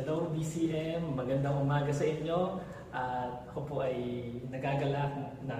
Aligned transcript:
Hello 0.00 0.32
DCM, 0.32 1.12
magandang 1.12 1.60
umaga 1.60 1.92
sa 1.92 2.08
inyo. 2.08 2.56
At 2.88 3.44
ako 3.52 3.60
po 3.68 3.74
ay 3.84 4.00
nagagalak 4.48 5.12
na 5.44 5.56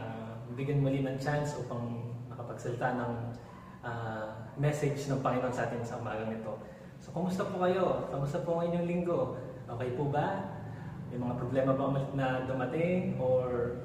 bigyan 0.57 0.81
muli 0.81 1.05
ng 1.05 1.21
chance 1.21 1.61
upang 1.61 2.09
makapagsalita 2.33 3.05
ng 3.05 3.13
ah, 3.85 4.33
message 4.57 5.13
ng 5.13 5.21
Panginoon 5.21 5.53
sa 5.53 5.69
atin 5.69 5.85
sa 5.85 6.01
umagang 6.01 6.33
ito. 6.33 6.57
So, 7.05 7.13
kumusta 7.13 7.45
po 7.53 7.69
kayo? 7.69 8.09
Kumusta 8.09 8.41
po 8.41 8.57
ang 8.57 8.73
inyong 8.73 8.89
linggo? 8.89 9.37
Okay 9.77 9.93
po 9.93 10.09
ba? 10.09 10.41
May 11.13 11.21
mga 11.21 11.37
problema 11.37 11.77
ba 11.77 11.93
umalit 11.93 12.13
na 12.17 12.41
dumating? 12.49 13.21
Or 13.21 13.77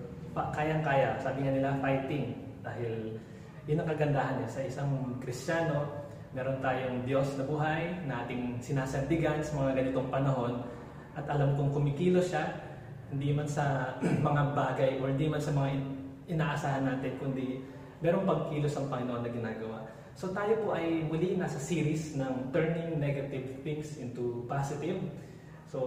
kayang-kaya? 0.55 1.19
Sabi 1.19 1.43
nga 1.43 1.51
nila, 1.51 1.83
fighting. 1.83 2.31
Dahil 2.63 3.19
yun 3.67 3.83
ang 3.83 3.91
kagandahan 3.91 4.39
niya 4.39 4.47
sa 4.47 4.63
isang 4.63 5.19
Kristiyano, 5.19 6.04
meron 6.35 6.59
tayong 6.59 7.07
Diyos 7.07 7.39
na 7.39 7.47
buhay 7.47 8.03
na 8.03 8.27
ating 8.27 8.59
sinasandigan 8.59 9.39
sa 9.39 9.55
mga 9.63 9.71
ganitong 9.79 10.11
panahon 10.11 10.67
at 11.15 11.23
alam 11.31 11.55
kong 11.55 11.71
kumikilos 11.71 12.35
siya 12.35 12.59
hindi 13.07 13.31
man 13.31 13.47
sa 13.47 13.95
mga 14.27 14.43
bagay 14.51 14.91
or 14.99 15.15
hindi 15.15 15.31
man 15.31 15.39
sa 15.39 15.55
mga 15.55 15.79
in- 15.79 15.95
inaasahan 16.35 16.83
natin 16.83 17.15
kundi 17.23 17.63
merong 18.03 18.27
pagkilos 18.27 18.75
ang 18.75 18.91
Panginoon 18.91 19.23
na 19.23 19.31
ginagawa. 19.31 19.77
So 20.11 20.35
tayo 20.35 20.59
po 20.67 20.75
ay 20.75 21.07
muli 21.07 21.39
nasa 21.39 21.55
series 21.55 22.19
ng 22.19 22.51
turning 22.51 22.99
negative 22.99 23.63
things 23.63 23.95
into 23.95 24.43
positive. 24.51 24.99
So 25.71 25.79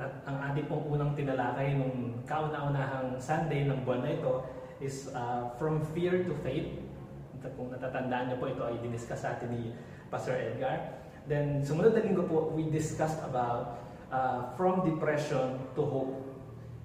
ang 0.00 0.36
ating 0.52 0.72
pong 0.72 0.88
unang 0.88 1.12
tinalakay 1.12 1.76
nung 1.76 2.24
kauna-unahang 2.24 3.20
Sunday 3.20 3.68
ng 3.68 3.84
buwan 3.84 4.08
na 4.08 4.16
ito 4.16 4.44
is 4.80 5.12
uh, 5.12 5.52
from 5.60 5.84
fear 5.92 6.24
to 6.24 6.32
faith. 6.40 6.80
Kung 7.56 7.74
natatandaan 7.74 8.30
niyo 8.30 8.36
po, 8.38 8.46
ito 8.46 8.62
ay 8.62 8.78
diniscuss 8.78 9.26
sa 9.26 9.34
atin 9.34 9.50
ni 9.50 9.74
Pastor 10.12 10.38
Edgar. 10.38 11.02
Then, 11.26 11.62
sumunod 11.62 11.94
na 11.94 12.02
linggo 12.02 12.26
po, 12.26 12.50
we 12.54 12.70
discussed 12.70 13.22
about 13.22 13.82
uh, 14.10 14.54
from 14.54 14.82
depression 14.86 15.58
to 15.74 15.82
hope. 15.82 16.14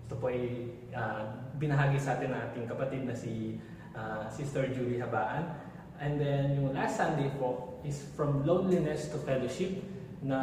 Ito 0.07 0.15
po 0.17 0.29
ay 0.31 0.71
uh, 0.93 1.51
binahagi 1.57 1.99
sa 1.99 2.17
atin 2.17 2.31
ng 2.33 2.41
ating 2.51 2.65
kapatid 2.69 3.03
na 3.05 3.15
si 3.17 3.57
uh, 3.97 4.25
Sister 4.29 4.69
Julie 4.71 5.01
Habaan. 5.01 5.51
And 5.97 6.21
then, 6.21 6.57
yung 6.57 6.77
last 6.77 7.01
Sunday 7.01 7.33
po 7.41 7.81
is 7.81 8.05
from 8.13 8.45
loneliness 8.45 9.09
to 9.09 9.17
fellowship 9.25 9.81
na 10.21 10.39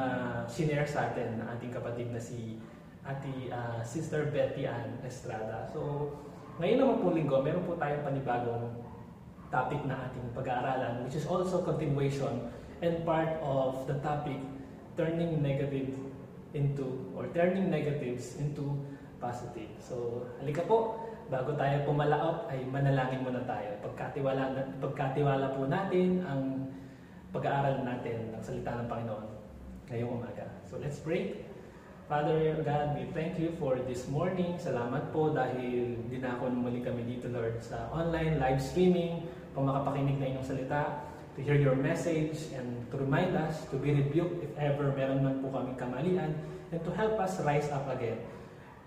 sinare 0.47 0.87
sa 0.87 1.11
atin 1.11 1.39
ng 1.39 1.47
ating 1.59 1.71
kapatid 1.75 2.11
na 2.11 2.19
si 2.23 2.59
Ati 3.05 3.53
uh, 3.53 3.85
Sister 3.85 4.33
Betty 4.33 4.65
Ann 4.65 4.97
Estrada. 5.05 5.69
So, 5.69 6.09
ngayon 6.57 6.79
naman 6.81 6.97
po 7.05 7.07
linggo, 7.13 7.37
meron 7.45 7.67
po 7.69 7.77
tayong 7.77 8.01
panibagong 8.01 8.81
topic 9.55 9.79
na 9.87 10.11
ating 10.11 10.27
pag-aaralan 10.35 11.07
which 11.07 11.15
is 11.15 11.31
also 11.31 11.63
continuation 11.63 12.51
and 12.83 13.07
part 13.07 13.39
of 13.39 13.87
the 13.87 13.95
topic 14.03 14.43
turning 14.99 15.39
negative 15.39 15.95
into 16.55 16.99
or 17.15 17.31
turning 17.35 17.71
negatives 17.71 18.39
into 18.39 18.79
positive. 19.19 19.71
So, 19.83 20.27
halika 20.43 20.67
po, 20.67 20.99
bago 21.33 21.57
tayo 21.59 21.83
pumalaot 21.89 22.51
ay 22.53 22.63
manalangin 22.69 23.27
muna 23.27 23.43
tayo. 23.49 23.75
Pagkatiwala, 23.83 24.55
pagkatiwala 24.79 25.47
po 25.59 25.67
natin 25.67 26.23
ang 26.29 26.71
pag-aaral 27.35 27.83
natin 27.83 28.31
ng 28.37 28.43
salita 28.43 28.79
ng 28.79 28.87
Panginoon 28.87 29.27
ngayong 29.91 30.13
umaga. 30.23 30.47
So, 30.69 30.79
let's 30.79 31.03
pray. 31.03 31.43
Father 32.05 32.61
God, 32.61 33.01
we 33.01 33.09
thank 33.17 33.41
you 33.41 33.57
for 33.57 33.81
this 33.89 34.05
morning. 34.13 34.61
Salamat 34.61 35.09
po 35.09 35.33
dahil 35.33 36.05
dinako 36.13 36.53
muli 36.53 36.85
kami 36.85 37.01
dito, 37.09 37.33
Lord, 37.33 37.65
sa 37.65 37.89
online 37.91 38.37
live 38.37 38.61
streaming, 38.61 39.25
kung 39.55 39.71
makapakinig 39.71 40.19
na 40.19 40.35
inyong 40.35 40.47
salita, 40.47 41.07
to 41.35 41.43
hear 41.43 41.59
your 41.59 41.79
message, 41.79 42.51
and 42.55 42.87
to 42.91 42.99
remind 42.99 43.35
us 43.35 43.67
to 43.71 43.79
be 43.79 43.95
rebuked 43.95 44.43
if 44.43 44.53
ever 44.59 44.91
meron 44.95 45.23
man 45.23 45.39
po 45.43 45.51
kami 45.55 45.75
kamalian, 45.79 46.35
and 46.75 46.81
to 46.83 46.91
help 46.95 47.19
us 47.23 47.39
rise 47.47 47.71
up 47.71 47.87
again, 47.91 48.19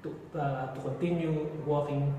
to, 0.03 0.11
uh, 0.35 0.71
to 0.75 0.79
continue 0.83 1.47
walking 1.67 2.11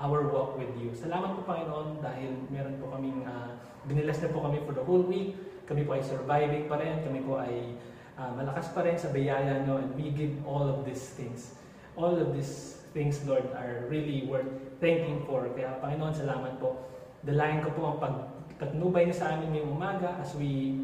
our 0.00 0.26
walk 0.32 0.56
with 0.56 0.72
you. 0.80 0.90
Salamat 0.96 1.36
po, 1.36 1.44
Panginoon, 1.44 2.00
dahil 2.00 2.32
meron 2.48 2.80
po 2.80 2.88
kaming, 2.94 3.20
uh, 3.28 3.52
binilas 3.84 4.18
na 4.24 4.32
po 4.32 4.40
kami 4.40 4.58
for 4.64 4.72
the 4.72 4.80
whole 4.80 5.04
week. 5.04 5.36
Kami 5.68 5.84
po 5.84 5.94
ay 5.94 6.02
surviving 6.02 6.66
pa 6.66 6.80
rin. 6.80 7.04
Kami 7.04 7.20
po 7.22 7.38
ay 7.38 7.76
uh, 8.16 8.32
malakas 8.34 8.72
pa 8.72 8.82
rin 8.82 8.96
sa 8.96 9.12
biyaya 9.12 9.62
nyo 9.68 9.78
and 9.78 9.92
we 9.94 10.10
give 10.10 10.32
all 10.48 10.66
of 10.66 10.82
these 10.88 11.14
things. 11.14 11.54
All 12.00 12.16
of 12.16 12.32
these 12.32 12.80
things, 12.96 13.20
Lord, 13.28 13.44
are 13.54 13.86
really 13.92 14.26
worth 14.26 14.48
thanking 14.80 15.22
for. 15.28 15.46
Kaya, 15.52 15.78
Panginoon, 15.84 16.16
salamat 16.16 16.58
po. 16.58 16.89
Dalayan 17.20 17.60
ko 17.60 17.70
po 17.76 17.82
ang 17.84 17.98
pag 18.00 18.14
patnubay 18.56 19.08
niyo 19.08 19.16
sa 19.16 19.36
amin 19.36 19.52
ngayong 19.52 19.72
umaga 19.76 20.16
as 20.20 20.32
we 20.36 20.76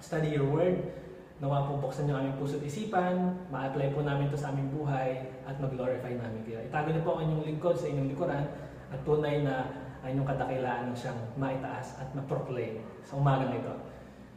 study 0.00 0.32
your 0.36 0.48
word. 0.48 0.76
Nawa 1.40 1.64
po 1.64 1.80
buksan 1.80 2.04
niyo 2.04 2.20
aming 2.20 2.36
puso't 2.36 2.60
isipan, 2.60 3.32
ma-apply 3.48 3.96
po 3.96 4.04
namin 4.04 4.28
ito 4.28 4.36
sa 4.36 4.52
aming 4.52 4.68
buhay 4.76 5.24
at 5.48 5.56
mag-glorify 5.56 6.12
namin 6.12 6.44
kayo. 6.44 6.60
Itago 6.60 6.92
niyo 6.92 7.00
po 7.00 7.16
ang 7.16 7.24
inyong 7.24 7.44
lingkod 7.48 7.80
sa 7.80 7.88
inyong 7.88 8.12
likuran 8.12 8.44
at 8.92 9.00
tunay 9.08 9.40
na 9.40 9.72
ang 10.04 10.08
inyong 10.16 10.28
kadakilaan 10.28 10.92
siyang 10.92 11.16
maitaas 11.40 11.96
at 11.96 12.12
ma-proclaim 12.12 12.84
sa 13.08 13.16
umagang 13.16 13.56
ito. 13.56 13.72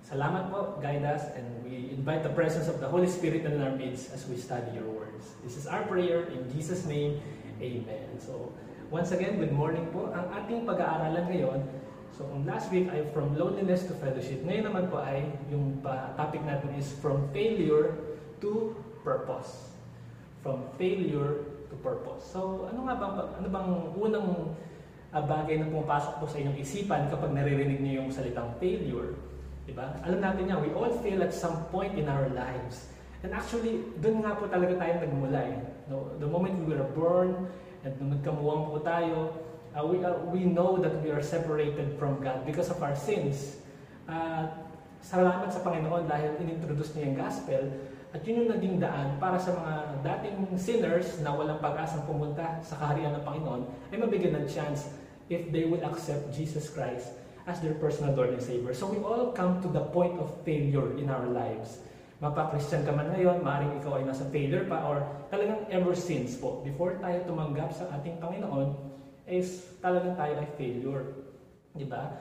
Salamat 0.04 0.52
po, 0.52 0.80
guide 0.84 1.04
us, 1.08 1.28
and 1.36 1.48
we 1.64 1.92
invite 1.96 2.24
the 2.24 2.32
presence 2.32 2.68
of 2.68 2.80
the 2.84 2.88
Holy 2.88 3.08
Spirit 3.08 3.48
in 3.48 3.60
our 3.60 3.72
midst 3.72 4.12
as 4.16 4.28
we 4.28 4.36
study 4.36 4.72
your 4.76 4.88
words. 4.88 5.36
This 5.44 5.56
is 5.60 5.68
our 5.68 5.84
prayer 5.88 6.28
in 6.28 6.48
Jesus' 6.52 6.88
name, 6.88 7.20
Amen. 7.64 8.20
So, 8.20 8.52
once 8.94 9.10
again, 9.10 9.42
good 9.42 9.50
morning 9.50 9.90
po. 9.90 10.06
Ang 10.14 10.30
ating 10.38 10.70
pag-aaralan 10.70 11.26
ngayon, 11.26 11.66
so 12.14 12.30
kung 12.30 12.46
last 12.46 12.70
week 12.70 12.86
ay 12.94 13.02
from 13.10 13.34
loneliness 13.34 13.90
to 13.90 13.98
fellowship, 13.98 14.38
ngayon 14.46 14.70
naman 14.70 14.86
po 14.94 15.02
ay 15.02 15.26
yung 15.50 15.82
pa- 15.82 16.14
topic 16.14 16.46
natin 16.46 16.70
is 16.78 16.94
from 17.02 17.26
failure 17.34 17.98
to 18.38 18.78
purpose. 19.02 19.74
From 20.46 20.62
failure 20.78 21.42
to 21.74 21.76
purpose. 21.82 22.22
So, 22.22 22.70
ano 22.70 22.86
nga 22.86 23.02
bang, 23.02 23.16
ano 23.42 23.48
bang 23.50 23.70
unang 23.98 24.30
ah, 25.10 25.26
bagay 25.26 25.58
na 25.58 25.74
pumapasok 25.74 26.22
po 26.22 26.30
sa 26.30 26.38
inyong 26.38 26.62
isipan 26.62 27.10
kapag 27.10 27.34
naririnig 27.34 27.82
niyo 27.82 28.06
yung 28.06 28.14
salitang 28.14 28.54
failure? 28.62 29.18
Diba? 29.66 29.90
Alam 30.06 30.22
natin 30.22 30.54
yan, 30.54 30.62
we 30.62 30.70
all 30.78 30.94
fail 31.02 31.26
at 31.26 31.34
some 31.34 31.66
point 31.74 31.98
in 31.98 32.06
our 32.06 32.30
lives. 32.30 32.94
And 33.26 33.34
actually, 33.34 33.90
doon 34.06 34.22
nga 34.22 34.38
po 34.38 34.46
talaga 34.46 34.78
tayo 34.78 35.02
nagmula 35.02 35.42
eh. 35.50 35.58
No, 35.90 36.14
the 36.22 36.30
moment 36.30 36.62
we 36.62 36.78
were 36.78 36.86
born, 36.94 37.50
at 37.84 37.92
nung 38.00 38.16
nagkamuwang 38.16 38.72
po 38.72 38.80
tayo, 38.80 39.36
uh, 39.76 39.84
we, 39.84 40.00
are, 40.00 40.18
we 40.32 40.48
know 40.48 40.80
that 40.80 40.96
we 41.04 41.12
are 41.12 41.22
separated 41.22 42.00
from 42.00 42.24
God 42.24 42.48
because 42.48 42.72
of 42.72 42.80
our 42.80 42.96
sins. 42.96 43.60
Uh, 44.08 44.48
salamat 45.04 45.52
sa 45.52 45.60
Panginoon 45.60 46.08
dahil 46.08 46.40
inintroduce 46.40 46.96
niya 46.96 47.12
yung 47.12 47.18
gospel 47.20 47.64
at 48.16 48.22
yun 48.24 48.46
yung 48.46 48.52
naging 48.56 48.76
daan 48.80 49.20
para 49.20 49.36
sa 49.36 49.52
mga 49.52 49.74
dating 50.00 50.38
sinners 50.56 51.20
na 51.20 51.36
walang 51.36 51.60
pag-asang 51.60 52.08
pumunta 52.08 52.62
sa 52.64 52.80
kaharian 52.80 53.12
ng 53.20 53.24
Panginoon 53.28 53.62
ay 53.92 53.98
mabigyan 54.00 54.40
ng 54.40 54.46
chance 54.48 54.94
if 55.28 55.52
they 55.52 55.68
will 55.68 55.82
accept 55.84 56.32
Jesus 56.32 56.72
Christ 56.72 57.12
as 57.44 57.60
their 57.60 57.76
personal 57.76 58.16
Lord 58.16 58.32
and 58.32 58.40
Savior. 58.40 58.72
So 58.72 58.88
we 58.88 59.04
all 59.04 59.36
come 59.36 59.60
to 59.60 59.68
the 59.68 59.84
point 59.92 60.16
of 60.24 60.32
failure 60.48 60.96
in 60.96 61.12
our 61.12 61.28
lives. 61.28 61.84
Mapa-Christian 62.24 62.88
ka 62.88 62.96
man 62.96 63.12
ngayon, 63.12 63.44
maaaring 63.44 63.84
ikaw 63.84 64.00
ay 64.00 64.08
nasa 64.08 64.24
failure 64.32 64.64
pa 64.64 64.88
or 64.88 65.04
talagang 65.28 65.68
ever 65.68 65.92
since 65.92 66.40
po, 66.40 66.64
before 66.64 66.96
tayo 67.04 67.20
tumanggap 67.28 67.76
sa 67.76 67.92
ating 68.00 68.16
Panginoon, 68.24 68.72
is 69.28 69.68
talagang 69.84 70.16
tayo 70.16 70.40
ay 70.40 70.48
failure. 70.56 71.20
Di 71.76 71.84
ba? 71.84 72.16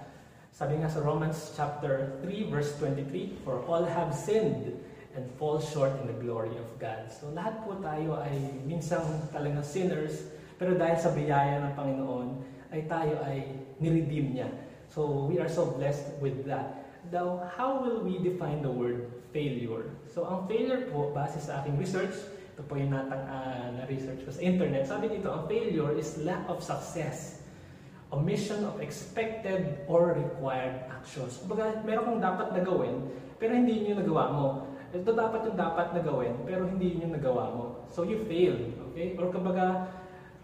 Sabi 0.50 0.82
nga 0.82 0.90
sa 0.90 1.06
Romans 1.06 1.54
chapter 1.54 2.18
3 2.18 2.50
verse 2.50 2.74
23, 2.82 3.46
For 3.46 3.62
all 3.70 3.86
have 3.86 4.10
sinned 4.10 4.74
and 5.14 5.22
fall 5.38 5.62
short 5.62 5.94
in 6.02 6.10
the 6.10 6.18
glory 6.18 6.50
of 6.58 6.66
God. 6.82 7.06
So 7.06 7.30
lahat 7.30 7.62
po 7.62 7.78
tayo 7.78 8.18
ay 8.26 8.58
minsang 8.66 9.06
talagang 9.30 9.62
sinners, 9.62 10.18
pero 10.58 10.74
dahil 10.74 10.98
sa 10.98 11.14
biyaya 11.14 11.62
ng 11.62 11.78
Panginoon, 11.78 12.28
ay 12.74 12.90
tayo 12.90 13.22
ay 13.22 13.54
niredeem 13.78 14.34
niya. 14.34 14.50
So 14.90 15.30
we 15.30 15.38
are 15.38 15.46
so 15.46 15.78
blessed 15.78 16.18
with 16.18 16.42
that. 16.50 16.90
Now, 17.14 17.46
how 17.54 17.78
will 17.86 18.02
we 18.02 18.18
define 18.18 18.66
the 18.66 18.74
word 18.74 19.21
failure? 19.32 19.90
So 20.12 20.28
ang 20.28 20.46
failure 20.46 20.86
po, 20.92 21.10
base 21.10 21.40
sa 21.40 21.64
aking 21.64 21.80
research, 21.80 22.14
ito 22.52 22.62
po 22.68 22.76
yung 22.76 22.92
natang 22.92 23.24
ah, 23.26 23.72
na-research 23.80 24.28
ko 24.28 24.30
sa 24.30 24.44
internet, 24.44 24.84
sabi 24.84 25.08
dito, 25.08 25.32
ang 25.32 25.48
failure 25.48 25.96
is 25.96 26.20
lack 26.20 26.44
of 26.46 26.60
success 26.60 27.42
omission 28.12 28.60
of 28.68 28.76
expected 28.84 29.88
or 29.88 30.12
required 30.12 30.84
actions. 30.92 31.40
Kumbaga, 31.40 31.80
meron 31.82 32.04
kang 32.04 32.20
dapat 32.20 32.48
na 32.52 32.60
gawin, 32.60 33.08
pero 33.40 33.56
hindi 33.56 33.80
yun 33.80 33.96
yung 33.96 34.00
nagawa 34.04 34.24
mo. 34.28 34.46
Ito 34.92 35.08
dapat 35.16 35.48
yung 35.48 35.56
dapat 35.56 35.96
na 35.96 36.04
gawin, 36.04 36.36
pero 36.44 36.68
hindi 36.68 36.92
yun 36.92 37.08
yung 37.08 37.14
nagawa 37.16 37.44
mo. 37.56 37.64
So 37.88 38.04
you 38.04 38.20
fail, 38.28 38.54
okay? 38.92 39.16
Or 39.16 39.32
kumbaga, 39.32 39.88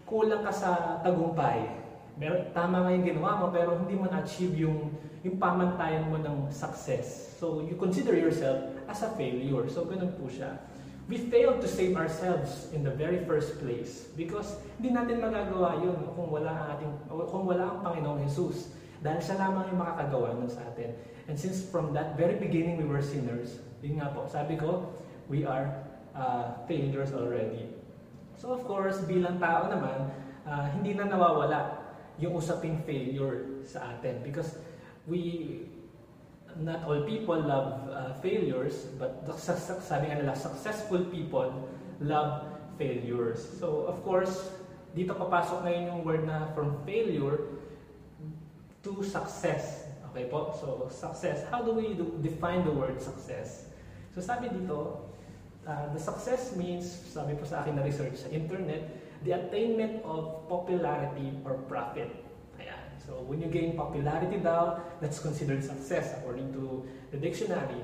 kulang 0.09 0.41
ka 0.41 0.49
sa 0.49 0.97
tagumpay. 1.05 1.77
Meron, 2.17 2.49
tama 2.57 2.83
nga 2.83 2.91
yung 2.91 3.05
ginawa 3.05 3.37
mo, 3.37 3.45
pero 3.53 3.77
hindi 3.77 3.93
mo 3.93 4.09
na-achieve 4.09 4.65
yung, 4.65 4.89
yung 5.21 5.37
pamantayan 5.37 6.09
mo 6.09 6.17
ng 6.17 6.49
success. 6.49 7.37
So 7.37 7.61
you 7.61 7.77
consider 7.77 8.17
yourself 8.17 8.78
as 8.89 9.05
a 9.05 9.09
failure. 9.13 9.69
So 9.69 9.85
ganun 9.85 10.17
po 10.17 10.25
siya. 10.25 10.57
We 11.09 11.17
failed 11.29 11.61
to 11.61 11.69
save 11.69 11.97
ourselves 11.97 12.69
in 12.73 12.85
the 12.85 12.93
very 12.93 13.25
first 13.25 13.57
place 13.57 14.09
because 14.13 14.61
hindi 14.77 14.93
natin 14.93 15.21
magagawa 15.21 15.81
yun 15.81 15.97
kung 16.13 16.29
wala 16.29 16.53
ang 16.53 16.67
ating 16.77 16.91
kung 17.09 17.45
wala 17.49 17.65
ang 17.65 17.79
Panginoong 17.81 18.21
Jesus 18.25 18.73
dahil 19.01 19.17
siya 19.17 19.41
lamang 19.41 19.73
yung 19.73 19.79
makakagawa 19.81 20.37
nun 20.37 20.49
sa 20.51 20.65
atin. 20.69 20.93
And 21.25 21.33
since 21.37 21.65
from 21.65 21.93
that 21.97 22.13
very 22.13 22.37
beginning 22.37 22.77
we 22.77 22.85
were 22.85 23.01
sinners, 23.01 23.61
yun 23.81 24.01
nga 24.01 24.11
po, 24.11 24.27
sabi 24.29 24.59
ko, 24.59 24.85
we 25.31 25.47
are 25.47 25.71
uh, 26.13 26.57
failures 26.67 27.15
already. 27.15 27.73
So 28.35 28.53
of 28.53 28.65
course, 28.67 29.01
bilang 29.07 29.39
tao 29.39 29.71
naman, 29.71 30.13
uh, 30.45 30.67
hindi 30.73 30.93
na 30.93 31.07
nawawala 31.07 31.79
yung 32.19 32.35
usaping 32.35 32.83
failure 32.83 33.63
sa 33.63 33.95
atin 33.95 34.19
because 34.21 34.59
we 35.07 35.63
not 36.59 36.83
all 36.83 37.01
people 37.07 37.39
love 37.39 37.87
uh, 37.87 38.13
failures 38.19 38.91
but 38.99 39.23
sabi 39.83 40.11
nga 40.11 40.19
nila 40.19 40.35
successful 40.35 40.99
people 41.07 41.49
love 42.03 42.43
failures. 42.75 43.39
So 43.59 43.87
of 43.87 44.03
course 44.03 44.51
dito 44.91 45.15
papasok 45.15 45.63
ngayon 45.63 45.83
yung 45.93 46.01
word 46.03 46.23
na 46.27 46.51
from 46.51 46.79
failure 46.83 47.59
to 48.83 48.91
success. 49.03 49.87
Okay 50.11 50.25
po? 50.27 50.55
So 50.57 50.89
success. 50.89 51.45
How 51.47 51.61
do 51.61 51.75
we 51.75 51.93
do, 51.93 52.17
define 52.19 52.65
the 52.65 52.73
word 52.73 52.99
success? 52.99 53.69
So 54.15 54.19
sabi 54.19 54.49
dito 54.49 55.09
uh, 55.63 55.85
the 55.93 56.01
success 56.01 56.55
means 56.57 56.87
sabi 56.87 57.37
po 57.37 57.45
sa 57.45 57.61
akin 57.63 57.77
na 57.77 57.83
research 57.85 58.19
sa 58.19 58.29
internet 58.33 58.89
the 59.23 59.35
attainment 59.35 59.99
of 60.07 60.47
popularity 60.47 61.35
or 61.43 61.59
profit. 61.67 62.07
So 63.09 63.25
when 63.25 63.41
you 63.41 63.49
gain 63.49 63.73
popularity 63.73 64.37
daw, 64.37 64.77
that's 65.01 65.17
considered 65.17 65.65
success 65.65 66.13
according 66.21 66.53
to 66.53 66.85
the 67.09 67.17
dictionary. 67.17 67.81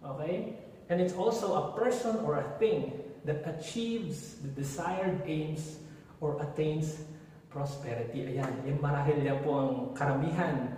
Okay? 0.00 0.56
And 0.88 0.96
it's 0.96 1.12
also 1.12 1.52
a 1.60 1.64
person 1.76 2.24
or 2.24 2.40
a 2.40 2.46
thing 2.56 2.96
that 3.28 3.44
achieves 3.44 4.40
the 4.40 4.48
desired 4.48 5.20
aims 5.28 5.76
or 6.24 6.40
attains 6.40 7.04
prosperity. 7.52 8.24
Ayan, 8.32 8.64
yung 8.64 8.80
marahil 8.80 9.20
yan 9.20 9.44
po 9.44 9.60
ang 9.60 9.72
karamihan 9.92 10.72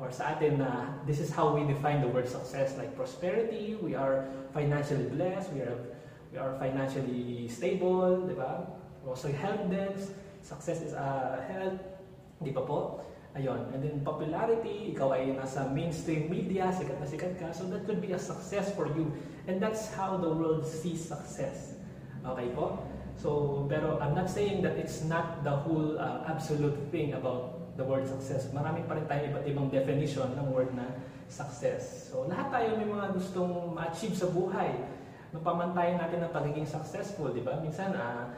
or 0.00 0.08
sa 0.08 0.32
atin 0.32 0.64
na 0.64 0.96
this 1.04 1.20
is 1.20 1.28
how 1.28 1.52
we 1.52 1.68
define 1.68 2.00
the 2.00 2.08
word 2.08 2.24
success 2.24 2.80
like 2.80 2.96
prosperity, 2.96 3.76
we 3.76 3.92
are 3.92 4.24
financially 4.56 5.04
blessed, 5.12 5.52
we 5.52 5.60
are 5.60 5.76
we 6.32 6.40
are 6.40 6.56
financially 6.56 7.44
stable, 7.52 8.24
di 8.24 8.32
ba? 8.32 8.64
Also 9.04 9.28
health 9.28 9.68
din, 9.68 9.92
success 10.40 10.80
is 10.80 10.96
uh, 10.96 11.44
health, 11.44 11.76
di 12.40 12.52
ba 12.56 12.64
po? 12.64 13.04
Ayun. 13.38 13.70
And 13.70 13.78
then 13.78 13.96
popularity, 14.02 14.90
ikaw 14.90 15.14
ay 15.14 15.30
nasa 15.38 15.70
mainstream 15.70 16.26
media, 16.26 16.74
sikat 16.74 16.98
na 16.98 17.06
sikat 17.06 17.38
ka, 17.38 17.54
so 17.54 17.70
that 17.70 17.86
could 17.86 18.02
be 18.02 18.10
a 18.10 18.18
success 18.18 18.74
for 18.74 18.90
you. 18.98 19.14
And 19.46 19.62
that's 19.62 19.94
how 19.94 20.18
the 20.18 20.26
world 20.26 20.66
sees 20.66 20.98
success. 20.98 21.78
Okay 22.26 22.50
po? 22.50 22.82
So, 23.14 23.62
pero 23.70 24.02
I'm 24.02 24.18
not 24.18 24.26
saying 24.26 24.66
that 24.66 24.74
it's 24.74 25.06
not 25.06 25.46
the 25.46 25.54
whole 25.54 25.94
uh, 25.94 26.26
absolute 26.26 26.74
thing 26.90 27.14
about 27.14 27.78
the 27.78 27.86
word 27.86 28.10
success. 28.10 28.50
Marami 28.50 28.82
pa 28.90 28.98
rin 28.98 29.06
tayong 29.06 29.26
iba't 29.30 29.44
ibang 29.46 29.66
definition 29.70 30.34
ng 30.34 30.50
word 30.50 30.74
na 30.74 30.98
success. 31.30 32.10
So, 32.10 32.26
lahat 32.26 32.50
tayo 32.50 32.74
may 32.74 32.90
mga 32.90 33.14
gustong 33.14 33.54
ma-achieve 33.70 34.18
sa 34.18 34.26
buhay. 34.34 34.74
Mapamantayan 35.30 36.02
natin 36.02 36.26
ang 36.26 36.34
pagiging 36.34 36.66
successful, 36.66 37.30
di 37.30 37.46
ba? 37.46 37.62
Minsan, 37.62 37.94
uh, 37.94 38.34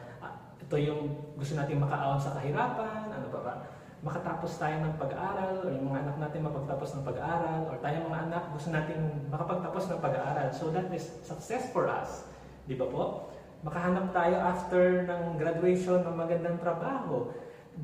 ito 0.61 0.77
yung 0.77 1.33
gusto 1.33 1.57
natin 1.57 1.81
makaahon 1.81 2.21
sa 2.21 2.37
kahirapan, 2.37 3.09
ano 3.09 3.27
ba 3.33 3.41
ba? 3.41 3.55
Makatapos 4.01 4.57
tayo 4.57 4.81
ng 4.81 4.97
pag-aaral, 4.97 5.61
o 5.61 5.69
yung 5.69 5.93
mga 5.93 6.09
anak 6.09 6.17
natin 6.17 6.39
mapagtapos 6.41 6.89
ng 6.97 7.03
pag-aaral, 7.05 7.59
or 7.69 7.77
tayo 7.85 7.95
mga 8.09 8.21
anak 8.33 8.43
gusto 8.49 8.69
natin 8.73 8.97
makapagtapos 9.29 9.83
ng 9.93 9.99
pag-aaral. 10.01 10.47
So 10.49 10.73
that 10.73 10.89
is 10.89 11.05
success 11.21 11.69
for 11.69 11.85
us. 11.85 12.25
Di 12.65 12.73
ba 12.73 12.89
po? 12.89 13.29
Makahanap 13.61 14.09
tayo 14.09 14.41
after 14.41 15.05
ng 15.05 15.37
graduation 15.37 16.01
ng 16.01 16.15
magandang 16.17 16.57
trabaho. 16.57 17.29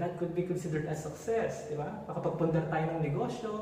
That 0.02 0.18
could 0.18 0.34
be 0.34 0.44
considered 0.44 0.90
as 0.90 1.06
success, 1.06 1.70
di 1.70 1.78
ba? 1.78 2.02
Makapagpundar 2.10 2.66
tayo 2.74 2.98
ng 2.98 3.00
negosyo, 3.06 3.54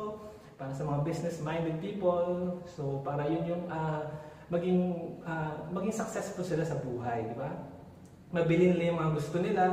para 0.55 0.71
sa 0.71 0.87
mga 0.87 1.03
business-minded 1.03 1.83
people. 1.83 2.63
So 2.63 3.03
para 3.03 3.27
yun 3.27 3.43
yung 3.43 3.63
uh, 3.67 4.07
maging 4.47 5.11
uh, 5.27 5.67
maging 5.75 5.91
successful 5.91 6.47
sila 6.47 6.63
sa 6.63 6.79
buhay, 6.79 7.27
di 7.27 7.35
ba? 7.35 7.75
mabili 8.35 8.75
nila 8.75 8.91
yung 8.91 8.99
mga 8.99 9.11
gusto 9.15 9.37
nila 9.39 9.63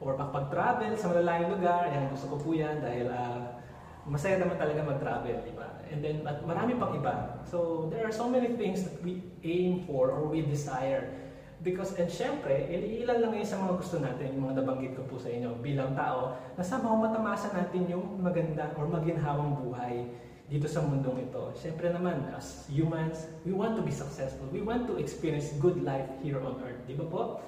or 0.00 0.16
makapag-travel 0.16 0.92
sa 0.96 1.12
malalayong 1.12 1.60
lugar. 1.60 1.92
Yan, 1.92 2.08
gusto 2.08 2.32
ko 2.32 2.36
po 2.40 2.56
yan 2.56 2.80
dahil 2.80 3.12
uh, 3.12 3.60
masaya 4.08 4.40
naman 4.40 4.56
talaga 4.56 4.80
mag-travel, 4.80 5.36
di 5.44 5.52
ba? 5.52 5.68
And 5.92 6.00
then, 6.00 6.24
at 6.24 6.40
marami 6.42 6.80
pang 6.80 6.96
iba. 6.96 7.44
So, 7.44 7.88
there 7.92 8.08
are 8.08 8.14
so 8.14 8.26
many 8.26 8.56
things 8.56 8.82
that 8.88 8.96
we 9.04 9.20
aim 9.44 9.84
for 9.84 10.08
or 10.08 10.24
we 10.26 10.40
desire. 10.40 11.12
Because, 11.60 11.92
and 12.00 12.08
syempre, 12.08 12.72
ilan 12.72 13.20
lang 13.20 13.32
yun 13.36 13.44
sa 13.44 13.60
mga 13.60 13.76
gusto 13.76 14.00
natin, 14.00 14.32
yung 14.32 14.48
mga 14.48 14.64
nabanggit 14.64 14.96
ko 14.96 15.04
po 15.04 15.20
sa 15.20 15.28
inyo 15.28 15.60
bilang 15.60 15.92
tao, 15.92 16.32
na 16.56 16.64
somehow 16.64 16.96
matamasa 16.96 17.52
natin 17.52 17.84
yung 17.92 18.16
maganda 18.24 18.72
or 18.80 18.88
maginhawang 18.88 19.60
buhay 19.60 20.08
dito 20.48 20.64
sa 20.64 20.80
mundong 20.80 21.28
ito. 21.28 21.52
Syempre 21.60 21.92
naman, 21.92 22.32
as 22.32 22.64
humans, 22.72 23.28
we 23.44 23.52
want 23.52 23.76
to 23.76 23.84
be 23.84 23.92
successful. 23.92 24.48
We 24.48 24.64
want 24.64 24.88
to 24.88 24.96
experience 24.96 25.52
good 25.60 25.84
life 25.84 26.08
here 26.24 26.40
on 26.40 26.64
earth. 26.64 26.80
Di 26.88 26.96
ba 26.96 27.04
po? 27.04 27.44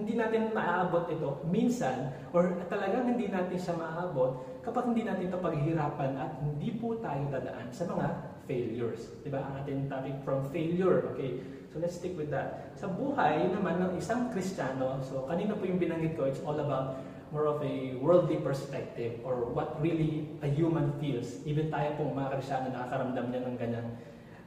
Hindi 0.00 0.16
natin 0.16 0.56
maaabot 0.56 1.12
ito 1.12 1.44
minsan 1.52 2.08
or 2.32 2.56
talagang 2.72 3.12
hindi 3.12 3.28
natin 3.28 3.58
siya 3.60 3.76
maaabot 3.76 4.40
kapag 4.64 4.88
hindi 4.88 5.04
natin 5.04 5.28
ito 5.28 5.36
paghihirapan 5.36 6.16
at 6.16 6.40
hindi 6.40 6.72
po 6.80 6.96
tayo 7.04 7.28
dadaan 7.28 7.68
sa 7.68 7.84
mga 7.84 8.08
failures. 8.48 9.12
Diba? 9.20 9.44
Ang 9.44 9.54
ating 9.60 9.80
topic 9.92 10.16
from 10.24 10.48
failure. 10.48 11.04
Okay, 11.14 11.38
so 11.68 11.78
let's 11.78 12.00
stick 12.00 12.16
with 12.16 12.32
that. 12.32 12.72
Sa 12.74 12.88
buhay 12.88 13.52
naman 13.52 13.78
ng 13.78 13.92
isang 14.00 14.32
Kristiyano, 14.32 15.04
so 15.04 15.28
kanina 15.28 15.52
po 15.52 15.68
yung 15.68 15.78
binanggit 15.78 16.16
ko, 16.16 16.24
it's 16.26 16.40
all 16.42 16.56
about 16.56 17.04
more 17.30 17.46
of 17.46 17.62
a 17.62 17.94
worldly 18.02 18.42
perspective 18.42 19.22
or 19.22 19.46
what 19.54 19.78
really 19.78 20.26
a 20.42 20.50
human 20.50 20.90
feels. 20.98 21.38
Even 21.46 21.70
tayo 21.70 21.94
pong 21.94 22.18
mga 22.18 22.40
Kristiyano 22.40 22.74
nakakaramdam 22.74 23.26
niya 23.30 23.40
ng 23.46 23.56
ganyang 23.56 23.88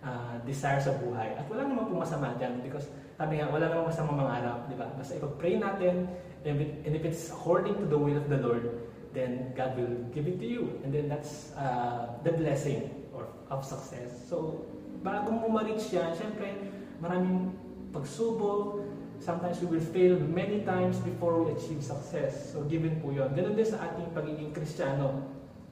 uh, 0.04 0.36
desire 0.44 0.78
sa 0.78 0.94
buhay. 1.00 1.34
At 1.40 1.48
wala 1.48 1.66
naman 1.66 1.90
pong 1.90 2.04
masama 2.04 2.36
dyan 2.36 2.60
because 2.62 2.92
sabi 3.16 3.40
nga, 3.40 3.48
wala 3.50 3.72
namang 3.72 3.88
masamang 3.88 4.18
mangarap, 4.20 4.68
di 4.68 4.76
ba? 4.76 4.92
Basta 5.00 5.16
ipag-pray 5.16 5.58
natin, 5.58 6.12
and 6.44 6.94
if 6.94 7.04
it's 7.08 7.32
according 7.32 7.80
to 7.80 7.86
the 7.88 7.96
will 7.96 8.20
of 8.20 8.28
the 8.28 8.40
Lord, 8.42 8.84
then 9.16 9.54
God 9.56 9.78
will 9.80 9.96
give 10.12 10.28
it 10.28 10.42
to 10.42 10.48
you. 10.48 10.82
And 10.84 10.92
then 10.92 11.08
that's 11.08 11.54
uh, 11.56 12.20
the 12.26 12.34
blessing 12.34 12.90
or 13.14 13.30
of 13.54 13.64
success. 13.64 14.12
So, 14.28 14.66
bago 15.06 15.32
mo 15.32 15.48
ma-reach 15.48 15.94
yan, 15.94 16.12
syempre, 16.18 16.52
maraming 17.00 17.54
pagsubok, 17.94 18.82
sometimes 19.22 19.62
we 19.62 19.78
will 19.78 19.88
fail 19.94 20.18
many 20.20 20.66
times 20.66 20.98
before 21.00 21.46
we 21.46 21.54
achieve 21.54 21.80
success. 21.86 22.52
So, 22.52 22.66
given 22.66 23.00
po 23.00 23.14
yun. 23.14 23.32
Ganun 23.38 23.54
din 23.54 23.68
sa 23.70 23.88
ating 23.88 24.12
pagiging 24.12 24.52
kristyano. 24.52 25.22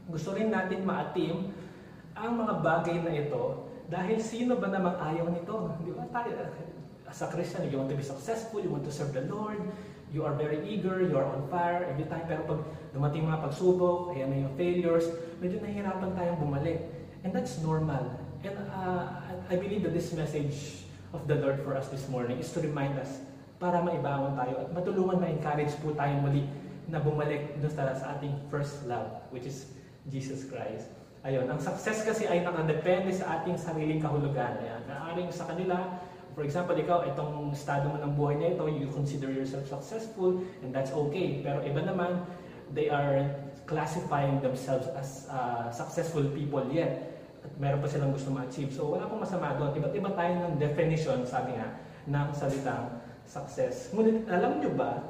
Gusto 0.07 0.37
rin 0.37 0.53
natin 0.53 0.85
ma-atim 0.85 1.49
ang 2.13 2.31
mga 2.37 2.53
bagay 2.61 3.01
na 3.01 3.11
ito 3.11 3.70
dahil 3.91 4.23
sino 4.23 4.55
ba 4.55 4.71
namang 4.71 4.95
ayaw 4.95 5.27
nito? 5.27 5.75
Di 5.83 5.91
ba 5.91 6.07
tayo? 6.15 6.31
as 7.11 7.21
a 7.21 7.27
Christian, 7.27 7.69
you 7.69 7.77
want 7.77 7.89
to 7.91 7.99
be 7.99 8.03
successful, 8.03 8.63
you 8.63 8.69
want 8.69 8.85
to 8.87 8.91
serve 8.91 9.11
the 9.11 9.27
Lord, 9.27 9.59
you 10.15 10.23
are 10.23 10.33
very 10.33 10.63
eager, 10.63 11.03
you 11.03 11.17
are 11.19 11.27
on 11.27 11.43
fire 11.51 11.83
every 11.83 12.07
time. 12.07 12.23
Pero 12.23 12.47
pag 12.47 12.59
dumating 12.95 13.27
mga 13.27 13.43
pagsubok, 13.43 14.15
ayan 14.15 14.31
na 14.31 14.47
yung 14.47 14.55
failures, 14.55 15.11
medyo 15.43 15.59
nahihirapan 15.59 16.15
tayong 16.15 16.39
bumalik. 16.39 16.79
And 17.27 17.35
that's 17.35 17.59
normal. 17.59 18.15
And 18.47 18.55
uh, 18.71 19.11
I 19.51 19.55
believe 19.59 19.83
that 19.83 19.91
this 19.91 20.15
message 20.15 20.87
of 21.11 21.27
the 21.27 21.35
Lord 21.35 21.59
for 21.67 21.75
us 21.75 21.91
this 21.91 22.07
morning 22.07 22.39
is 22.39 22.47
to 22.55 22.63
remind 22.63 22.95
us 22.95 23.19
para 23.59 23.83
maibangon 23.83 24.39
tayo 24.39 24.65
at 24.65 24.67
matulungan 24.73 25.21
ma-encourage 25.21 25.75
po 25.83 25.93
tayo 25.93 26.17
muli 26.23 26.47
na 26.89 26.97
bumalik 26.97 27.59
sa, 27.67 27.91
sa 27.93 28.17
ating 28.17 28.33
first 28.47 28.87
love, 28.87 29.21
which 29.29 29.45
is 29.45 29.69
Jesus 30.07 30.47
Christ. 30.47 31.00
Ayun, 31.21 31.45
ang 31.45 31.61
success 31.61 32.01
kasi 32.01 32.25
ay 32.25 32.41
nakadepende 32.41 33.13
sa 33.13 33.41
ating 33.41 33.53
sariling 33.53 34.01
kahulugan. 34.01 34.57
Ayan, 34.57 34.81
naaring 34.89 35.29
sa 35.29 35.45
kanila, 35.45 36.01
For 36.31 36.47
example, 36.47 36.79
ikaw, 36.79 37.03
itong 37.11 37.51
estado 37.51 37.91
mo 37.91 37.99
ng 37.99 38.15
buhay 38.15 38.39
na 38.39 38.55
ito, 38.55 38.63
you 38.71 38.87
consider 38.87 39.27
yourself 39.27 39.67
successful, 39.67 40.39
and 40.63 40.71
that's 40.71 40.95
okay. 40.95 41.43
Pero 41.43 41.59
iba 41.59 41.83
naman, 41.83 42.23
they 42.71 42.87
are 42.87 43.27
classifying 43.67 44.39
themselves 44.39 44.87
as 44.95 45.27
uh, 45.27 45.67
successful 45.75 46.23
people 46.31 46.63
yet. 46.71 47.19
At 47.43 47.51
meron 47.59 47.83
pa 47.83 47.87
silang 47.91 48.15
gusto 48.15 48.31
ma-achieve. 48.31 48.71
So 48.71 48.95
wala 48.95 49.11
pong 49.11 49.27
masama 49.27 49.59
doon. 49.59 49.75
Iba't 49.75 49.91
iba 49.91 50.09
tayo 50.15 50.31
ng 50.47 50.53
definition, 50.55 51.27
sabi 51.27 51.59
nga, 51.59 51.67
ng 52.07 52.27
salitang 52.31 53.03
success. 53.27 53.91
Ngunit 53.91 54.23
alam 54.31 54.63
nyo 54.63 54.71
ba, 54.71 55.03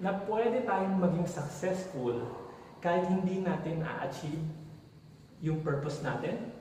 na 0.00 0.16
pwede 0.24 0.64
tayong 0.64 0.96
maging 0.96 1.28
successful 1.28 2.24
kahit 2.80 3.04
hindi 3.04 3.44
natin 3.44 3.84
na-achieve 3.84 4.61
yung 5.42 5.60
purpose 5.60 6.00
natin? 6.00 6.54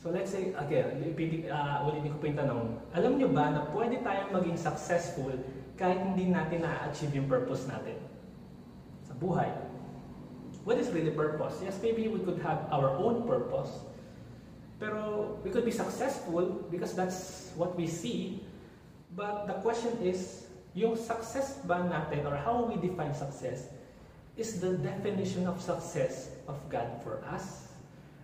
So 0.00 0.08
let's 0.12 0.32
say, 0.32 0.52
again, 0.56 1.00
uh, 1.48 1.84
ulitin 1.84 2.12
ko 2.12 2.16
po 2.20 2.24
yung 2.28 2.40
tanong. 2.40 2.62
Alam 2.96 3.12
nyo 3.20 3.28
ba 3.32 3.52
na 3.52 3.60
pwede 3.72 4.00
tayong 4.00 4.32
maging 4.32 4.56
successful 4.56 5.32
kahit 5.76 6.00
hindi 6.00 6.28
natin 6.28 6.64
na-achieve 6.64 7.20
yung 7.20 7.28
purpose 7.28 7.64
natin 7.68 7.96
sa 9.04 9.12
buhay? 9.16 9.48
What 10.64 10.76
is 10.76 10.92
really 10.92 11.12
purpose? 11.12 11.60
Yes, 11.64 11.80
maybe 11.80 12.08
we 12.08 12.20
could 12.20 12.40
have 12.44 12.68
our 12.68 12.92
own 13.00 13.24
purpose, 13.24 13.72
pero 14.76 15.36
we 15.40 15.48
could 15.48 15.64
be 15.64 15.72
successful 15.72 16.64
because 16.68 16.92
that's 16.92 17.52
what 17.56 17.76
we 17.76 17.88
see. 17.88 18.44
But 19.16 19.48
the 19.48 19.56
question 19.64 19.96
is, 20.04 20.48
yung 20.76 20.96
success 20.96 21.60
ba 21.64 21.84
natin 21.84 22.28
or 22.28 22.36
how 22.36 22.64
we 22.68 22.76
define 22.80 23.16
success 23.16 23.72
is 24.40 24.58
the 24.64 24.80
definition 24.80 25.44
of 25.44 25.60
success 25.60 26.32
of 26.48 26.56
God 26.72 27.04
for 27.04 27.20
us 27.28 27.68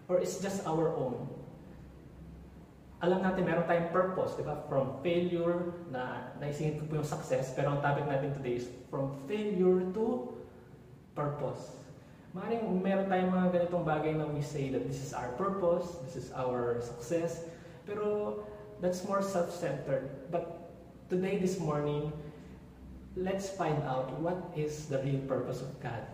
or 0.09 0.17
is 0.19 0.41
just 0.41 0.65
our 0.65 0.97
own? 0.97 1.29
alam 3.05 3.21
natin 3.21 3.45
meron 3.45 3.69
tayong 3.69 3.93
purpose, 3.93 4.33
di 4.41 4.45
ba? 4.45 4.57
From 4.73 4.97
failure 5.05 5.77
na 5.93 6.33
naisingit 6.41 6.81
ko 6.81 6.89
po 6.89 6.93
yung 7.05 7.09
success, 7.09 7.53
pero 7.53 7.77
ang 7.77 7.81
topic 7.85 8.09
natin 8.09 8.33
today 8.33 8.57
is 8.57 8.73
from 8.89 9.13
failure 9.29 9.85
to 9.93 10.33
purpose. 11.13 11.77
Maring 12.33 12.65
meron 12.81 13.09
tayong 13.09 13.33
mga 13.33 13.49
ganitong 13.53 13.85
bagay 13.85 14.13
na 14.17 14.25
we 14.29 14.41
say 14.41 14.73
that 14.73 14.85
this 14.89 15.01
is 15.01 15.13
our 15.13 15.29
purpose, 15.37 16.01
this 16.09 16.17
is 16.17 16.29
our 16.33 16.81
success, 16.81 17.45
pero 17.85 18.41
that's 18.81 19.05
more 19.05 19.21
self-centered. 19.21 20.09
But 20.33 20.73
today, 21.13 21.37
this 21.37 21.61
morning, 21.61 22.13
let's 23.17 23.49
find 23.49 23.81
out 23.89 24.13
what 24.21 24.37
is 24.53 24.87
the 24.93 25.01
real 25.01 25.25
purpose 25.25 25.65
of 25.65 25.73
God 25.81 26.05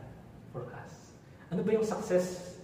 for 0.54 0.70
us. 0.78 1.18
Ano 1.50 1.66
ba 1.66 1.74
yung 1.74 1.84
success 1.84 2.56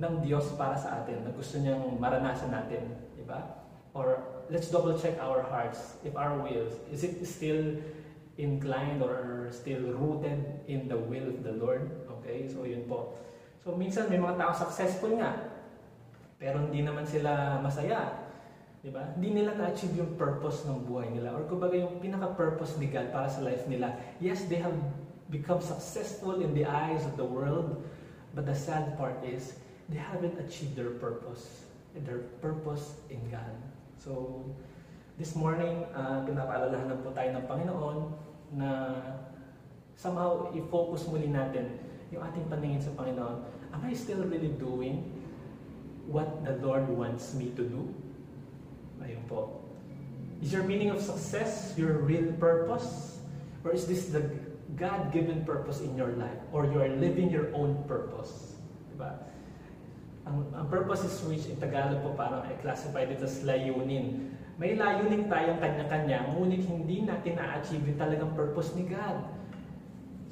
ng 0.00 0.24
Diyos 0.24 0.56
para 0.56 0.74
sa 0.74 1.04
atin 1.04 1.24
na 1.24 1.30
gusto 1.30 1.60
niyang 1.60 2.00
maranasan 2.00 2.50
natin, 2.52 2.88
di 3.14 3.24
ba? 3.28 3.64
Or 3.92 4.20
let's 4.48 4.72
double 4.72 4.96
check 4.96 5.20
our 5.20 5.44
hearts 5.44 6.00
if 6.04 6.16
our 6.16 6.36
wills 6.40 6.76
is 6.92 7.04
it 7.04 7.20
still 7.24 7.80
inclined 8.36 9.00
or 9.00 9.48
still 9.48 9.80
rooted 9.96 10.44
in 10.68 10.88
the 10.88 10.96
will 10.96 11.28
of 11.28 11.40
the 11.44 11.56
Lord. 11.56 11.88
Okay? 12.20 12.48
So 12.48 12.64
yun 12.68 12.84
po. 12.84 13.16
So 13.64 13.76
minsan 13.76 14.08
may 14.12 14.20
mga 14.20 14.36
tao 14.40 14.52
successful 14.52 15.16
nga 15.20 15.56
pero 16.36 16.60
hindi 16.60 16.84
naman 16.84 17.08
sila 17.08 17.60
masaya. 17.64 18.25
Di 18.86 18.94
ba? 18.94 19.02
Hindi 19.18 19.42
nila 19.42 19.58
na-achieve 19.58 19.98
yung 19.98 20.14
purpose 20.14 20.62
ng 20.62 20.86
buhay 20.86 21.10
nila 21.10 21.34
or 21.34 21.42
kumbaga 21.50 21.74
yung 21.74 21.98
pinaka-purpose 21.98 22.78
ni 22.78 22.86
God 22.86 23.10
para 23.10 23.26
sa 23.26 23.42
life 23.42 23.66
nila. 23.66 23.98
Yes, 24.22 24.46
they 24.46 24.62
have 24.62 24.78
become 25.26 25.58
successful 25.58 26.38
in 26.38 26.54
the 26.54 26.62
eyes 26.62 27.02
of 27.02 27.18
the 27.18 27.26
world, 27.26 27.82
but 28.30 28.46
the 28.46 28.54
sad 28.54 28.94
part 28.94 29.18
is 29.26 29.58
they 29.90 29.98
haven't 29.98 30.38
achieved 30.38 30.78
their 30.78 30.94
purpose, 31.02 31.66
their 32.06 32.30
purpose 32.38 33.02
in 33.10 33.18
God. 33.26 33.58
So, 33.98 34.46
this 35.18 35.34
morning, 35.34 35.82
uh, 35.90 36.22
pinapaalalahanan 36.22 37.02
po 37.02 37.10
tayo 37.10 37.42
ng 37.42 37.44
Panginoon 37.50 37.98
na 38.54 38.70
somehow 39.98 40.54
i-focus 40.54 41.10
muli 41.10 41.26
natin 41.26 41.74
yung 42.14 42.22
ating 42.22 42.46
paningin 42.46 42.78
sa 42.78 42.94
Panginoon. 42.94 43.42
Am 43.74 43.82
I 43.82 43.98
still 43.98 44.22
really 44.22 44.54
doing 44.54 45.10
what 46.06 46.46
the 46.46 46.54
Lord 46.62 46.86
wants 46.86 47.34
me 47.34 47.50
to 47.58 47.66
do? 47.66 48.05
Ayun 49.06 49.22
po. 49.30 49.62
Is 50.42 50.50
your 50.52 50.66
meaning 50.66 50.90
of 50.90 50.98
success 50.98 51.72
your 51.78 52.02
real 52.02 52.34
purpose? 52.36 53.22
Or 53.62 53.70
is 53.70 53.86
this 53.86 54.10
the 54.10 54.26
God-given 54.74 55.46
purpose 55.46 55.80
in 55.80 55.94
your 55.94 56.12
life? 56.18 56.42
Or 56.50 56.66
you 56.66 56.82
are 56.82 56.90
living 56.90 57.30
your 57.30 57.54
own 57.54 57.78
purpose? 57.86 58.58
Diba? 58.92 59.14
Ang, 60.26 60.42
ang 60.58 60.66
purpose 60.66 61.06
is 61.06 61.14
which 61.22 61.46
in 61.46 61.56
Tagalog 61.62 62.02
po 62.02 62.10
parang 62.18 62.42
i-classify 62.50 63.06
dito 63.06 63.24
as 63.24 63.46
layunin. 63.46 64.34
May 64.58 64.74
layunin 64.74 65.30
tayong 65.30 65.62
kanya-kanya, 65.62 66.34
ngunit 66.34 66.66
hindi 66.66 67.06
natin 67.06 67.38
na-achieve 67.38 67.86
yung 67.86 68.00
talagang 68.00 68.32
purpose 68.34 68.74
ni 68.74 68.90
God 68.90 69.22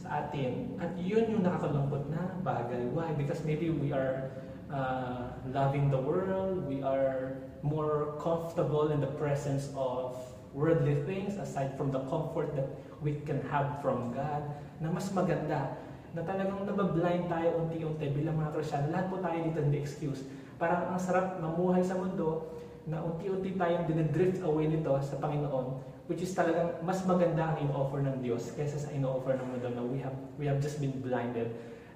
sa 0.02 0.26
atin. 0.26 0.75
At 0.83 0.99
yun 0.99 1.31
yung 1.31 1.47
nakakalungkot 1.47 2.11
na 2.11 2.35
bagay. 2.43 2.90
Why? 2.90 3.14
Because 3.14 3.40
maybe 3.47 3.71
we 3.71 3.95
are 3.95 4.35
uh, 4.75 5.31
loving 5.54 5.88
the 5.88 5.99
world, 5.99 6.66
we 6.66 6.83
are 6.83 7.38
more 7.62 8.19
comfortable 8.19 8.90
in 8.90 8.99
the 8.99 9.12
presence 9.14 9.71
of 9.78 10.19
worldly 10.52 10.99
things 11.07 11.38
aside 11.38 11.78
from 11.78 11.95
the 11.95 12.02
comfort 12.11 12.54
that 12.59 12.66
we 13.02 13.23
can 13.23 13.38
have 13.50 13.78
from 13.78 14.11
God 14.11 14.43
na 14.83 14.90
mas 14.90 15.11
maganda 15.14 15.78
na 16.14 16.23
talagang 16.23 16.62
nabablind 16.62 17.26
tayo 17.26 17.66
unti-unti 17.66 18.07
bilang 18.14 18.38
mga 18.38 18.54
Kristiyan. 18.54 18.90
Lahat 18.95 19.07
po 19.11 19.19
tayo 19.19 19.38
dito 19.43 19.59
hindi 19.59 19.83
excuse. 19.83 20.23
Parang 20.59 20.95
ang 20.95 21.00
sarap 21.00 21.43
mamuhay 21.43 21.83
sa 21.83 21.99
mundo 21.99 22.54
na 22.87 23.02
unti-unti 23.02 23.59
tayong 23.59 23.87
dinidrift 23.90 24.43
away 24.47 24.71
nito 24.71 24.95
sa 25.02 25.19
Panginoon 25.19 25.95
which 26.04 26.21
is 26.21 26.37
talagang 26.37 26.69
mas 26.85 27.00
maganda 27.09 27.49
ang 27.49 27.57
in-offer 27.64 28.04
ng 28.04 28.21
Diyos 28.21 28.52
kaysa 28.52 28.76
sa 28.76 28.93
in-offer 28.93 29.40
ng 29.40 29.47
mundo 29.57 29.69
na 29.73 29.83
we 29.88 29.99
have, 30.04 30.16
we 30.37 30.45
have 30.45 30.61
just 30.61 30.76
been 30.76 30.93
blinded. 31.00 31.49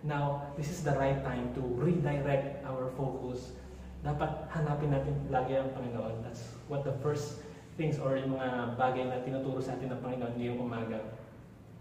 Now, 0.06 0.54
this 0.54 0.70
is 0.70 0.86
the 0.86 0.94
right 0.94 1.18
time 1.26 1.50
to 1.58 1.62
redirect 1.74 2.62
our 2.62 2.86
focus. 2.94 3.58
Dapat 4.06 4.46
hanapin 4.54 4.94
natin 4.94 5.14
lagi 5.26 5.58
ang 5.58 5.74
Panginoon. 5.74 6.22
That's 6.22 6.54
what 6.70 6.86
the 6.86 6.94
first 7.02 7.42
things 7.74 7.98
or 7.98 8.14
yung 8.14 8.38
mga 8.38 8.78
bagay 8.78 9.10
na 9.10 9.18
tinuturo 9.26 9.58
sa 9.58 9.74
atin 9.74 9.90
ng 9.90 10.00
Panginoon 10.02 10.34
ngayong 10.38 10.60
umaga. 10.62 11.02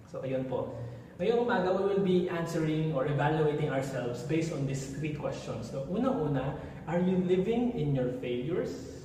So, 0.09 0.25
ayun 0.25 0.49
po. 0.49 0.73
Ngayong 1.21 1.45
umaga, 1.45 1.73
we 1.77 1.83
will 1.85 2.05
be 2.05 2.29
answering 2.29 2.93
or 2.97 3.05
evaluating 3.05 3.69
ourselves 3.69 4.25
based 4.25 4.49
on 4.53 4.65
these 4.65 4.97
three 4.97 5.13
questions. 5.13 5.69
So, 5.69 5.85
unang-una, 5.89 6.57
are 6.89 7.01
you 7.01 7.21
living 7.21 7.77
in 7.77 7.93
your 7.93 8.17
failures? 8.17 8.97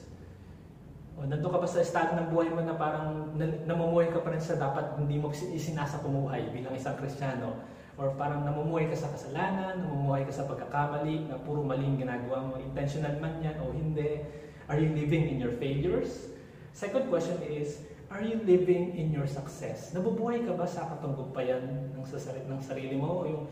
O, 1.21 1.29
nandun 1.29 1.53
ka 1.53 1.59
ba 1.61 1.69
sa 1.69 1.85
estado 1.85 2.17
ng 2.17 2.33
buhay 2.33 2.49
mo 2.49 2.65
na 2.65 2.77
parang 2.77 3.37
namumuhay 3.69 4.09
ka 4.09 4.25
pa 4.25 4.33
rin 4.33 4.41
sa 4.41 4.57
dapat 4.57 4.97
hindi 4.97 5.21
mo 5.21 5.29
isinasa 5.33 6.01
pumuhay 6.01 6.49
bilang 6.49 6.73
isang 6.73 6.97
Kristiyano? 6.97 7.61
Or 8.01 8.17
parang 8.17 8.49
namumuhay 8.49 8.89
ka 8.89 8.97
sa 8.97 9.13
kasalanan, 9.13 9.85
namumuhay 9.85 10.25
ka 10.25 10.33
sa 10.33 10.49
pagkakamali, 10.49 11.29
na 11.29 11.37
puro 11.41 11.61
maling 11.61 12.01
ginagawa 12.01 12.41
mo, 12.49 12.55
intentional 12.57 13.17
man 13.21 13.41
yan 13.45 13.61
o 13.61 13.73
hindi. 13.73 14.25
Are 14.71 14.81
you 14.81 14.93
living 14.97 15.29
in 15.29 15.37
your 15.37 15.53
failures? 15.61 16.33
Second 16.73 17.13
question 17.13 17.37
is, 17.45 17.85
Are 18.13 18.21
you 18.21 18.37
living 18.45 18.93
in 18.93 19.09
your 19.09 19.25
success? 19.25 19.97
Nabubuhay 19.97 20.45
ka 20.45 20.53
ba 20.53 20.69
sa 20.69 20.85
katunggupayan 20.85 21.97
ng, 21.97 22.05
sa, 22.05 22.37
ng 22.37 22.61
sarili 22.61 23.01
mo? 23.01 23.09
O 23.09 23.21
yung 23.25 23.45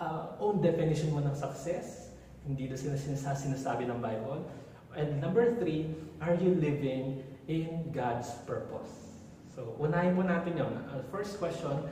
uh, 0.00 0.40
own 0.40 0.64
definition 0.64 1.12
mo 1.12 1.20
ng 1.20 1.36
success? 1.36 2.16
Hindi 2.40 2.64
na 2.64 2.80
sinasa, 2.80 3.36
sinasabi 3.36 3.84
ng 3.84 4.00
Bible. 4.00 4.40
And 4.96 5.20
number 5.20 5.60
three, 5.60 5.92
are 6.24 6.32
you 6.32 6.56
living 6.56 7.28
in 7.44 7.92
God's 7.92 8.32
purpose? 8.48 8.88
So, 9.52 9.76
unahin 9.76 10.16
po 10.16 10.24
natin 10.24 10.64
yun. 10.64 10.72
Uh, 10.88 11.04
first 11.12 11.36
question, 11.36 11.84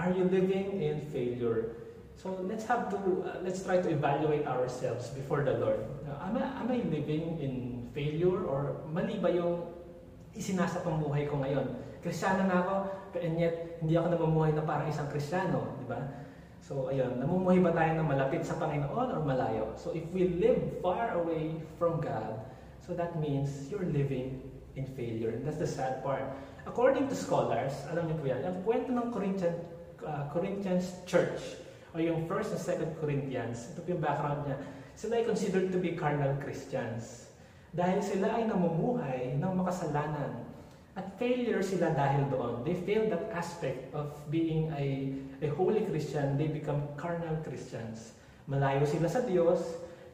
are 0.00 0.12
you 0.16 0.24
living 0.24 0.80
in 0.80 1.04
failure? 1.12 1.76
So, 2.16 2.32
let's 2.48 2.64
have 2.64 2.88
to, 2.92 2.98
uh, 3.24 3.40
let's 3.44 3.60
try 3.64 3.80
to 3.80 3.88
evaluate 3.88 4.48
ourselves 4.48 5.08
before 5.12 5.44
the 5.44 5.60
Lord. 5.60 5.80
Uh, 6.08 6.28
am, 6.28 6.36
I, 6.36 6.44
am 6.60 6.68
I 6.68 6.80
living 6.88 7.36
in 7.40 7.88
failure 7.92 8.44
or 8.44 8.80
mali 8.88 9.20
ba 9.20 9.28
yung 9.28 9.68
isinasa 10.32 10.80
buhay 10.84 11.28
ko 11.28 11.40
ngayon. 11.40 11.68
Kristiyano 12.00 12.48
na 12.48 12.64
ako, 12.64 12.74
and 13.20 13.36
yet 13.36 13.76
hindi 13.80 13.96
ako 13.96 14.16
namumuhay 14.16 14.52
na 14.56 14.64
parang 14.64 14.88
isang 14.88 15.08
Kristiyano, 15.12 15.76
di 15.80 15.86
ba? 15.88 16.00
So, 16.64 16.88
ayun, 16.88 17.20
namumuhay 17.20 17.60
ba 17.60 17.72
tayo 17.72 18.00
na 18.00 18.04
malapit 18.04 18.44
sa 18.44 18.56
Panginoon 18.56 19.16
or 19.16 19.20
malayo? 19.24 19.72
So, 19.76 19.92
if 19.92 20.04
we 20.12 20.32
live 20.40 20.80
far 20.80 21.16
away 21.16 21.60
from 21.76 22.00
God, 22.00 22.40
so 22.80 22.96
that 22.96 23.20
means 23.20 23.68
you're 23.68 23.88
living 23.88 24.44
in 24.76 24.84
failure. 24.96 25.36
And 25.36 25.44
that's 25.44 25.60
the 25.60 25.68
sad 25.68 26.04
part. 26.04 26.24
According 26.68 27.08
to 27.08 27.16
scholars, 27.16 27.72
alam 27.88 28.12
niyo 28.12 28.16
po 28.20 28.24
yan, 28.28 28.40
ang 28.44 28.56
kwento 28.60 28.92
ng 28.92 29.08
Corinthian, 29.08 29.56
uh, 30.04 30.28
Corinthians 30.32 31.00
Church, 31.04 31.60
o 31.90 31.98
yung 31.98 32.26
1st 32.30 32.48
and 32.54 32.62
2nd 32.62 32.90
Corinthians, 33.02 33.74
ito 33.74 33.82
yung 33.90 34.02
background 34.02 34.46
niya, 34.46 34.56
sila 34.94 35.18
ay 35.18 35.24
considered 35.24 35.72
to 35.72 35.78
be 35.80 35.96
carnal 35.96 36.36
Christians. 36.44 37.32
Dahil 37.70 38.02
sila 38.02 38.36
ay 38.36 38.44
namumuhay 38.50 39.38
ng 39.38 39.52
makasalanan. 39.56 40.44
At 40.98 41.16
failure 41.16 41.62
sila 41.62 41.94
dahil 41.94 42.26
doon. 42.28 42.66
They 42.66 42.74
failed 42.74 43.14
that 43.14 43.30
aspect 43.30 43.94
of 43.94 44.10
being 44.28 44.68
a, 44.74 45.14
a 45.40 45.48
holy 45.54 45.86
Christian. 45.86 46.34
They 46.34 46.50
become 46.50 46.82
carnal 46.98 47.38
Christians. 47.46 48.12
Malayo 48.50 48.82
sila 48.84 49.06
sa 49.06 49.22
Diyos. 49.22 49.62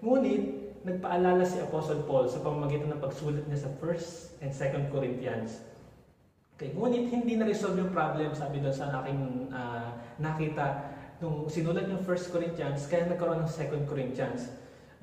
Ngunit, 0.04 0.66
nagpaalala 0.84 1.42
si 1.42 1.58
Apostle 1.58 2.04
Paul 2.06 2.28
sa 2.30 2.44
pamamagitan 2.44 2.92
ng 2.92 3.02
pagsulat 3.02 3.42
niya 3.48 3.66
sa 3.66 3.70
1st 3.80 4.38
and 4.44 4.52
2nd 4.52 4.84
Corinthians. 4.92 5.64
Okay, 6.56 6.72
ngunit 6.72 7.12
hindi 7.12 7.36
na-resolve 7.36 7.84
yung 7.84 7.92
problem, 7.92 8.32
sabi 8.32 8.64
doon 8.64 8.72
sa 8.72 8.88
aking 9.04 9.52
uh, 9.52 9.92
nakita 10.16 10.88
nung 11.20 11.44
sinulat 11.52 11.84
yung 11.84 12.00
1st 12.00 12.32
Corinthians, 12.32 12.88
kaya 12.88 13.12
nagkaroon 13.12 13.44
ng 13.44 13.52
2nd 13.52 13.84
Corinthians. 13.84 14.48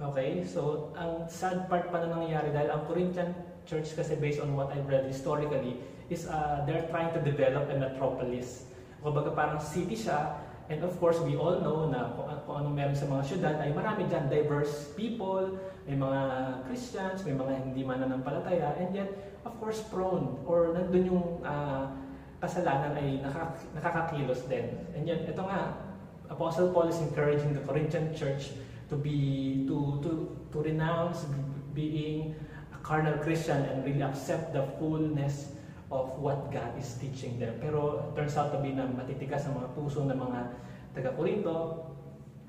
Okay, 0.02 0.42
so 0.50 0.90
ang 0.98 1.30
sad 1.30 1.70
part 1.70 1.94
pa 1.94 2.02
na 2.02 2.10
nangyayari 2.10 2.50
dahil 2.50 2.74
ang 2.74 2.90
Corinthian 2.90 3.38
church 3.70 3.94
kasi 3.94 4.18
based 4.18 4.42
on 4.42 4.58
what 4.58 4.74
I've 4.74 4.90
read 4.90 5.06
historically 5.06 5.78
is 6.10 6.26
uh, 6.26 6.66
they're 6.66 6.90
trying 6.90 7.14
to 7.14 7.22
develop 7.22 7.70
a 7.70 7.78
metropolis. 7.78 8.66
Kumbaga 9.06 9.30
parang 9.38 9.62
city 9.62 9.94
siya 9.94 10.42
and 10.74 10.82
of 10.82 10.98
course 10.98 11.22
we 11.22 11.38
all 11.38 11.62
know 11.62 11.86
na 11.86 12.18
kung, 12.18 12.34
kung 12.50 12.66
anong 12.66 12.74
meron 12.74 12.98
sa 12.98 13.06
mga 13.06 13.30
syudad 13.30 13.56
ay 13.62 13.70
marami 13.78 14.10
dyan 14.10 14.26
diverse 14.26 14.90
people, 14.98 15.54
may 15.86 15.94
mga 15.94 16.22
Christians, 16.66 17.22
may 17.22 17.38
mga 17.38 17.54
hindi 17.62 17.86
mananampalataya 17.86 18.74
and 18.82 18.90
yet 18.98 19.33
of 19.44 19.54
course 19.60 19.84
prone 19.92 20.40
or 20.48 20.72
nandun 20.76 21.04
yung 21.08 21.26
uh, 21.44 21.92
kasalanan 22.44 22.96
ay 23.00 23.24
nakak 23.24 23.56
nakakakilos 23.72 24.44
din. 24.52 24.76
And 24.92 25.08
yet 25.08 25.24
ito 25.24 25.40
nga, 25.48 25.80
Apostle 26.28 26.76
Paul 26.76 26.92
is 26.92 27.00
encouraging 27.00 27.56
the 27.56 27.64
Corinthian 27.64 28.12
church 28.12 28.52
to 28.92 29.00
be 29.00 29.64
to 29.68 30.04
to 30.04 30.12
to 30.52 30.58
renounce 30.60 31.24
being 31.72 32.36
a 32.76 32.80
carnal 32.84 33.16
Christian 33.24 33.64
and 33.72 33.88
really 33.88 34.04
accept 34.04 34.52
the 34.52 34.68
fullness 34.76 35.56
of 35.88 36.20
what 36.20 36.52
God 36.52 36.76
is 36.76 37.00
teaching 37.00 37.40
them. 37.40 37.56
Pero 37.64 38.12
turns 38.18 38.36
out 38.36 38.52
to 38.52 38.60
be 38.60 38.76
na 38.76 38.90
matitigas 38.92 39.48
ang 39.48 39.62
mga 39.62 39.70
puso 39.78 40.04
ng 40.04 40.18
mga 40.18 40.40
taga-Korinto 40.94 41.90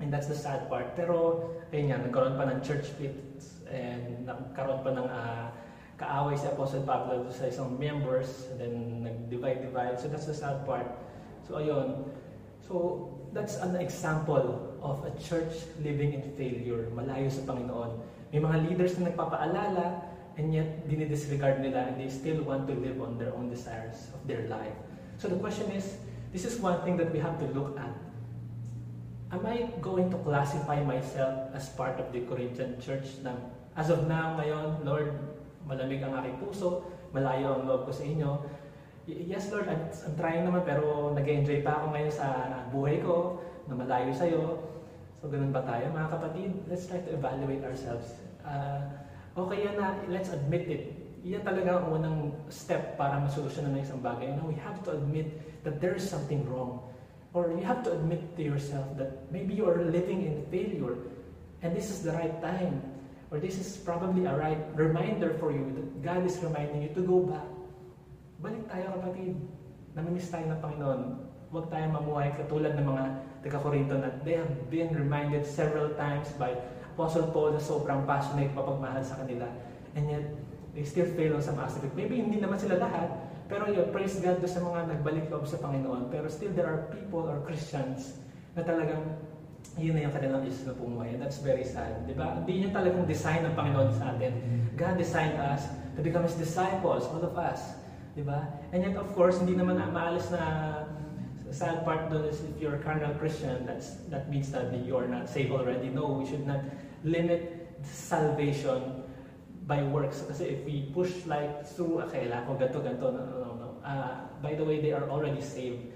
and 0.03 0.11
that's 0.11 0.27
the 0.27 0.35
sad 0.35 0.67
part. 0.67 0.97
Pero 0.97 1.49
ayun 1.71 1.93
nga, 1.93 1.97
nagkaroon 2.03 2.35
pa 2.35 2.45
ng 2.51 2.59
church 2.65 2.91
splits 2.91 3.63
and 3.69 4.27
nagkaroon 4.27 4.81
pa 4.81 4.91
ng 4.91 5.07
uh, 5.07 5.45
kaaway 5.95 6.35
si 6.35 6.47
Apostle 6.47 6.83
Pablo 6.83 7.27
sa 7.31 7.47
isang 7.47 7.79
members, 7.79 8.51
and 8.51 8.57
then 8.59 8.73
nag-divide-divide. 9.07 9.99
So 9.99 10.11
that's 10.11 10.27
the 10.27 10.35
sad 10.35 10.67
part. 10.67 10.87
So 11.47 11.59
ayun. 11.59 12.03
So 12.65 13.07
that's 13.31 13.61
an 13.61 13.79
example 13.79 14.75
of 14.81 15.03
a 15.07 15.11
church 15.21 15.67
living 15.79 16.17
in 16.17 16.23
failure, 16.35 16.91
malayo 16.91 17.31
sa 17.31 17.45
Panginoon. 17.47 17.95
May 18.33 18.41
mga 18.43 18.57
leaders 18.67 18.97
na 18.99 19.13
nagpapaalala, 19.13 20.15
and 20.35 20.51
yet 20.51 20.83
dinidisregard 20.87 21.63
nila 21.63 21.87
and 21.87 21.95
they 21.95 22.11
still 22.11 22.43
want 22.43 22.67
to 22.67 22.75
live 22.75 22.99
on 22.99 23.15
their 23.15 23.31
own 23.35 23.47
desires 23.47 24.11
of 24.11 24.19
their 24.27 24.43
life. 24.51 24.75
So 25.17 25.31
the 25.31 25.39
question 25.39 25.71
is, 25.71 25.95
this 26.35 26.43
is 26.43 26.59
one 26.59 26.83
thing 26.83 26.97
that 26.97 27.11
we 27.11 27.19
have 27.19 27.39
to 27.39 27.47
look 27.55 27.79
at. 27.79 27.95
Am 29.31 29.45
I 29.47 29.71
going 29.79 30.11
to 30.11 30.17
classify 30.27 30.83
myself 30.83 31.55
as 31.55 31.71
part 31.71 31.99
of 31.99 32.11
the 32.11 32.27
Corinthian 32.27 32.79
church 32.83 33.07
na 33.23 33.35
as 33.75 33.91
of 33.91 34.07
now, 34.07 34.39
ngayon, 34.39 34.87
Lord, 34.87 35.11
malamig 35.65 36.01
ang 36.01 36.13
aking 36.21 36.37
puso, 36.39 36.85
malayo 37.11 37.59
ang 37.59 37.63
loob 37.65 37.89
ko 37.89 37.91
sa 37.91 38.05
inyo. 38.05 38.29
Yes, 39.05 39.53
Lord, 39.53 39.69
I'm, 39.69 39.85
trying 40.17 40.49
naman 40.49 40.65
pero 40.65 41.13
nag-enjoy 41.13 41.61
pa 41.61 41.77
ako 41.81 41.85
ngayon 41.93 42.13
sa 42.13 42.27
buhay 42.73 42.97
ko 43.05 43.37
na 43.69 43.73
malayo 43.77 44.09
sa 44.13 44.25
iyo. 44.25 44.61
So, 45.21 45.29
ganun 45.29 45.53
ba 45.53 45.61
tayo, 45.65 45.89
mga 45.93 46.09
kapatid? 46.09 46.49
Let's 46.69 46.89
try 46.89 47.01
to 47.01 47.11
evaluate 47.13 47.61
ourselves. 47.65 48.17
Uh, 48.45 48.81
okay 49.37 49.65
yan 49.65 49.77
na, 49.77 49.97
let's 50.09 50.33
admit 50.33 50.65
it. 50.69 50.83
Yan 51.25 51.41
talaga 51.41 51.81
ang 51.81 51.89
unang 51.89 52.17
step 52.49 52.97
para 52.97 53.17
masolusyonan 53.17 53.77
ng 53.77 53.81
isang 53.81 54.01
bagay. 54.01 54.29
Know, 54.37 54.49
we 54.49 54.57
have 54.61 54.81
to 54.85 54.93
admit 54.93 55.33
that 55.65 55.81
there 55.81 55.97
is 55.97 56.05
something 56.05 56.45
wrong. 56.45 56.81
Or 57.33 57.49
you 57.51 57.65
have 57.65 57.81
to 57.89 57.91
admit 57.91 58.37
to 58.37 58.41
yourself 58.45 58.85
that 59.01 59.27
maybe 59.33 59.57
you 59.57 59.65
are 59.65 59.81
living 59.81 60.23
in 60.23 60.45
failure 60.47 60.95
and 61.65 61.75
this 61.75 61.89
is 61.89 62.05
the 62.05 62.13
right 62.13 62.37
time 62.39 62.94
Or 63.33 63.41
this 63.41 63.57
is 63.57 63.81
probably 63.81 64.29
a 64.29 64.35
right 64.37 64.61
reminder 64.77 65.33
for 65.41 65.49
you 65.49 65.65
that 65.73 65.87
God 66.05 66.21
is 66.29 66.37
reminding 66.45 66.85
you 66.85 66.91
to 66.93 67.01
go 67.01 67.25
back. 67.25 67.49
Balik 68.37 68.69
tayo 68.69 69.01
kapatid. 69.01 69.33
Namimiss 69.97 70.29
tayo 70.29 70.45
ng 70.51 70.61
Panginoon. 70.61 71.01
Huwag 71.49 71.65
tayo 71.73 71.85
mamuhay 71.89 72.29
katulad 72.37 72.77
ng 72.77 72.85
mga 72.85 73.03
taga-Korinto 73.41 73.95
na 73.97 74.09
they 74.21 74.37
have 74.37 74.53
been 74.69 74.93
reminded 74.93 75.41
several 75.47 75.93
times 75.97 76.29
by 76.37 76.53
Apostle 76.93 77.31
Paul 77.33 77.57
na 77.57 77.61
sobrang 77.61 78.05
passionate 78.05 78.53
mapagmahal 78.53 79.01
sa 79.01 79.17
kanila. 79.19 79.49
And 79.97 80.05
yet, 80.11 80.25
they 80.75 80.83
still 80.83 81.07
fail 81.15 81.39
on 81.39 81.41
some 81.41 81.57
aspect. 81.57 81.95
Maybe 81.95 82.19
hindi 82.19 82.37
naman 82.37 82.59
sila 82.59 82.77
lahat, 82.77 83.07
pero 83.47 83.71
yun, 83.71 83.89
praise 83.89 84.19
God 84.19 84.43
do 84.43 84.47
sa 84.49 84.59
mga 84.61 84.95
nagbalik 84.95 85.31
loob 85.31 85.47
sa 85.47 85.57
Panginoon. 85.61 86.11
Pero 86.11 86.27
still, 86.27 86.51
there 86.51 86.67
are 86.67 86.91
people 86.91 87.23
or 87.25 87.39
Christians 87.47 88.19
na 88.53 88.61
talagang 88.61 89.03
yun 89.75 89.97
na 89.97 90.07
yung 90.07 90.15
kanilang 90.15 90.43
isip 90.47 90.69
na 90.69 90.73
pumuhay. 90.77 91.15
And 91.15 91.21
that's 91.21 91.41
very 91.41 91.65
sad. 91.65 92.07
Di 92.07 92.15
ba? 92.15 92.39
Hindi 92.39 92.65
yun 92.65 92.71
talagang 92.71 93.09
design 93.09 93.43
ng 93.49 93.53
Panginoon 93.53 93.91
sa 93.95 94.15
atin. 94.15 94.33
God 94.79 94.95
designed 94.95 95.35
us 95.41 95.67
to 95.95 95.99
become 96.05 96.23
His 96.23 96.37
disciples, 96.39 97.07
all 97.09 97.23
of 97.23 97.35
us. 97.35 97.75
Di 98.15 98.23
ba? 98.23 98.47
And 98.71 98.85
yet, 98.85 98.95
of 98.95 99.11
course, 99.17 99.41
hindi 99.41 99.57
naman 99.59 99.81
maalis 99.91 100.31
na 100.31 100.43
sad 101.55 101.87
part 101.87 102.11
doon 102.11 102.27
is 102.27 102.43
if 102.43 102.59
you're 102.59 102.75
a 102.75 102.83
carnal 102.83 103.15
Christian, 103.15 103.63
that's, 103.63 104.03
that 104.11 104.27
means 104.27 104.51
that 104.51 104.67
you're 104.83 105.07
not 105.07 105.31
saved 105.31 105.51
already. 105.55 105.87
No, 105.87 106.19
we 106.19 106.27
should 106.27 106.43
not 106.43 106.59
limit 107.03 107.71
salvation 107.83 109.03
by 109.63 109.83
works. 109.83 110.21
Kasi 110.27 110.59
if 110.59 110.65
we 110.67 110.91
push 110.91 111.11
like 111.25 111.63
through, 111.63 112.03
ah, 112.03 112.07
kailangan 112.11 112.43
ko 112.43 112.51
ganito, 112.59 112.79
ganito, 112.83 113.07
no, 113.07 113.23
no, 113.23 113.51
no. 113.55 113.69
Uh, 113.85 114.27
by 114.43 114.53
the 114.53 114.63
way, 114.67 114.83
they 114.83 114.91
are 114.91 115.07
already 115.07 115.41
saved. 115.41 115.94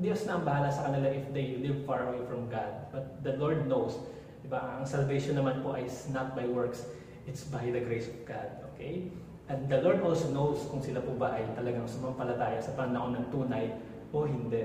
Diyos 0.00 0.24
na 0.24 0.40
ang 0.40 0.44
bahala 0.48 0.72
sa 0.72 0.88
kanila 0.88 1.12
if 1.12 1.28
they 1.36 1.60
live 1.60 1.84
far 1.84 2.08
away 2.08 2.24
from 2.24 2.48
God. 2.48 2.88
But 2.88 3.20
the 3.20 3.36
Lord 3.36 3.68
knows. 3.68 4.00
Diba? 4.40 4.80
Ang 4.80 4.88
salvation 4.88 5.36
naman 5.36 5.60
po 5.60 5.76
is 5.76 6.08
not 6.08 6.32
by 6.32 6.48
works. 6.48 6.88
It's 7.28 7.44
by 7.44 7.68
the 7.68 7.84
grace 7.84 8.08
of 8.08 8.16
God. 8.24 8.48
Okay? 8.72 9.12
And 9.52 9.68
the 9.68 9.84
Lord 9.84 10.00
also 10.00 10.32
knows 10.32 10.64
kung 10.72 10.80
sila 10.80 11.04
po 11.04 11.12
ba 11.20 11.36
ay 11.36 11.44
talagang 11.52 11.84
sumampalataya 11.84 12.62
sa 12.62 12.72
panahon 12.74 13.18
ng 13.18 13.26
tunay 13.28 13.70
o 14.10 14.24
hindi. 14.24 14.64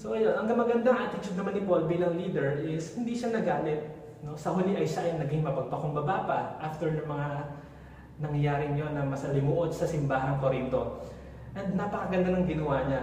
So 0.00 0.16
ayun, 0.16 0.34
ang 0.34 0.48
magandang 0.48 0.96
attitude 0.96 1.36
naman 1.36 1.52
ni 1.58 1.62
Paul 1.68 1.84
bilang 1.84 2.16
leader 2.16 2.58
is 2.64 2.96
hindi 2.96 3.12
siya 3.12 3.34
nagalit. 3.34 3.82
No? 4.24 4.38
Sa 4.38 4.56
huli 4.56 4.78
ay 4.78 4.86
siya 4.88 5.04
ay 5.10 5.20
naging 5.20 5.44
mapagpakumbaba 5.44 6.16
pa 6.24 6.38
after 6.62 6.88
ng 6.88 7.04
mga 7.04 7.28
nangyaring 8.22 8.74
yon 8.78 8.94
na 8.94 9.04
masalimuot 9.04 9.74
sa 9.74 9.84
simbahang 9.84 10.38
Korinto. 10.38 11.02
And 11.52 11.76
napakaganda 11.76 12.32
ng 12.32 12.46
ginawa 12.48 12.86
niya. 12.88 13.02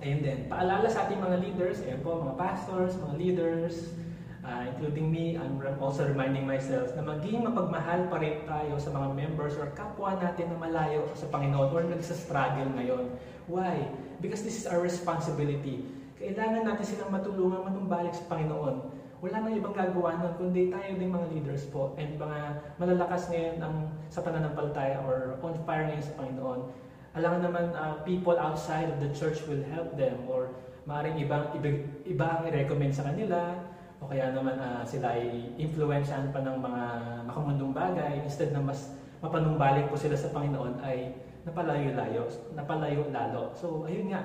Ayun 0.00 0.24
din, 0.24 0.48
paalala 0.48 0.88
sa 0.88 1.04
ating 1.04 1.20
mga 1.20 1.36
leaders, 1.44 1.84
ayun 1.84 2.00
po, 2.00 2.24
mga 2.24 2.40
pastors, 2.40 2.96
mga 2.96 3.14
leaders, 3.20 3.92
uh, 4.40 4.64
including 4.64 5.12
me, 5.12 5.36
I'm 5.36 5.60
also 5.76 6.08
reminding 6.08 6.48
myself 6.48 6.96
na 6.96 7.04
maging 7.04 7.44
mapagmahal 7.44 8.08
pa 8.08 8.16
rin 8.16 8.40
tayo 8.48 8.80
sa 8.80 8.96
mga 8.96 9.12
members 9.12 9.60
or 9.60 9.68
kapwa 9.76 10.16
natin 10.16 10.48
na 10.48 10.56
malayo 10.56 11.04
sa 11.12 11.28
Panginoon 11.28 11.68
or 11.68 11.84
nagsa-struggle 11.84 12.72
ngayon. 12.80 13.12
Why? 13.44 13.92
Because 14.24 14.40
this 14.40 14.56
is 14.56 14.64
our 14.64 14.80
responsibility. 14.80 15.84
Kailangan 16.16 16.64
natin 16.64 16.96
silang 16.96 17.12
matulungan 17.12 17.60
manumbalik 17.60 18.16
sa 18.16 18.24
Panginoon. 18.32 18.80
Wala 19.20 19.36
nang 19.44 19.52
ibang 19.52 19.76
gagawa 19.76 20.16
nun, 20.16 20.32
kundi 20.40 20.72
tayo 20.72 20.96
din 20.96 21.12
mga 21.12 21.28
leaders 21.28 21.68
po 21.68 21.92
and 22.00 22.16
mga 22.16 22.56
malalakas 22.80 23.28
ngayon 23.28 23.60
ang, 23.60 23.84
sa 24.08 24.24
pananampalataya 24.24 25.04
or 25.04 25.36
on 25.44 25.60
fire 25.68 25.92
ngayon 25.92 26.00
sa 26.00 26.16
Panginoon 26.16 26.88
alam 27.14 27.42
naman 27.42 27.74
uh, 27.74 27.98
people 28.06 28.38
outside 28.38 28.86
of 28.86 29.02
the 29.02 29.10
church 29.10 29.42
will 29.50 29.62
help 29.74 29.98
them 29.98 30.14
or 30.30 30.54
maaaring 30.86 31.18
ibang, 31.18 31.50
iba, 31.58 31.82
iba 32.06 32.26
ang 32.38 32.42
i-recommend 32.46 32.94
sa 32.94 33.06
kanila 33.10 33.58
o 33.98 34.06
kaya 34.06 34.30
naman 34.30 34.56
uh, 34.56 34.86
sila 34.86 35.18
ay 35.18 35.50
influensyahan 35.58 36.30
pa 36.30 36.40
ng 36.40 36.56
mga 36.62 36.82
makamundong 37.26 37.74
bagay 37.74 38.22
instead 38.22 38.54
na 38.54 38.62
mas 38.62 38.94
mapanumbalik 39.20 39.90
po 39.90 39.98
sila 39.98 40.16
sa 40.16 40.30
Panginoon 40.32 40.80
ay 40.86 41.12
napalayo-layo, 41.44 42.30
napalayo 42.56 43.04
lalo. 43.12 43.52
So, 43.58 43.84
ayun 43.84 44.12
nga, 44.12 44.24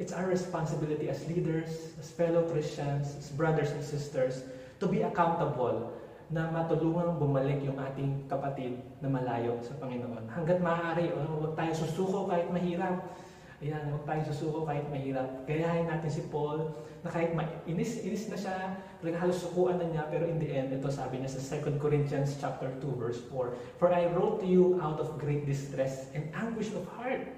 it's 0.00 0.12
our 0.12 0.24
responsibility 0.24 1.08
as 1.12 1.24
leaders, 1.28 1.92
as 2.00 2.08
fellow 2.12 2.46
Christians, 2.48 3.12
as 3.18 3.28
brothers 3.34 3.72
and 3.72 3.84
sisters, 3.84 4.46
to 4.80 4.88
be 4.88 5.04
accountable 5.04 5.92
na 6.32 6.48
matulungan 6.48 7.20
bumalik 7.20 7.60
yung 7.60 7.76
ating 7.76 8.24
kapatid 8.24 8.80
na 9.04 9.12
malayo 9.12 9.60
sa 9.60 9.76
Panginoon. 9.76 10.32
Hanggat 10.32 10.64
maaari, 10.64 11.12
oh, 11.12 11.44
huwag 11.44 11.52
tayo 11.52 11.72
susuko 11.76 12.24
kahit 12.24 12.48
mahirap. 12.48 13.12
Ayan, 13.60 13.92
huwag 13.92 14.08
tayo 14.08 14.20
susuko 14.32 14.64
kahit 14.64 14.88
mahirap. 14.88 15.44
Gayahin 15.44 15.92
natin 15.92 16.08
si 16.08 16.24
Paul 16.32 16.72
na 17.04 17.12
kahit 17.12 17.36
inis, 17.68 18.00
inis 18.00 18.32
na 18.32 18.38
siya, 18.40 18.80
talaga 19.04 19.28
halos 19.28 19.44
sukuan 19.44 19.76
na 19.76 19.86
niya, 19.92 20.08
pero 20.08 20.24
in 20.24 20.40
the 20.40 20.48
end, 20.48 20.72
ito 20.72 20.88
sabi 20.88 21.20
niya 21.20 21.30
sa 21.36 21.60
2 21.60 21.76
Corinthians 21.76 22.40
chapter 22.40 22.72
2, 22.80 22.96
verse 22.96 23.20
4, 23.28 23.52
For 23.76 23.88
I 23.92 24.08
wrote 24.16 24.40
to 24.40 24.48
you 24.48 24.80
out 24.80 24.96
of 25.04 25.20
great 25.20 25.44
distress 25.44 26.08
and 26.16 26.32
anguish 26.32 26.72
of 26.72 26.88
heart, 26.96 27.28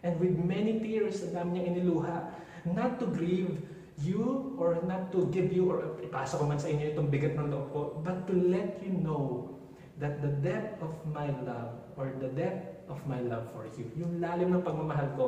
and 0.00 0.16
with 0.16 0.34
many 0.40 0.80
tears, 0.80 1.20
ang 1.20 1.36
dami 1.36 1.60
niyang 1.60 1.68
iniluha, 1.76 2.32
not 2.72 2.96
to 2.96 3.06
grieve 3.12 3.60
you 4.02 4.54
or 4.58 4.78
not 4.86 5.10
to 5.10 5.26
give 5.34 5.50
you 5.50 5.70
or 5.70 5.98
ipasa 5.98 6.38
ko 6.38 6.46
man 6.46 6.58
sa 6.58 6.70
inyo 6.70 6.94
itong 6.94 7.10
bigat 7.10 7.34
ng 7.34 7.50
loob 7.50 7.66
ko, 7.74 7.80
but 8.06 8.26
to 8.30 8.34
let 8.34 8.78
you 8.78 8.94
know 8.94 9.50
that 9.98 10.22
the 10.22 10.30
depth 10.38 10.78
of 10.78 10.94
my 11.10 11.26
love 11.42 11.74
or 11.98 12.14
the 12.22 12.30
depth 12.30 12.86
of 12.86 13.02
my 13.10 13.18
love 13.18 13.50
for 13.50 13.66
you, 13.74 13.90
yung 13.98 14.22
lalim 14.22 14.54
ng 14.54 14.62
pagmamahal 14.62 15.10
ko, 15.18 15.26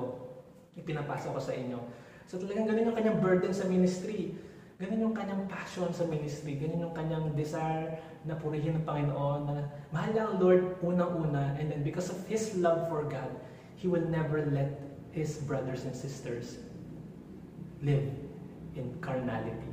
ipinapasa 0.79 1.35
ko 1.35 1.43
sa 1.43 1.51
inyo. 1.51 1.83
So 2.31 2.39
talagang 2.39 2.71
ganun 2.71 2.95
yung 2.95 2.99
kanyang 2.99 3.19
burden 3.19 3.51
sa 3.51 3.67
ministry. 3.67 4.39
Ganun 4.79 5.11
yung 5.11 5.17
kanyang 5.19 5.51
passion 5.51 5.91
sa 5.91 6.07
ministry. 6.07 6.55
Ganun 6.55 6.87
yung 6.89 6.95
kanyang 6.95 7.35
desire 7.35 7.99
na 8.23 8.39
purihin 8.39 8.79
ng 8.81 8.87
Panginoon. 8.87 9.41
Na 9.51 9.67
mahal 9.91 10.15
niya 10.15 10.25
ang 10.31 10.35
Lord 10.39 10.63
unang-una. 10.79 11.59
And 11.59 11.75
then 11.75 11.83
because 11.83 12.07
of 12.07 12.23
His 12.31 12.55
love 12.55 12.87
for 12.87 13.03
God, 13.03 13.35
He 13.75 13.91
will 13.91 14.07
never 14.07 14.47
let 14.47 14.79
His 15.11 15.43
brothers 15.43 15.83
and 15.83 15.93
sisters 15.93 16.63
live 17.83 18.30
in 18.77 18.95
carnality. 19.01 19.71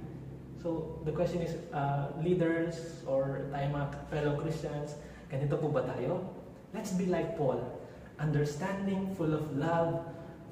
So, 0.61 0.99
the 1.05 1.13
question 1.13 1.41
is, 1.41 1.55
uh, 1.73 2.09
leaders 2.19 3.05
or 3.05 3.45
tayo 3.53 3.67
mga 3.71 3.87
fellow 4.09 4.33
Christians, 4.41 4.97
ganito 5.29 5.55
po 5.61 5.69
ba 5.69 5.85
tayo? 5.85 6.25
Let's 6.73 6.91
be 6.97 7.05
like 7.05 7.37
Paul, 7.37 7.61
understanding, 8.17 9.13
full 9.13 9.31
of 9.31 9.45
love, 9.55 10.01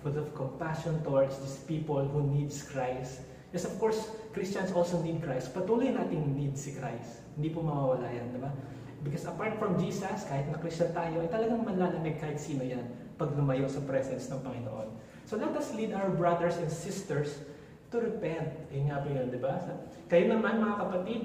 full 0.06 0.16
of 0.16 0.30
compassion 0.38 1.02
towards 1.02 1.42
these 1.42 1.58
people 1.66 2.06
who 2.06 2.22
needs 2.22 2.62
Christ. 2.62 3.26
Yes, 3.50 3.66
of 3.66 3.76
course, 3.82 4.14
Christians 4.36 4.72
also 4.72 5.02
need 5.02 5.24
Christ. 5.26 5.56
Patuloy 5.56 5.90
nating 5.90 6.38
need 6.38 6.54
si 6.54 6.78
Christ. 6.78 7.26
Hindi 7.34 7.50
po 7.50 7.66
mawawala 7.66 8.08
yan, 8.14 8.36
di 8.36 8.40
ba? 8.40 8.52
Because 9.02 9.26
apart 9.26 9.58
from 9.58 9.78
Jesus, 9.78 10.26
kahit 10.26 10.50
na 10.50 10.58
Christian 10.58 10.94
tayo, 10.94 11.22
ay 11.22 11.30
talagang 11.30 11.62
malalamig 11.62 12.18
kahit 12.18 12.38
sino 12.42 12.66
yan 12.66 12.86
pag 13.16 13.32
lumayo 13.34 13.66
sa 13.70 13.82
presence 13.86 14.28
ng 14.28 14.42
Panginoon. 14.42 14.90
So 15.26 15.38
let 15.38 15.54
us 15.58 15.74
lead 15.74 15.94
our 15.94 16.12
brothers 16.14 16.58
and 16.62 16.70
sisters 16.70 17.42
to 17.96 18.04
repent. 18.04 18.52
Yun 18.76 18.92
nga 18.92 19.00
po 19.00 19.08
yun, 19.08 19.32
di 19.32 19.40
ba? 19.40 19.56
Kayo 20.12 20.36
naman 20.36 20.60
mga 20.60 20.76
kapatid, 20.84 21.24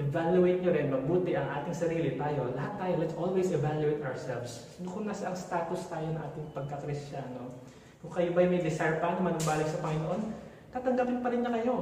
evaluate 0.00 0.60
nyo 0.64 0.72
rin 0.72 0.88
mabuti 0.88 1.36
ang 1.36 1.48
ating 1.60 1.76
sarili 1.76 2.16
tayo. 2.16 2.48
Lahat 2.56 2.80
tayo, 2.80 2.94
let's 2.96 3.16
always 3.20 3.52
evaluate 3.52 4.00
ourselves. 4.00 4.64
Kung 4.80 5.04
nasa 5.04 5.28
ang 5.28 5.36
status 5.36 5.84
tayo 5.92 6.08
ng 6.08 6.20
ating 6.32 6.46
pagkakristyano, 6.56 7.60
kung 8.00 8.12
kayo 8.16 8.32
ba 8.32 8.40
may 8.48 8.64
desire 8.64 8.98
pa 8.98 9.12
na 9.12 9.20
manumbalik 9.20 9.68
sa 9.68 9.78
Panginoon, 9.84 10.32
tatanggapin 10.72 11.20
pa 11.20 11.28
rin 11.28 11.44
niya 11.44 11.52
kayo. 11.60 11.76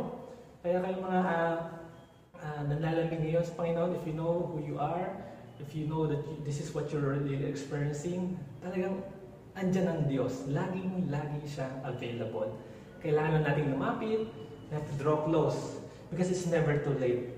Kaya 0.60 0.82
kayo 0.82 0.96
mga 1.00 1.20
uh, 1.22 1.56
uh, 2.36 2.60
nanlalamig 2.66 3.22
ngayon 3.22 3.46
sa 3.46 3.54
Panginoon, 3.54 3.94
if 3.94 4.02
you 4.04 4.12
know 4.18 4.50
who 4.50 4.58
you 4.60 4.76
are, 4.76 5.06
if 5.62 5.70
you 5.72 5.86
know 5.86 6.10
that 6.10 6.20
you, 6.26 6.36
this 6.42 6.58
is 6.58 6.74
what 6.74 6.90
you're 6.90 7.14
really 7.14 7.46
experiencing, 7.46 8.34
talagang 8.58 9.00
andyan 9.54 9.86
ang 9.86 10.00
Diyos. 10.10 10.50
Laging, 10.50 11.08
lagi 11.08 11.40
siya 11.46 11.70
available. 11.86 12.58
Kailangan 13.00 13.42
natin 13.44 13.72
lumapit, 13.72 14.28
have 14.70 14.86
to 14.86 14.94
draw 15.00 15.26
close 15.26 15.80
because 16.08 16.30
it's 16.30 16.46
never 16.46 16.78
too 16.80 16.94
late. 16.98 17.34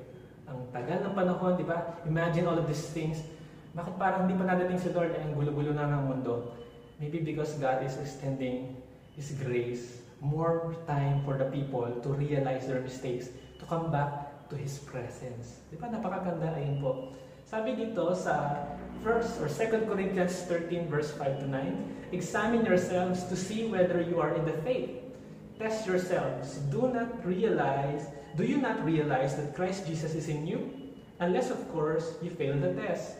Ang 0.49 0.69
tagal 0.75 1.01
ng 1.01 1.15
panahon, 1.17 1.57
di 1.57 1.65
ba? 1.65 1.97
Imagine 2.05 2.45
all 2.45 2.59
of 2.59 2.69
these 2.69 2.93
things. 2.93 3.25
Bakit 3.73 3.97
parang 3.97 4.29
hindi 4.29 4.37
pa 4.37 4.45
nadating 4.45 4.77
si 4.77 4.93
Lord 4.93 5.17
ay 5.17 5.25
ang 5.25 5.33
gulo-gulo 5.33 5.73
na 5.73 5.89
ng 5.89 6.03
mundo? 6.13 6.53
Maybe 7.01 7.25
because 7.25 7.57
God 7.57 7.81
is 7.81 7.97
extending 7.97 8.77
His 9.17 9.33
grace, 9.41 10.05
more 10.21 10.77
time 10.85 11.25
for 11.25 11.41
the 11.41 11.49
people 11.49 11.89
to 11.89 12.09
realize 12.13 12.69
their 12.69 12.85
mistakes, 12.85 13.33
to 13.57 13.65
come 13.65 13.89
back 13.89 14.45
to 14.53 14.55
His 14.61 14.77
presence. 14.85 15.65
Di 15.73 15.81
ba? 15.81 15.89
Napakaganda. 15.89 16.53
Ayun 16.53 16.85
po. 16.85 17.17
Sabi 17.49 17.75
dito 17.77 18.13
sa 18.13 18.65
1 19.01 19.41
or 19.41 19.49
2 19.49 19.89
Corinthians 19.89 20.47
13 20.47 20.87
verse 20.87 21.11
5 21.17 21.43
to 21.43 21.47
9, 21.49 22.13
Examine 22.13 22.65
yourselves 22.65 23.25
to 23.25 23.35
see 23.35 23.67
whether 23.67 23.99
you 24.05 24.21
are 24.21 24.37
in 24.37 24.45
the 24.45 24.57
faith. 24.61 25.02
Test 25.63 25.87
yourselves. 25.87 26.59
Do 26.75 26.91
not 26.91 27.25
realize, 27.25 28.11
do 28.35 28.43
you 28.43 28.59
not 28.59 28.85
realize 28.85 29.37
that 29.37 29.55
Christ 29.55 29.87
Jesus 29.87 30.13
is 30.19 30.27
in 30.27 30.45
you? 30.45 30.75
Unless, 31.21 31.55
of 31.55 31.71
course, 31.71 32.19
you 32.21 32.31
fail 32.35 32.59
the 32.59 32.75
test. 32.75 33.15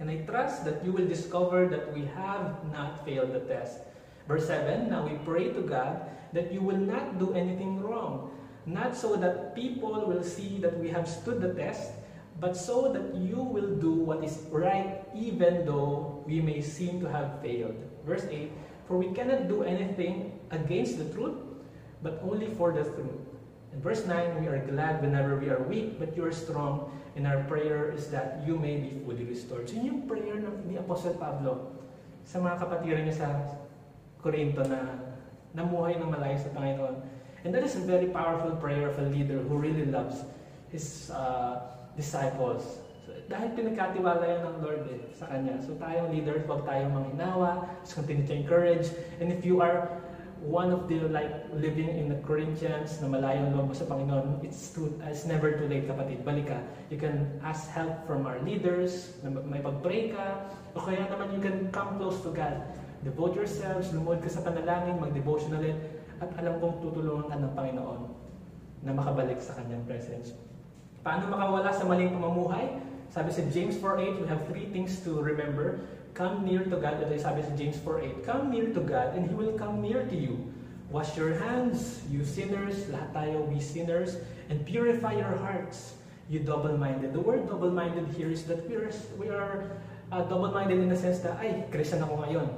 And 0.00 0.08
I 0.08 0.24
trust 0.24 0.64
that 0.64 0.82
you 0.82 0.92
will 0.92 1.04
discover 1.04 1.68
that 1.68 1.92
we 1.92 2.08
have 2.16 2.64
not 2.72 3.04
failed 3.04 3.36
the 3.36 3.44
test. 3.44 3.84
Verse 4.26 4.46
7, 4.46 4.88
Now 4.88 5.04
we 5.04 5.20
pray 5.20 5.52
to 5.52 5.60
God 5.60 6.00
that 6.32 6.50
you 6.50 6.62
will 6.62 6.80
not 6.80 7.18
do 7.18 7.34
anything 7.34 7.82
wrong, 7.82 8.32
not 8.64 8.96
so 8.96 9.14
that 9.16 9.54
people 9.54 10.00
will 10.08 10.24
see 10.24 10.56
that 10.64 10.80
we 10.80 10.88
have 10.88 11.06
stood 11.06 11.42
the 11.42 11.52
test, 11.52 11.92
but 12.40 12.56
so 12.56 12.90
that 12.90 13.14
you 13.20 13.36
will 13.36 13.76
do 13.76 13.92
what 13.92 14.24
is 14.24 14.48
right 14.48 15.04
even 15.14 15.66
though 15.66 16.24
we 16.24 16.40
may 16.40 16.62
seem 16.62 17.04
to 17.04 17.08
have 17.12 17.42
failed. 17.42 17.76
Verse 18.06 18.24
8, 18.30 18.50
For 18.88 18.96
we 18.96 19.12
cannot 19.12 19.48
do 19.48 19.62
anything 19.62 20.40
against 20.50 20.96
the 20.96 21.04
truth, 21.12 21.36
but 22.02 22.20
only 22.22 22.48
for 22.54 22.72
the 22.72 22.84
truth. 22.84 23.20
And 23.72 23.82
verse 23.82 24.06
9, 24.06 24.40
we 24.40 24.48
are 24.48 24.60
glad 24.64 25.02
whenever 25.02 25.36
we 25.36 25.48
are 25.48 25.62
weak, 25.64 25.98
but 25.98 26.16
you 26.16 26.24
are 26.24 26.32
strong, 26.32 26.90
and 27.16 27.26
our 27.26 27.44
prayer 27.44 27.92
is 27.92 28.08
that 28.08 28.42
you 28.46 28.58
may 28.58 28.76
be 28.76 29.00
fully 29.04 29.24
restored. 29.24 29.68
So 29.68 29.76
yun 29.76 29.84
yung 29.84 30.02
prayer 30.08 30.36
ng 30.40 30.68
ni 30.68 30.76
Apostle 30.76 31.16
Pablo 31.16 31.76
sa 32.24 32.40
mga 32.40 32.56
kapatiran 32.60 33.04
niya 33.04 33.16
sa 33.20 33.28
Corinto 34.20 34.64
na 34.64 34.96
namuhay 35.56 35.96
ng 35.96 36.08
malayo 36.08 36.36
sa 36.36 36.52
Panginoon. 36.52 36.96
And 37.46 37.54
that 37.54 37.62
is 37.62 37.78
a 37.78 37.84
very 37.86 38.10
powerful 38.10 38.58
prayer 38.58 38.90
of 38.90 38.98
a 38.98 39.06
leader 39.06 39.38
who 39.38 39.56
really 39.56 39.86
loves 39.86 40.26
his 40.68 41.14
uh, 41.14 41.62
disciples. 41.94 42.82
So, 43.06 43.14
dahil 43.30 43.54
pinagkatiwala 43.54 44.24
yan 44.26 44.40
ng 44.42 44.56
Lord 44.66 44.82
eh, 44.90 44.98
sa 45.14 45.30
Kanya. 45.30 45.54
So 45.62 45.78
tayong 45.78 46.10
leaders, 46.10 46.42
huwag 46.44 46.66
tayong 46.66 46.90
manghinawa, 46.90 47.70
just 47.86 47.94
continue 47.94 48.26
to 48.26 48.34
encourage. 48.34 48.90
And 49.22 49.30
if 49.30 49.46
you 49.46 49.62
are 49.62 49.86
one 50.46 50.70
of 50.70 50.86
the 50.86 51.02
like 51.10 51.50
living 51.58 51.90
in 51.90 52.06
the 52.06 52.18
Corinthians 52.22 53.02
na 53.02 53.10
malayo 53.10 53.50
ang 53.50 53.58
loob 53.58 53.74
sa 53.74 53.82
Panginoon, 53.90 54.38
it's, 54.46 54.70
too, 54.70 54.94
it's 55.02 55.26
never 55.26 55.58
too 55.58 55.66
late 55.66 55.90
kapatid. 55.90 56.22
Balik 56.22 56.54
ka. 56.54 56.58
You 56.86 56.98
can 57.02 57.26
ask 57.42 57.66
help 57.74 58.06
from 58.06 58.24
our 58.24 58.38
leaders, 58.46 59.18
na 59.26 59.34
may 59.42 59.58
pag-pray 59.58 60.14
ka, 60.14 60.46
o 60.78 60.86
kaya 60.86 61.10
naman 61.10 61.34
you 61.34 61.42
can 61.42 61.66
come 61.74 61.98
close 61.98 62.22
to 62.22 62.30
God. 62.30 62.62
Devote 63.02 63.34
yourselves, 63.34 63.90
lumuhod 63.90 64.22
ka 64.22 64.30
sa 64.30 64.46
panalangin, 64.46 65.02
mag-devotion 65.02 65.50
ulit, 65.58 65.78
at 66.22 66.30
alam 66.38 66.62
kong 66.62 66.78
tutulungan 66.80 67.26
ka 67.26 67.36
ng 67.36 67.52
Panginoon 67.52 68.00
na 68.86 68.90
makabalik 68.94 69.42
sa 69.42 69.58
Kanyang 69.58 69.82
presence. 69.84 70.32
Paano 71.02 71.26
makawala 71.30 71.74
sa 71.74 71.84
maling 71.84 72.14
pamumuhay? 72.14 72.78
Sabi 73.10 73.30
sa 73.34 73.42
James 73.50 73.78
4.8, 73.78 74.22
we 74.22 74.26
have 74.30 74.42
three 74.46 74.66
things 74.70 75.02
to 75.02 75.18
remember. 75.22 75.82
Come 76.16 76.48
near 76.48 76.64
to 76.64 76.80
God. 76.80 76.96
Ito 76.96 77.12
sabi 77.20 77.44
sa 77.44 77.52
James 77.52 77.76
4.8, 77.84 78.24
Come 78.24 78.48
near 78.48 78.72
to 78.72 78.80
God 78.80 79.12
and 79.12 79.28
He 79.28 79.36
will 79.36 79.52
come 79.52 79.84
near 79.84 80.08
to 80.08 80.16
you. 80.16 80.40
Wash 80.88 81.12
your 81.12 81.36
hands, 81.36 82.00
you 82.08 82.24
sinners, 82.24 82.88
lahat 82.88 83.12
tayo, 83.12 83.44
we 83.52 83.60
sinners, 83.60 84.16
and 84.48 84.64
purify 84.64 85.12
your 85.12 85.36
hearts, 85.36 86.00
you 86.32 86.40
double-minded. 86.40 87.12
The 87.12 87.20
word 87.20 87.44
double-minded 87.44 88.16
here 88.16 88.32
is 88.32 88.48
that 88.48 88.64
we 88.64 88.80
are, 88.80 88.88
we 89.20 89.28
are 89.28 89.76
uh, 90.08 90.24
double-minded 90.24 90.80
in 90.80 90.88
the 90.88 90.96
sense 90.96 91.20
that, 91.20 91.36
ay, 91.36 91.68
Christian 91.68 92.00
ako 92.00 92.24
ngayon. 92.24 92.48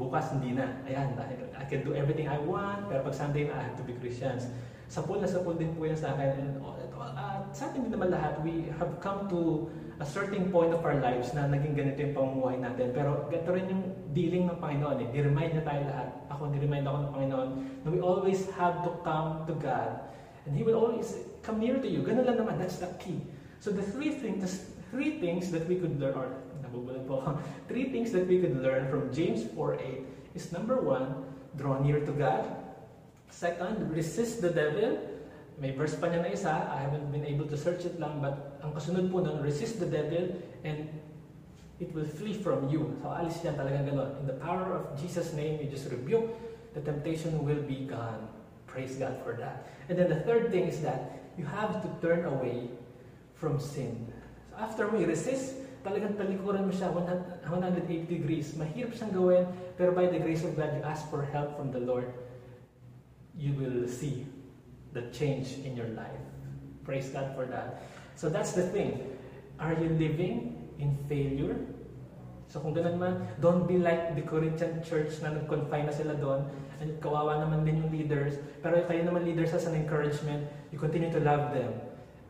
Bukas 0.00 0.32
hindi 0.32 0.56
na. 0.56 0.72
Ayan, 0.88 1.12
I 1.52 1.64
can 1.68 1.84
do 1.84 1.92
everything 1.92 2.32
I 2.32 2.40
want, 2.40 2.88
pero 2.88 3.04
pag 3.04 3.12
Sunday 3.12 3.44
na, 3.44 3.60
I 3.60 3.62
have 3.68 3.76
to 3.76 3.84
be 3.84 3.92
Christians. 4.00 4.48
Sapul 4.88 5.20
na 5.20 5.28
sapul 5.28 5.60
din 5.60 5.76
po 5.76 5.84
yan 5.84 6.00
sa 6.00 6.16
akin. 6.16 6.32
And, 6.32 6.50
uh, 6.64 7.44
sa 7.52 7.68
atin 7.68 7.84
din 7.84 7.92
naman 7.92 8.08
lahat, 8.08 8.40
we 8.40 8.72
have 8.80 8.96
come 9.04 9.28
to 9.28 9.68
a 10.02 10.06
certain 10.06 10.50
point 10.50 10.74
of 10.74 10.82
our 10.82 10.98
lives 10.98 11.30
na 11.30 11.46
naging 11.46 11.78
ganito 11.78 12.02
yung 12.02 12.14
pamumuhay 12.18 12.58
natin. 12.58 12.90
Pero 12.90 13.30
ganito 13.30 13.50
rin 13.54 13.70
yung 13.70 13.82
dealing 14.10 14.50
ng 14.50 14.58
Panginoon. 14.58 14.98
Eh. 14.98 15.08
Ni-remind 15.14 15.54
niya 15.54 15.62
tayo 15.62 15.80
lahat. 15.86 16.08
Ako, 16.26 16.42
ni-remind 16.50 16.84
ako 16.90 16.98
ng 16.98 17.12
Panginoon 17.14 17.50
na 17.86 17.88
we 17.94 18.02
always 18.02 18.50
have 18.58 18.82
to 18.82 18.90
come 19.06 19.46
to 19.46 19.54
God. 19.62 20.10
And 20.42 20.58
He 20.58 20.66
will 20.66 20.74
always 20.74 21.14
come 21.46 21.62
near 21.62 21.78
to 21.78 21.86
you. 21.86 22.02
Ganun 22.02 22.26
lang 22.26 22.34
naman. 22.34 22.58
That's 22.58 22.82
the 22.82 22.90
key. 22.98 23.22
So 23.62 23.70
the 23.70 23.86
three 23.86 24.10
things, 24.18 24.42
the 24.42 24.50
three 24.90 25.22
things 25.22 25.54
that 25.54 25.70
we 25.70 25.78
could 25.78 25.94
learn, 26.02 26.18
or 26.18 26.26
nabubulan 26.66 27.06
po 27.06 27.22
three 27.70 27.94
things 27.94 28.10
that 28.10 28.26
we 28.26 28.42
could 28.42 28.58
learn 28.58 28.90
from 28.90 29.06
James 29.14 29.46
4.8 29.54 30.02
is 30.34 30.50
number 30.50 30.82
one, 30.82 31.30
draw 31.54 31.78
near 31.78 32.02
to 32.02 32.10
God. 32.10 32.42
Second, 33.30 33.86
resist 33.94 34.42
the 34.42 34.50
devil. 34.50 34.98
May 35.62 35.70
verse 35.78 35.94
pa 35.94 36.10
niya 36.10 36.26
na 36.26 36.30
isa, 36.34 36.50
I 36.50 36.82
haven't 36.82 37.14
been 37.14 37.22
able 37.22 37.46
to 37.46 37.54
search 37.54 37.86
it 37.86 37.94
lang, 38.02 38.18
but 38.18 38.58
ang 38.66 38.74
kasunod 38.74 39.14
po 39.14 39.22
nun, 39.22 39.38
resist 39.46 39.78
the 39.78 39.86
devil 39.86 40.34
and 40.66 40.90
it 41.78 41.94
will 41.94 42.02
flee 42.02 42.34
from 42.34 42.66
you. 42.66 42.98
So 42.98 43.14
alis 43.14 43.38
yan 43.46 43.54
talaga 43.54 43.86
gano'n. 43.86 44.10
In 44.18 44.26
the 44.26 44.34
power 44.42 44.74
of 44.74 44.98
Jesus' 44.98 45.30
name, 45.38 45.62
you 45.62 45.70
just 45.70 45.86
rebuke, 45.86 46.34
the 46.74 46.82
temptation 46.82 47.46
will 47.46 47.62
be 47.62 47.86
gone. 47.86 48.26
Praise 48.66 48.98
God 48.98 49.22
for 49.22 49.38
that. 49.38 49.70
And 49.86 49.94
then 49.94 50.10
the 50.10 50.26
third 50.26 50.50
thing 50.50 50.66
is 50.66 50.82
that 50.82 51.30
you 51.38 51.46
have 51.46 51.78
to 51.78 51.88
turn 52.02 52.26
away 52.26 52.66
from 53.38 53.62
sin. 53.62 54.10
So 54.50 54.58
after 54.58 54.90
we 54.90 55.06
resist, 55.06 55.62
talagang 55.86 56.18
talikuran 56.18 56.66
mo 56.66 56.74
siya 56.74 56.90
180 56.90 58.10
degrees. 58.10 58.58
Mahirap 58.58 58.98
siyang 58.98 59.14
gawin, 59.14 59.46
pero 59.78 59.94
by 59.94 60.10
the 60.10 60.18
grace 60.18 60.42
of 60.42 60.58
God, 60.58 60.74
you 60.74 60.82
ask 60.82 61.06
for 61.06 61.22
help 61.22 61.54
from 61.54 61.70
the 61.70 61.78
Lord 61.78 62.10
you 63.32 63.54
will 63.56 63.88
see 63.88 64.28
the 64.92 65.02
change 65.10 65.60
in 65.64 65.76
your 65.76 65.88
life. 65.96 66.22
Praise 66.84 67.08
God 67.08 67.32
for 67.34 67.46
that. 67.48 67.82
So 68.16 68.28
that's 68.28 68.52
the 68.52 68.68
thing. 68.68 69.00
Are 69.58 69.72
you 69.72 69.88
living 69.96 70.68
in 70.78 70.96
failure? 71.08 71.56
So 72.52 72.60
kung 72.60 72.76
ganun 72.76 73.00
man, 73.00 73.14
don't 73.40 73.64
be 73.64 73.80
like 73.80 74.12
the 74.12 74.20
Corinthian 74.20 74.84
church 74.84 75.24
na 75.24 75.32
nag-confine 75.32 75.88
na 75.88 75.94
sila 75.94 76.12
doon. 76.20 76.44
And 76.84 77.00
kawawa 77.00 77.40
naman 77.40 77.64
din 77.64 77.80
yung 77.80 77.88
leaders. 77.88 78.36
Pero 78.60 78.84
kayo 78.84 79.08
naman 79.08 79.24
leaders 79.24 79.56
as 79.56 79.64
an 79.64 79.72
encouragement, 79.72 80.44
you 80.68 80.76
continue 80.76 81.08
to 81.08 81.22
love 81.24 81.56
them. 81.56 81.72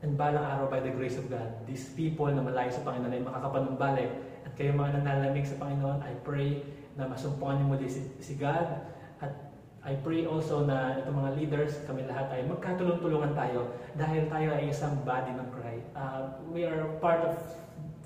And 0.03 0.15
balang 0.15 0.47
araw 0.47 0.71
by 0.71 0.79
the 0.79 0.95
grace 0.95 1.19
of 1.19 1.27
God, 1.27 1.67
these 1.67 1.91
people 1.95 2.31
na 2.31 2.43
malayo 2.43 2.71
sa 2.71 2.87
Panginoon 2.87 3.11
ay 3.11 3.23
makakapanumbalik. 3.23 4.11
At 4.47 4.55
kayo 4.55 4.75
mga 4.79 5.03
nanlalamig 5.03 5.47
sa 5.47 5.59
Panginoon, 5.59 6.07
I 6.07 6.15
pray 6.23 6.63
na 6.95 7.11
masumpungan 7.11 7.59
niyo 7.59 7.67
muli 7.67 7.89
si, 7.91 8.01
si 8.23 8.39
God 8.39 8.83
at 9.19 9.52
I 9.83 9.99
pray 9.99 10.31
also 10.31 10.63
na 10.63 11.03
itong 11.03 11.19
mga 11.19 11.31
leaders, 11.35 11.83
kami 11.91 12.07
lahat 12.07 12.31
ay 12.31 12.47
magkatulong-tulungan 12.47 13.35
tayo 13.35 13.75
dahil 13.99 14.31
tayo 14.31 14.55
ay 14.55 14.71
isang 14.71 14.95
body 15.03 15.35
ng 15.35 15.49
Christ. 15.51 15.87
Uh, 15.99 16.39
we 16.55 16.63
are 16.63 16.87
part 17.03 17.19
of 17.27 17.35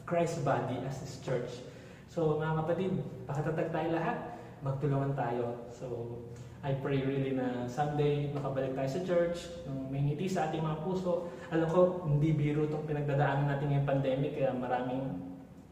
Christ's 0.08 0.40
body 0.40 0.80
as 0.88 1.04
His 1.04 1.20
church. 1.20 1.60
So 2.08 2.40
mga 2.40 2.64
kapatid, 2.64 2.90
pakatatag 3.28 3.68
tayo 3.76 3.88
lahat, 3.92 4.16
magtulungan 4.64 5.12
tayo. 5.12 5.68
So 5.68 6.16
I 6.64 6.80
pray 6.80 7.04
really 7.04 7.36
na 7.36 7.68
someday 7.68 8.32
makabalik 8.32 8.72
tayo 8.72 8.88
sa 8.88 9.00
church, 9.04 9.36
nung 9.68 9.92
may 9.92 10.00
ngiti 10.00 10.32
sa 10.32 10.48
ating 10.48 10.64
mga 10.64 10.80
puso. 10.80 11.28
Alam 11.52 11.68
ko, 11.68 12.08
hindi 12.08 12.32
biro 12.32 12.64
itong 12.64 12.88
pinagdadaanan 12.88 13.52
natin 13.52 13.68
ngayong 13.68 13.88
pandemic, 13.88 14.32
kaya 14.32 14.56
maraming 14.56 15.04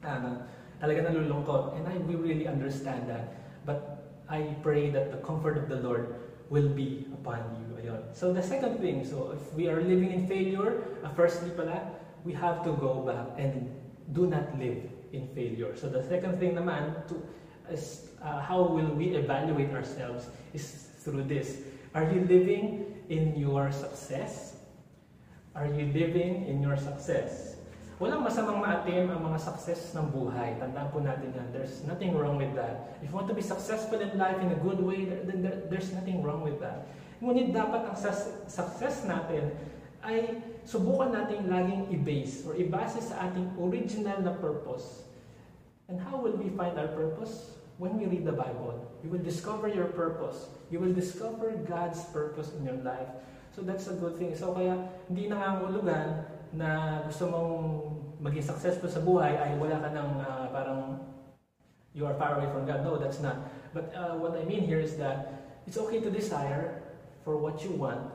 ano, 0.05 0.45
talaga 0.77 1.09
nalulungkot. 1.09 1.81
And 1.81 1.89
I 1.89 1.97
we 2.05 2.13
really 2.21 2.45
understand 2.45 3.09
that. 3.09 3.41
But 3.65 3.94
I 4.29 4.57
pray 4.63 4.91
that 4.91 5.11
the 5.11 5.19
comfort 5.19 5.57
of 5.57 5.69
the 5.69 5.77
Lord 5.77 6.15
will 6.49 6.69
be 6.69 7.07
upon 7.13 7.41
you. 7.61 7.69
Ayun. 7.83 8.01
So 8.13 8.33
the 8.33 8.43
second 8.43 8.79
thing, 8.79 9.05
so 9.05 9.37
if 9.37 9.53
we 9.55 9.69
are 9.69 9.81
living 9.81 10.13
in 10.13 10.27
failure, 10.27 10.83
uh, 11.05 11.13
firstly 11.13 11.51
pala, 11.51 11.93
we 12.25 12.33
have 12.33 12.65
to 12.65 12.73
go 12.81 13.05
back 13.05 13.37
and 13.37 13.69
do 14.13 14.27
not 14.27 14.57
live 14.59 14.81
in 15.13 15.29
failure. 15.35 15.77
So 15.77 15.89
the 15.89 16.03
second 16.03 16.41
thing 16.41 16.57
naman 16.57 17.07
to 17.09 17.21
is 17.71 18.13
uh, 18.21 18.41
how 18.41 18.63
will 18.63 18.93
we 18.93 19.17
evaluate 19.17 19.73
ourselves 19.73 20.29
is 20.53 20.89
through 21.01 21.25
this. 21.25 21.61
Are 21.95 22.05
you 22.05 22.25
living 22.29 22.85
in 23.09 23.37
your 23.37 23.73
success? 23.73 24.57
Are 25.55 25.67
you 25.67 25.93
living 25.93 26.47
in 26.47 26.61
your 26.61 26.77
success? 26.77 27.54
Walang 28.03 28.27
masamang 28.27 28.59
maatim 28.59 29.07
ang 29.07 29.23
mga 29.23 29.39
success 29.39 29.95
ng 29.95 30.11
buhay. 30.11 30.59
Tandaan 30.59 30.91
po 30.91 30.99
natin 30.99 31.31
yan. 31.31 31.47
There's 31.55 31.87
nothing 31.87 32.11
wrong 32.19 32.35
with 32.43 32.51
that. 32.59 32.99
If 32.99 33.11
you 33.11 33.15
want 33.15 33.31
to 33.31 33.39
be 33.39 33.45
successful 33.45 34.03
in 34.03 34.19
life 34.19 34.35
in 34.43 34.51
a 34.51 34.59
good 34.59 34.83
way, 34.83 35.07
then 35.07 35.47
there's 35.71 35.95
nothing 35.95 36.19
wrong 36.19 36.43
with 36.43 36.59
that. 36.59 36.91
Ngunit 37.23 37.55
dapat 37.55 37.87
ang 37.87 37.97
success 38.51 39.07
natin 39.07 39.55
ay 40.03 40.43
subukan 40.67 41.15
natin 41.15 41.47
laging 41.47 41.87
i-base 41.95 42.43
or 42.45 42.59
i-base 42.59 42.99
sa 42.99 43.31
ating 43.31 43.47
original 43.63 44.19
na 44.27 44.35
purpose. 44.43 45.07
And 45.87 46.03
how 46.03 46.19
will 46.19 46.35
we 46.35 46.51
find 46.51 46.75
our 46.75 46.91
purpose? 46.91 47.55
When 47.79 47.99
we 47.99 48.11
read 48.11 48.27
the 48.27 48.35
Bible, 48.35 48.87
you 49.07 49.11
will 49.11 49.23
discover 49.23 49.71
your 49.71 49.91
purpose. 49.95 50.51
You 50.71 50.83
will 50.83 50.95
discover 50.95 51.55
God's 51.63 52.03
purpose 52.11 52.51
in 52.59 52.67
your 52.67 52.79
life. 52.83 53.11
So 53.55 53.63
that's 53.63 53.87
a 53.87 53.95
good 53.95 54.19
thing. 54.19 54.35
So 54.35 54.51
kaya 54.51 54.91
hindi 55.07 55.31
nangangulugan 55.31 56.27
na 56.55 57.03
gusto 57.03 57.27
mong 57.27 57.53
maging 58.23 58.47
successful 58.47 58.87
sa 58.87 59.03
buhay 59.03 59.35
ay 59.35 59.59
wala 59.59 59.83
ka 59.83 59.91
ng 59.91 60.11
uh, 60.23 60.47
parang 60.55 60.81
you 61.93 62.07
are 62.07 62.15
far 62.15 62.39
away 62.39 62.47
from 62.51 62.67
God. 62.67 62.87
No, 62.87 62.97
that's 62.99 63.19
not. 63.19 63.51
But 63.75 63.91
uh, 63.95 64.15
what 64.19 64.39
I 64.39 64.47
mean 64.47 64.67
here 64.67 64.79
is 64.79 64.95
that 65.03 65.51
it's 65.67 65.79
okay 65.79 65.99
to 66.01 66.11
desire 66.11 66.83
for 67.27 67.39
what 67.39 67.63
you 67.67 67.75
want, 67.75 68.07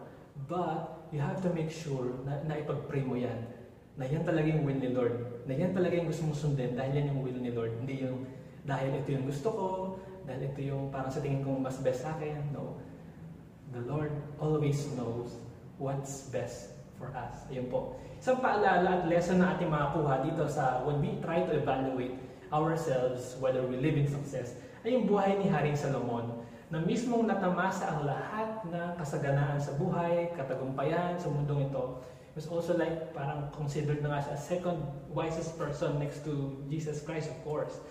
but 0.48 1.04
you 1.12 1.20
have 1.20 1.44
to 1.44 1.50
make 1.52 1.72
sure 1.72 2.16
na, 2.24 2.40
na 2.48 2.64
ipag-pray 2.64 3.04
mo 3.04 3.20
yan. 3.20 3.44
Na 4.00 4.08
yan 4.08 4.24
talaga 4.24 4.48
yung 4.48 4.64
will 4.64 4.80
ni 4.80 4.92
Lord. 4.96 5.44
Na 5.44 5.54
yan 5.56 5.76
talaga 5.76 6.00
yung 6.00 6.08
gusto 6.08 6.24
mong 6.24 6.40
sundin 6.40 6.72
dahil 6.80 6.96
yan 6.96 7.06
yung 7.12 7.20
will 7.20 7.40
ni 7.40 7.52
Lord. 7.52 7.76
Hindi 7.84 8.08
yung 8.08 8.24
dahil 8.64 9.04
ito 9.04 9.10
yung 9.12 9.28
gusto 9.28 9.48
ko, 9.52 9.68
dahil 10.24 10.42
ito 10.48 10.60
yung 10.64 10.88
parang 10.88 11.12
sa 11.12 11.20
tingin 11.20 11.44
kong 11.44 11.60
mas 11.60 11.76
best 11.84 12.08
sa 12.08 12.16
akin. 12.16 12.40
No. 12.56 12.80
The 13.76 13.84
Lord 13.84 14.16
always 14.40 14.88
knows 14.96 15.36
what's 15.76 16.32
best 16.32 16.79
for 17.00 17.10
us. 17.16 17.48
Ayun 17.48 17.72
po. 17.72 17.96
Isang 18.20 18.44
paalala 18.44 19.02
at 19.02 19.04
lesson 19.08 19.40
na 19.40 19.56
ating 19.56 19.72
makakuha 19.72 20.28
dito 20.28 20.44
sa 20.46 20.84
when 20.84 21.00
we 21.00 21.16
try 21.24 21.48
to 21.48 21.56
evaluate 21.56 22.20
ourselves, 22.52 23.40
whether 23.40 23.64
we 23.64 23.80
live 23.80 23.96
in 23.96 24.06
success, 24.06 24.60
ay 24.84 24.92
yung 24.94 25.08
buhay 25.08 25.40
ni 25.40 25.48
Haring 25.48 25.80
Salomon 25.80 26.44
na 26.70 26.78
mismong 26.84 27.26
natamasa 27.26 27.90
ang 27.90 28.06
lahat 28.06 28.62
ng 28.68 28.90
kasaganaan 29.00 29.58
sa 29.58 29.74
buhay, 29.80 30.30
katagumpayan 30.38 31.18
sa 31.18 31.32
mundong 31.32 31.72
ito. 31.72 32.04
It 32.30 32.46
was 32.46 32.48
also 32.52 32.78
like 32.78 33.10
parang 33.16 33.50
considered 33.56 34.06
na 34.06 34.14
nga 34.14 34.20
siya 34.22 34.36
second 34.38 34.80
wisest 35.10 35.58
person 35.58 35.98
next 35.98 36.22
to 36.28 36.62
Jesus 36.70 37.02
Christ, 37.02 37.34
of 37.34 37.40
course. 37.42 37.82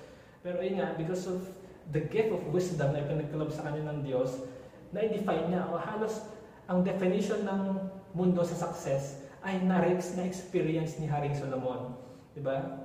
Pero 0.46 0.62
yun 0.62 0.78
nga, 0.78 0.94
because 0.94 1.26
of 1.26 1.42
the 1.90 2.06
gift 2.06 2.30
of 2.30 2.46
wisdom 2.54 2.94
na 2.94 3.02
ipinagkalob 3.02 3.50
sa 3.50 3.66
kanya 3.66 3.90
ng 3.90 4.06
Diyos, 4.06 4.46
na-define 4.94 5.50
niya, 5.50 5.66
o 5.68 5.76
halos 5.76 6.22
ang 6.70 6.86
definition 6.86 7.42
ng 7.42 7.62
mundo 8.18 8.42
sa 8.42 8.58
success 8.58 9.22
ay 9.46 9.62
na-rex 9.62 10.18
na 10.18 10.26
experience 10.26 10.98
ni 10.98 11.06
Haring 11.06 11.38
Solomon. 11.38 11.94
Diba? 12.34 12.82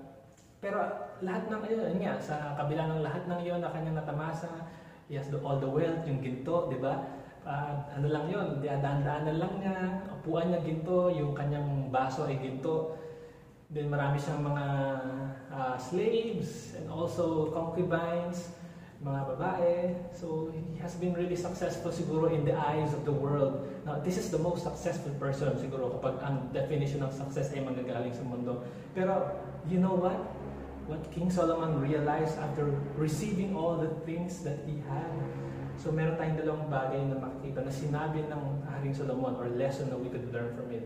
Pero 0.62 0.78
lahat 1.26 1.50
ng 1.50 1.62
yun, 1.66 1.98
nga, 1.98 2.22
sa 2.22 2.54
kabila 2.56 2.86
ng 2.94 3.02
lahat 3.02 3.26
ng 3.26 3.40
iyon 3.42 3.60
na 3.66 3.74
kanyang 3.74 3.98
natamasa, 3.98 4.70
he 5.10 5.18
has 5.18 5.28
the, 5.34 5.42
all 5.42 5.58
the 5.58 5.68
wealth, 5.68 6.06
yung 6.06 6.22
ginto, 6.22 6.70
di 6.70 6.78
ba? 6.78 7.04
Uh, 7.44 7.84
ano 8.00 8.08
lang 8.08 8.26
yun, 8.32 8.64
daan-daanan 8.64 9.36
lang 9.36 9.54
niya, 9.60 9.76
upuan 10.22 10.54
niya 10.54 10.64
ginto, 10.64 11.12
yung 11.12 11.36
kanyang 11.36 11.92
baso 11.92 12.24
ay 12.30 12.40
ginto. 12.40 12.96
Then 13.74 13.92
marami 13.92 14.22
siyang 14.22 14.46
mga 14.46 14.66
uh, 15.52 15.76
slaves 15.76 16.78
and 16.80 16.88
also 16.88 17.52
concubines, 17.52 18.56
mga 19.04 19.22
babae. 19.36 19.76
So 20.16 20.50
he 20.56 20.80
has 20.80 20.96
been 20.96 21.14
really 21.14 21.36
successful 21.36 21.92
siguro 21.92 22.32
in 22.32 22.48
the 22.48 22.56
eyes 22.56 22.96
of 22.96 23.04
the 23.04 23.12
world. 23.12 23.68
Now, 23.84 24.00
this 24.00 24.16
is 24.16 24.32
the 24.32 24.40
most 24.40 24.64
successful 24.64 25.12
person 25.20 25.52
siguro 25.60 26.00
kapag 26.00 26.24
ang 26.24 26.50
definition 26.56 27.04
of 27.04 27.12
success 27.12 27.52
ay 27.52 27.62
manggagaling 27.62 28.16
sa 28.16 28.24
mundo. 28.24 28.64
Pero, 28.96 29.28
you 29.68 29.84
know 29.84 29.94
what? 29.94 30.16
What 30.88 31.04
King 31.12 31.32
Solomon 31.32 31.80
realized 31.80 32.40
after 32.40 32.72
receiving 32.96 33.56
all 33.56 33.80
the 33.80 33.92
things 34.08 34.44
that 34.48 34.64
he 34.64 34.80
had. 34.88 35.12
So 35.80 35.92
meron 35.92 36.20
tayong 36.20 36.40
dalawang 36.40 36.68
bagay 36.72 37.02
na 37.08 37.18
makikita 37.20 37.64
na 37.64 37.72
sinabi 37.72 38.24
ng 38.28 38.42
Haring 38.68 38.96
Solomon 38.96 39.36
or 39.36 39.48
lesson 39.56 39.92
that 39.92 40.00
we 40.00 40.08
could 40.12 40.28
learn 40.32 40.56
from 40.56 40.72
it. 40.72 40.86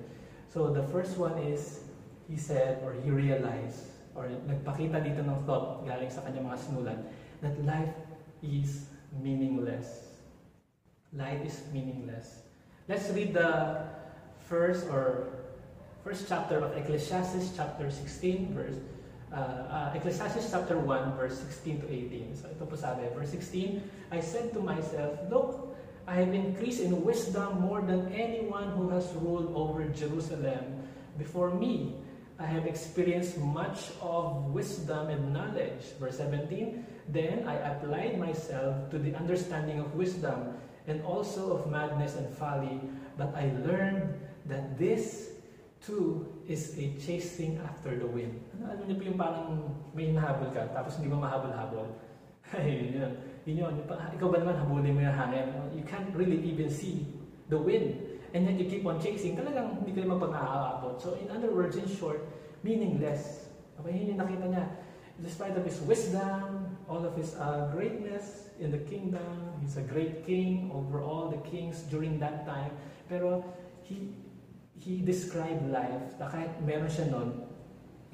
So 0.50 0.74
the 0.74 0.86
first 0.90 1.18
one 1.18 1.38
is 1.42 1.86
he 2.30 2.38
said 2.38 2.82
or 2.82 2.96
he 2.98 3.10
realized 3.10 3.94
or 4.18 4.32
nagpakita 4.50 5.02
dito 5.06 5.22
ng 5.22 5.46
thought 5.46 5.86
galing 5.86 6.10
sa 6.10 6.26
kanyang 6.26 6.50
mga 6.50 6.60
sinulat 6.62 7.00
that 7.42 7.54
life 7.66 7.94
is 8.44 8.88
meaningless. 9.22 10.08
Life 11.14 11.46
is 11.46 11.64
meaningless. 11.74 12.44
Let's 12.88 13.10
read 13.12 13.34
the 13.34 13.84
first 14.48 14.88
or 14.88 15.28
first 16.04 16.28
chapter 16.28 16.60
of 16.64 16.76
Ecclesiastes 16.78 17.52
chapter 17.56 17.92
16 17.92 18.56
verse 18.56 18.80
uh, 19.34 19.92
uh, 19.92 19.92
Ecclesiastes 19.96 20.52
chapter 20.52 20.80
1 20.80 21.18
verse 21.18 21.40
16 21.40 21.82
to 21.82 21.88
18. 21.92 22.36
So 22.36 22.48
ito 22.48 22.64
po 22.64 22.76
sabi, 22.80 23.12
verse 23.12 23.36
16, 23.36 23.84
I 24.12 24.20
said 24.24 24.56
to 24.56 24.64
myself, 24.64 25.20
look, 25.28 25.76
I 26.08 26.24
have 26.24 26.32
increased 26.32 26.80
in 26.80 27.04
wisdom 27.04 27.60
more 27.60 27.84
than 27.84 28.08
anyone 28.16 28.72
who 28.80 28.88
has 28.96 29.12
ruled 29.20 29.52
over 29.52 29.84
Jerusalem 29.92 30.88
before 31.20 31.52
me. 31.52 32.00
I 32.40 32.46
have 32.48 32.64
experienced 32.70 33.36
much 33.36 33.92
of 34.00 34.54
wisdom 34.56 35.10
and 35.10 35.34
knowledge. 35.34 35.84
Verse 36.00 36.24
17, 36.24 36.86
Then 37.08 37.48
I 37.48 37.56
applied 37.76 38.20
myself 38.20 38.92
to 38.92 39.00
the 39.00 39.16
understanding 39.16 39.80
of 39.80 39.96
wisdom 39.96 40.60
and 40.88 41.04
also 41.04 41.56
of 41.56 41.72
madness 41.72 42.16
and 42.16 42.28
folly, 42.36 42.80
but 43.16 43.32
I 43.36 43.52
learned 43.64 44.12
that 44.48 44.80
this 44.80 45.36
too 45.80 46.28
is 46.48 46.76
a 46.80 46.96
chasing 47.00 47.60
after 47.64 47.96
the 47.96 48.08
wind. 48.08 48.40
Ano, 48.56 48.76
alam 48.76 48.84
niyo 48.88 48.96
po 49.00 49.04
yung 49.08 49.20
parang 49.20 49.48
may 49.96 50.12
hinahabol 50.12 50.52
ka, 50.52 50.68
tapos 50.76 51.00
hindi 51.00 51.12
mo 51.12 51.24
mahabol-habol. 51.24 51.88
Ay, 52.56 52.92
yun 52.92 52.92
yun. 53.04 53.14
Yun. 53.48 53.74
Ikaw 53.88 54.28
ba 54.28 54.38
naman 54.44 54.60
habulin 54.60 54.92
mo 54.96 55.00
yung 55.04 55.16
hangin? 55.16 55.48
You 55.72 55.84
can't 55.88 56.12
really 56.12 56.40
even 56.44 56.68
see 56.68 57.08
the 57.48 57.56
wind 57.56 58.18
and 58.34 58.46
yet 58.46 58.60
you 58.60 58.68
keep 58.68 58.84
on 58.86 59.00
chasing, 59.00 59.40
talagang 59.40 59.80
hindi 59.80 59.96
ka 59.96 60.04
naman 60.04 60.20
pag-aabot. 60.20 61.00
So 61.00 61.16
in 61.16 61.32
other 61.32 61.52
words, 61.52 61.80
in 61.80 61.88
short, 61.88 62.20
meaningless. 62.64 63.48
Okay, 63.80 63.96
yun 63.96 64.16
yung 64.16 64.20
nakita 64.20 64.46
niya. 64.52 64.66
Despite 65.24 65.56
of 65.56 65.64
his 65.64 65.80
wisdom, 65.88 66.67
all 66.88 67.04
of 67.06 67.16
his 67.16 67.36
uh, 67.36 67.70
greatness 67.76 68.50
in 68.60 68.72
the 68.72 68.80
kingdom, 68.90 69.54
he's 69.62 69.78
a 69.78 69.86
great 69.86 70.26
king 70.26 70.72
over 70.74 71.04
all 71.04 71.30
the 71.30 71.38
kings 71.50 71.84
during 71.92 72.20
that 72.20 72.48
time. 72.48 72.72
Pero 73.12 73.44
he 73.84 74.16
he 74.78 75.04
described 75.04 75.68
life 75.68 76.16
na 76.20 76.32
kahit 76.32 76.52
meron 76.64 76.88
siya 76.88 77.12
nun, 77.12 77.44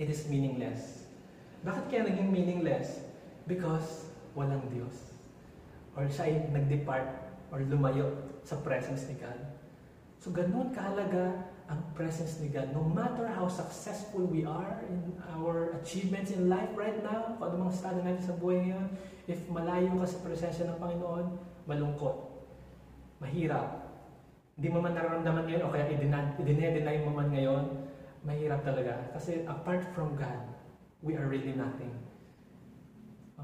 it 0.02 0.10
is 0.10 0.26
meaningless. 0.28 1.06
Bakit 1.64 1.84
kaya 1.88 2.02
naging 2.10 2.34
meaningless? 2.34 3.00
Because 3.46 4.10
walang 4.34 4.66
Diyos. 4.74 5.16
Or 5.94 6.10
siya 6.10 6.28
ay 6.28 6.34
nag-depart 6.50 7.08
or 7.54 7.62
lumayo 7.62 8.10
sa 8.42 8.58
presence 8.60 9.06
ni 9.06 9.16
God. 9.22 9.38
So 10.18 10.34
ganun 10.34 10.74
kahalaga 10.74 11.53
ang 11.72 11.80
presence 11.96 12.44
ni 12.44 12.52
God. 12.52 12.76
No 12.76 12.84
matter 12.84 13.30
how 13.32 13.48
successful 13.48 14.28
we 14.28 14.44
are 14.44 14.84
in 14.90 15.16
our 15.32 15.80
achievements 15.80 16.36
in 16.36 16.52
life 16.52 16.72
right 16.76 17.00
now, 17.00 17.40
kung 17.40 17.56
mga 17.64 17.72
estado 17.72 18.00
natin 18.04 18.24
sa 18.24 18.36
buhay 18.36 18.68
ngayon, 18.68 18.88
if 19.30 19.40
malayo 19.48 19.92
ka 20.04 20.08
sa 20.08 20.20
presensya 20.20 20.68
ng 20.68 20.78
Panginoon, 20.82 21.26
malungkot, 21.64 22.16
mahirap. 23.24 23.88
Hindi 24.60 24.68
mo 24.70 24.84
man 24.84 24.94
nararamdaman 24.94 25.44
ngayon 25.48 25.64
o 25.64 25.72
kaya 25.72 25.88
i-deny 25.88 26.96
mo 27.08 27.12
man 27.16 27.32
ngayon, 27.32 27.64
mahirap 28.28 28.62
talaga. 28.68 29.00
Kasi 29.16 29.48
apart 29.48 29.88
from 29.96 30.20
God, 30.20 30.44
we 31.00 31.16
are 31.16 31.28
really 31.28 31.56
nothing. 31.56 31.92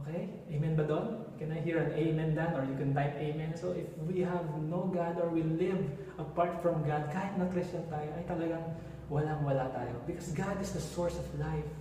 Okay? 0.03 0.27
Amen 0.51 0.75
ba 0.75 0.83
doon? 0.83 1.28
Can 1.39 1.55
I 1.55 1.59
hear 1.63 1.79
an 1.79 1.95
amen 1.95 2.35
then? 2.35 2.51
Or 2.51 2.67
you 2.67 2.75
can 2.75 2.91
type 2.91 3.15
amen. 3.15 3.55
So 3.55 3.71
if 3.71 3.87
we 4.03 4.19
have 4.27 4.43
no 4.67 4.91
God 4.91 5.23
or 5.23 5.31
we 5.31 5.41
live 5.43 5.79
apart 6.19 6.59
from 6.59 6.83
God, 6.83 7.07
kahit 7.15 7.39
na 7.39 7.47
Christian 7.47 7.87
tayo, 7.87 8.11
ay 8.11 8.27
talagang 8.27 8.75
walang-wala 9.07 9.71
tayo. 9.71 9.95
Because 10.03 10.35
God 10.35 10.59
is 10.59 10.75
the 10.75 10.83
source 10.83 11.15
of 11.15 11.23
life. 11.39 11.71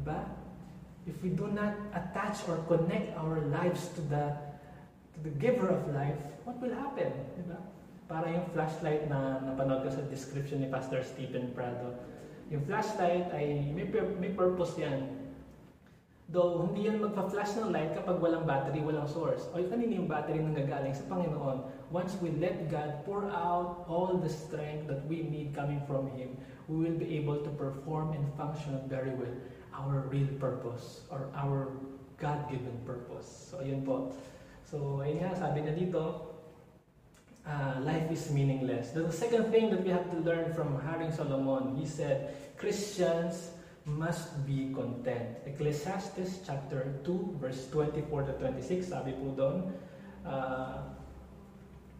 Diba? 0.00 0.24
If 1.04 1.20
we 1.20 1.36
do 1.36 1.52
not 1.52 1.76
attach 1.92 2.48
or 2.48 2.56
connect 2.64 3.12
our 3.20 3.44
lives 3.52 3.92
to 3.96 4.02
the 4.08 4.32
to 5.12 5.18
the 5.28 5.34
giver 5.36 5.68
of 5.68 5.84
life, 5.92 6.20
what 6.48 6.56
will 6.64 6.72
happen? 6.72 7.12
Diba? 7.36 7.60
Para 8.08 8.32
yung 8.32 8.48
flashlight 8.56 9.12
na 9.12 9.44
napanood 9.44 9.84
ko 9.84 9.92
sa 9.92 10.00
description 10.08 10.64
ni 10.64 10.72
Pastor 10.72 11.04
Stephen 11.04 11.52
Prado. 11.52 11.92
Yung 12.48 12.64
flashlight 12.64 13.28
ay 13.36 13.76
may, 13.76 13.84
may 14.16 14.32
purpose 14.32 14.72
yan 14.80 15.27
Though, 16.28 16.60
hindi 16.60 16.84
yan 16.84 17.00
magpa-flash 17.00 17.56
ng 17.56 17.72
light 17.72 17.96
kapag 17.96 18.20
walang 18.20 18.44
battery, 18.44 18.84
walang 18.84 19.08
source. 19.08 19.48
O 19.48 19.56
kanina 19.64 19.96
yung 19.96 20.12
battery 20.12 20.44
na 20.44 20.52
nagagaling 20.52 20.92
sa 20.92 21.08
Panginoon. 21.08 21.64
Once 21.88 22.20
we 22.20 22.36
let 22.36 22.68
God 22.68 23.00
pour 23.08 23.24
out 23.32 23.88
all 23.88 24.20
the 24.20 24.28
strength 24.28 24.84
that 24.92 25.00
we 25.08 25.24
need 25.24 25.56
coming 25.56 25.80
from 25.88 26.12
Him, 26.12 26.36
we 26.68 26.84
will 26.84 27.00
be 27.00 27.16
able 27.16 27.40
to 27.40 27.48
perform 27.56 28.12
and 28.12 28.28
function 28.36 28.76
very 28.92 29.16
well 29.16 29.32
our 29.72 30.04
real 30.12 30.28
purpose 30.36 31.00
or 31.08 31.32
our 31.32 31.72
God-given 32.20 32.76
purpose. 32.84 33.48
So, 33.48 33.64
ayun 33.64 33.88
po. 33.88 34.12
So, 34.68 35.00
ayun 35.00 35.24
nga, 35.24 35.32
sabi 35.32 35.64
niya 35.64 35.80
dito, 35.80 36.28
uh, 37.48 37.80
life 37.80 38.12
is 38.12 38.28
meaningless. 38.28 38.92
The 38.92 39.08
second 39.08 39.48
thing 39.48 39.72
that 39.72 39.80
we 39.80 39.88
have 39.96 40.04
to 40.12 40.18
learn 40.20 40.52
from 40.52 40.76
Haring 40.84 41.08
Solomon, 41.08 41.72
he 41.80 41.88
said, 41.88 42.36
Christians 42.60 43.56
must 43.88 44.44
be 44.46 44.68
content. 44.76 45.40
Ecclesiastes 45.48 46.44
chapter 46.44 47.00
2 47.04 47.40
verse 47.40 47.68
24 47.72 48.28
to 48.28 48.32
26 48.36 48.84
sabi 48.84 49.16
po 49.16 49.32
doon, 49.32 49.56
uh, 50.28 50.92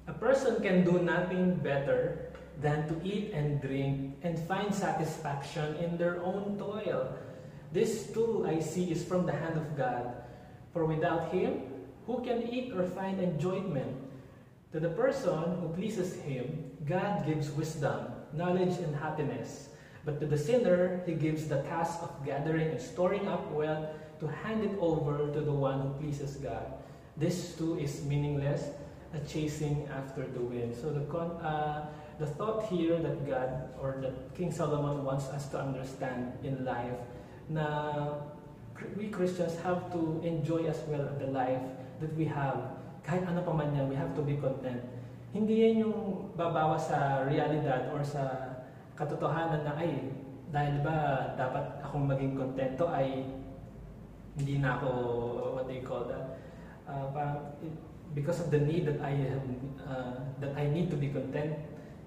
a 0.08 0.14
person 0.16 0.60
can 0.60 0.84
do 0.84 1.00
nothing 1.00 1.56
better 1.60 2.28
than 2.60 2.88
to 2.88 2.94
eat 3.06 3.32
and 3.32 3.60
drink 3.62 4.16
and 4.22 4.36
find 4.48 4.74
satisfaction 4.74 5.76
in 5.76 5.96
their 5.96 6.20
own 6.24 6.58
toil. 6.58 7.12
This 7.72 8.10
too 8.12 8.44
I 8.48 8.58
see 8.58 8.90
is 8.90 9.04
from 9.04 9.26
the 9.26 9.36
hand 9.36 9.56
of 9.56 9.76
God. 9.76 10.24
For 10.72 10.84
without 10.84 11.30
Him, 11.32 11.68
who 12.06 12.24
can 12.24 12.48
eat 12.48 12.72
or 12.72 12.84
find 12.84 13.20
enjoyment? 13.20 13.96
To 14.72 14.80
the 14.80 14.88
person 14.92 15.60
who 15.60 15.68
pleases 15.76 16.16
Him, 16.24 16.72
God 16.84 17.24
gives 17.24 17.50
wisdom, 17.52 18.12
knowledge, 18.32 18.76
and 18.80 18.96
happiness. 18.96 19.68
But 20.08 20.24
to 20.24 20.26
the 20.26 20.40
sinner, 20.40 21.04
He 21.04 21.12
gives 21.12 21.52
the 21.52 21.60
task 21.68 22.00
of 22.00 22.08
gathering 22.24 22.72
and 22.72 22.80
storing 22.80 23.28
up 23.28 23.44
wealth 23.52 23.92
to 24.24 24.26
hand 24.40 24.64
it 24.64 24.72
over 24.80 25.28
to 25.28 25.40
the 25.44 25.52
one 25.52 25.84
who 25.84 25.90
pleases 26.00 26.40
God. 26.40 26.64
This 27.20 27.52
too 27.60 27.76
is 27.76 28.00
meaningless, 28.08 28.72
a 29.12 29.20
chasing 29.28 29.84
after 29.92 30.24
the 30.24 30.40
wind. 30.40 30.72
So 30.72 30.96
the 30.96 31.04
con- 31.12 31.36
uh, 31.44 31.92
the 32.16 32.24
thought 32.24 32.72
here 32.72 32.96
that 32.96 33.20
God 33.28 33.68
or 33.76 34.00
that 34.00 34.32
King 34.32 34.48
Solomon 34.48 35.04
wants 35.04 35.28
us 35.28 35.52
to 35.52 35.60
understand 35.60 36.32
in 36.40 36.64
life 36.64 36.96
na 37.52 38.16
we 38.96 39.12
Christians 39.12 39.60
have 39.60 39.92
to 39.92 40.24
enjoy 40.24 40.72
as 40.72 40.80
well 40.88 41.04
the 41.20 41.28
life 41.28 41.60
that 42.00 42.16
we 42.16 42.24
have. 42.24 42.80
Kahit 43.04 43.28
ano 43.28 43.44
pa 43.44 43.52
man 43.52 43.76
yan, 43.76 43.92
we 43.92 43.96
have 44.00 44.16
to 44.16 44.24
be 44.24 44.40
content. 44.40 44.80
Hindi 45.36 45.68
yan 45.68 45.84
yung 45.84 46.32
babawa 46.32 46.80
sa 46.80 47.28
realidad 47.28 47.92
or 47.92 48.00
sa 48.00 48.56
katotohanan 48.98 49.62
na 49.62 49.78
ay 49.78 50.10
dahil 50.50 50.82
ba 50.82 51.30
dapat 51.38 51.78
akong 51.86 52.10
maging 52.10 52.34
kontento 52.34 52.90
ay 52.90 53.30
hindi 54.34 54.58
na 54.58 54.74
ako 54.80 54.90
what 55.54 55.64
do 55.70 55.72
you 55.78 55.84
call 55.86 56.02
that 56.10 56.42
uh, 56.90 57.06
parang 57.14 57.38
because 58.16 58.42
of 58.42 58.50
the 58.50 58.58
need 58.58 58.82
that 58.90 58.98
I 58.98 59.14
have 59.30 59.46
uh, 59.86 60.18
that 60.42 60.52
I 60.58 60.66
need 60.66 60.90
to 60.90 60.98
be 60.98 61.14
content 61.14 61.54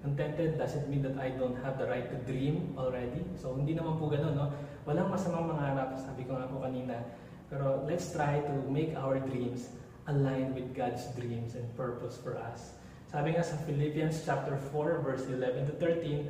contented 0.02 0.58
doesn't 0.58 0.90
mean 0.90 1.00
that 1.06 1.16
I 1.16 1.30
don't 1.30 1.56
have 1.62 1.78
the 1.78 1.86
right 1.86 2.04
to 2.10 2.18
dream 2.26 2.74
already. 2.74 3.22
So, 3.38 3.54
hindi 3.54 3.78
naman 3.78 4.02
po 4.02 4.10
ganun, 4.10 4.34
no? 4.34 4.50
Walang 4.82 5.14
masamang 5.14 5.46
mangarap, 5.46 5.94
sabi 5.94 6.26
ko 6.26 6.34
nga 6.34 6.50
po 6.50 6.58
kanina. 6.58 6.98
Pero 7.46 7.86
let's 7.86 8.10
try 8.10 8.42
to 8.42 8.54
make 8.66 8.98
our 8.98 9.22
dreams 9.22 9.70
align 10.10 10.58
with 10.58 10.74
God's 10.74 11.06
dreams 11.14 11.54
and 11.54 11.62
purpose 11.78 12.18
for 12.18 12.34
us. 12.34 12.74
Sabi 13.06 13.38
nga 13.38 13.46
sa 13.46 13.54
Philippians 13.62 14.26
chapter 14.26 14.58
4 14.74 15.06
verse 15.06 15.30
11 15.30 15.70
to 15.70 15.74
13, 15.78 16.26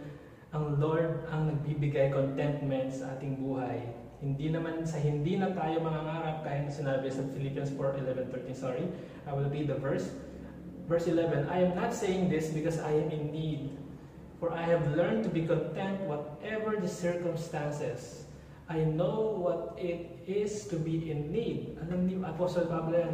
ang 0.53 0.77
Lord 0.77 1.25
ang 1.33 1.49
nagbibigay 1.49 2.13
contentment 2.13 2.93
sa 2.93 3.17
ating 3.17 3.41
buhay. 3.41 3.89
Hindi 4.21 4.53
naman 4.53 4.85
sa 4.85 5.01
hindi 5.01 5.41
na 5.41 5.51
tayo 5.57 5.81
mangangarap 5.81 6.45
kaya 6.45 6.69
na 6.69 6.71
sinabi 6.71 7.09
sa 7.09 7.25
Philippians 7.33 7.73
4, 7.75 8.05
11, 8.05 8.29
13, 8.31 8.53
sorry. 8.55 8.85
I 9.25 9.33
will 9.33 9.49
read 9.49 9.73
the 9.73 9.81
verse. 9.81 10.13
Verse 10.87 11.09
11, 11.09 11.49
I 11.49 11.65
am 11.65 11.73
not 11.73 11.97
saying 11.97 12.29
this 12.29 12.53
because 12.53 12.77
I 12.79 12.93
am 12.93 13.09
in 13.09 13.33
need, 13.33 13.73
for 14.37 14.53
I 14.53 14.63
have 14.69 14.93
learned 14.93 15.25
to 15.25 15.33
be 15.33 15.49
content 15.49 16.05
whatever 16.05 16.77
the 16.77 16.91
circumstances. 16.91 18.29
I 18.69 18.85
know 18.85 19.33
what 19.41 19.75
it 19.81 20.21
is 20.29 20.69
to 20.69 20.77
be 20.77 21.11
in 21.11 21.33
need. 21.33 21.81
Alam 21.81 22.07
ni 22.07 22.15
Apostle 22.21 22.69
Pablo 22.69 22.95
yan, 23.01 23.11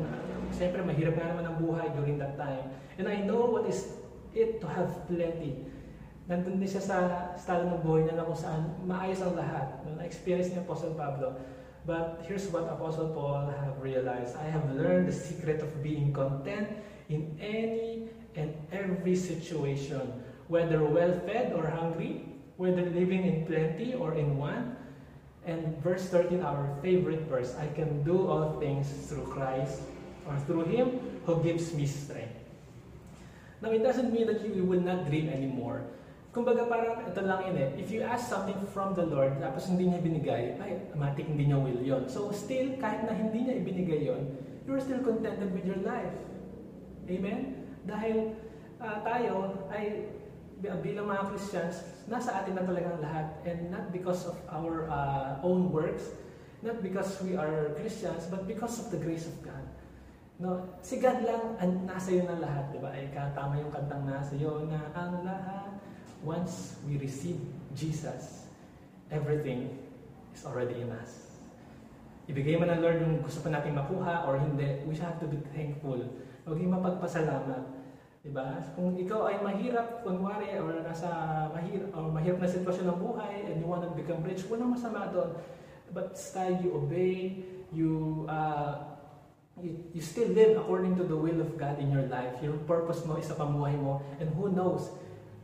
siyempre 0.50 0.82
mahirap 0.82 1.16
nga 1.16 1.32
naman 1.32 1.44
ang 1.46 1.56
buhay 1.62 1.86
during 1.94 2.18
that 2.18 2.34
time. 2.34 2.66
And 2.98 3.06
I 3.06 3.22
know 3.22 3.46
what 3.46 3.64
is 3.70 3.94
it 4.34 4.58
to 4.60 4.66
have 4.66 4.90
plenty. 5.06 5.77
Nandun 6.28 6.60
din 6.60 6.68
siya 6.68 6.84
sa 6.84 6.96
estado 7.32 7.64
ng 7.64 7.80
buhay 7.80 8.04
niya 8.04 8.20
na 8.20 8.28
kung 8.28 8.36
saan 8.36 8.68
maayos 8.84 9.24
ang 9.24 9.32
lahat. 9.32 9.80
Na-experience 9.96 10.52
ni 10.52 10.60
Apostle 10.60 10.92
Pablo. 10.92 11.32
But 11.88 12.20
here's 12.28 12.44
what 12.52 12.68
Apostle 12.68 13.16
Paul 13.16 13.48
have 13.48 13.80
realized. 13.80 14.36
I 14.36 14.44
have 14.52 14.68
learned 14.76 15.08
the 15.08 15.16
secret 15.16 15.64
of 15.64 15.72
being 15.80 16.12
content 16.12 16.68
in 17.08 17.32
any 17.40 18.12
and 18.36 18.52
every 18.68 19.16
situation, 19.16 20.04
whether 20.52 20.84
well-fed 20.84 21.56
or 21.56 21.64
hungry, 21.64 22.28
whether 22.60 22.84
living 22.84 23.24
in 23.24 23.48
plenty 23.48 23.96
or 23.96 24.12
in 24.12 24.36
want. 24.36 24.76
And 25.48 25.80
verse 25.80 26.12
13, 26.12 26.44
our 26.44 26.76
favorite 26.84 27.24
verse, 27.24 27.56
I 27.56 27.72
can 27.72 28.04
do 28.04 28.28
all 28.28 28.60
things 28.60 28.84
through 29.08 29.32
Christ 29.32 29.80
or 30.28 30.36
through 30.44 30.68
Him 30.68 31.00
who 31.24 31.40
gives 31.40 31.72
me 31.72 31.88
strength. 31.88 32.36
Now, 33.64 33.72
it 33.72 33.80
doesn't 33.80 34.12
mean 34.12 34.28
that 34.28 34.44
you 34.44 34.68
will 34.68 34.84
not 34.84 35.08
dream 35.08 35.32
anymore. 35.32 35.88
Kumbaga 36.38 36.70
parang 36.70 37.02
ito 37.02 37.20
lang 37.26 37.50
yun 37.50 37.56
eh. 37.58 37.68
If 37.74 37.90
you 37.90 38.06
ask 38.06 38.30
something 38.30 38.62
from 38.70 38.94
the 38.94 39.02
Lord, 39.02 39.42
tapos 39.42 39.66
hindi 39.66 39.90
niya 39.90 39.98
binigay, 39.98 40.54
ay, 40.62 40.86
automatic 40.86 41.26
hindi 41.26 41.50
niya 41.50 41.58
will 41.58 41.82
yon. 41.82 42.06
So 42.06 42.30
still, 42.30 42.78
kahit 42.78 43.10
na 43.10 43.18
hindi 43.18 43.42
niya 43.42 43.58
ibinigay 43.58 44.06
yon, 44.06 44.22
you're 44.62 44.78
still 44.78 45.02
contented 45.02 45.50
with 45.50 45.66
your 45.66 45.82
life. 45.82 46.14
Amen? 47.10 47.58
Dahil 47.82 48.38
uh, 48.78 49.02
tayo 49.02 49.66
ay 49.74 50.14
bilang 50.62 51.10
mga 51.10 51.26
Christians, 51.34 51.82
nasa 52.06 52.38
atin 52.38 52.54
na 52.54 52.62
talagang 52.62 53.02
lahat 53.02 53.34
and 53.42 53.74
not 53.74 53.90
because 53.90 54.22
of 54.30 54.38
our 54.46 54.86
uh, 54.86 55.42
own 55.42 55.74
works, 55.74 56.14
not 56.62 56.78
because 56.86 57.18
we 57.26 57.34
are 57.34 57.74
Christians, 57.82 58.30
but 58.30 58.46
because 58.46 58.78
of 58.78 58.94
the 58.94 59.00
grace 59.02 59.26
of 59.26 59.34
God. 59.42 59.66
No, 60.38 60.70
si 60.86 61.02
God 61.02 61.18
lang 61.26 61.58
ang 61.58 61.82
nasa 61.82 62.14
iyo 62.14 62.30
na 62.30 62.38
lahat, 62.38 62.70
di 62.70 62.78
ba? 62.78 62.94
Ay 62.94 63.10
katama 63.10 63.58
yung 63.58 63.74
kantang 63.74 64.06
nasa 64.06 64.38
iyo 64.38 64.70
na 64.70 64.86
ang 64.94 65.26
lahat. 65.26 65.82
Once 66.22 66.78
we 66.86 66.98
receive 66.98 67.38
Jesus, 67.74 68.50
everything 69.10 69.78
is 70.34 70.42
already 70.44 70.82
in 70.82 70.90
us. 70.92 71.38
Ibigay 72.28 72.60
man 72.60 72.68
ng 72.74 72.80
Lord 72.84 73.00
yung 73.00 73.24
gusto 73.24 73.40
pa 73.40 73.48
natin 73.48 73.72
makuha 73.72 74.28
or 74.28 74.36
hindi, 74.36 74.84
we 74.84 74.92
have 75.00 75.16
to 75.16 75.26
be 75.30 75.40
thankful 75.56 75.96
Maging 76.48 76.72
mapagpasalamat. 76.72 77.62
Diba? 78.24 78.56
Kung 78.72 78.96
ikaw 78.96 79.28
ay 79.28 79.36
mahirap, 79.44 80.00
kunwari, 80.00 80.56
or 80.56 80.80
nasa 80.80 81.08
mahirap, 81.52 81.92
or 81.92 82.08
mahirap 82.08 82.40
na 82.40 82.48
sitwasyon 82.48 82.86
ng 82.88 83.00
buhay, 83.04 83.34
and 83.52 83.60
you 83.60 83.68
want 83.68 83.84
to 83.84 83.92
become 83.92 84.24
rich, 84.24 84.48
walang 84.48 84.72
masama 84.72 85.12
doon. 85.12 85.36
But 85.92 86.16
still, 86.16 86.56
you 86.64 86.72
obey, 86.72 87.44
you, 87.68 88.24
uh, 88.32 88.96
you, 89.60 89.76
you 89.92 90.00
still 90.00 90.28
live 90.32 90.56
according 90.56 90.96
to 90.96 91.04
the 91.04 91.16
will 91.16 91.40
of 91.40 91.52
God 91.60 91.76
in 91.76 91.92
your 91.92 92.08
life. 92.08 92.40
Your 92.40 92.56
purpose 92.64 93.04
mo 93.04 93.20
is 93.20 93.28
sa 93.28 93.36
pamuhay 93.36 93.76
mo, 93.76 94.00
and 94.16 94.32
who 94.32 94.48
knows, 94.48 94.88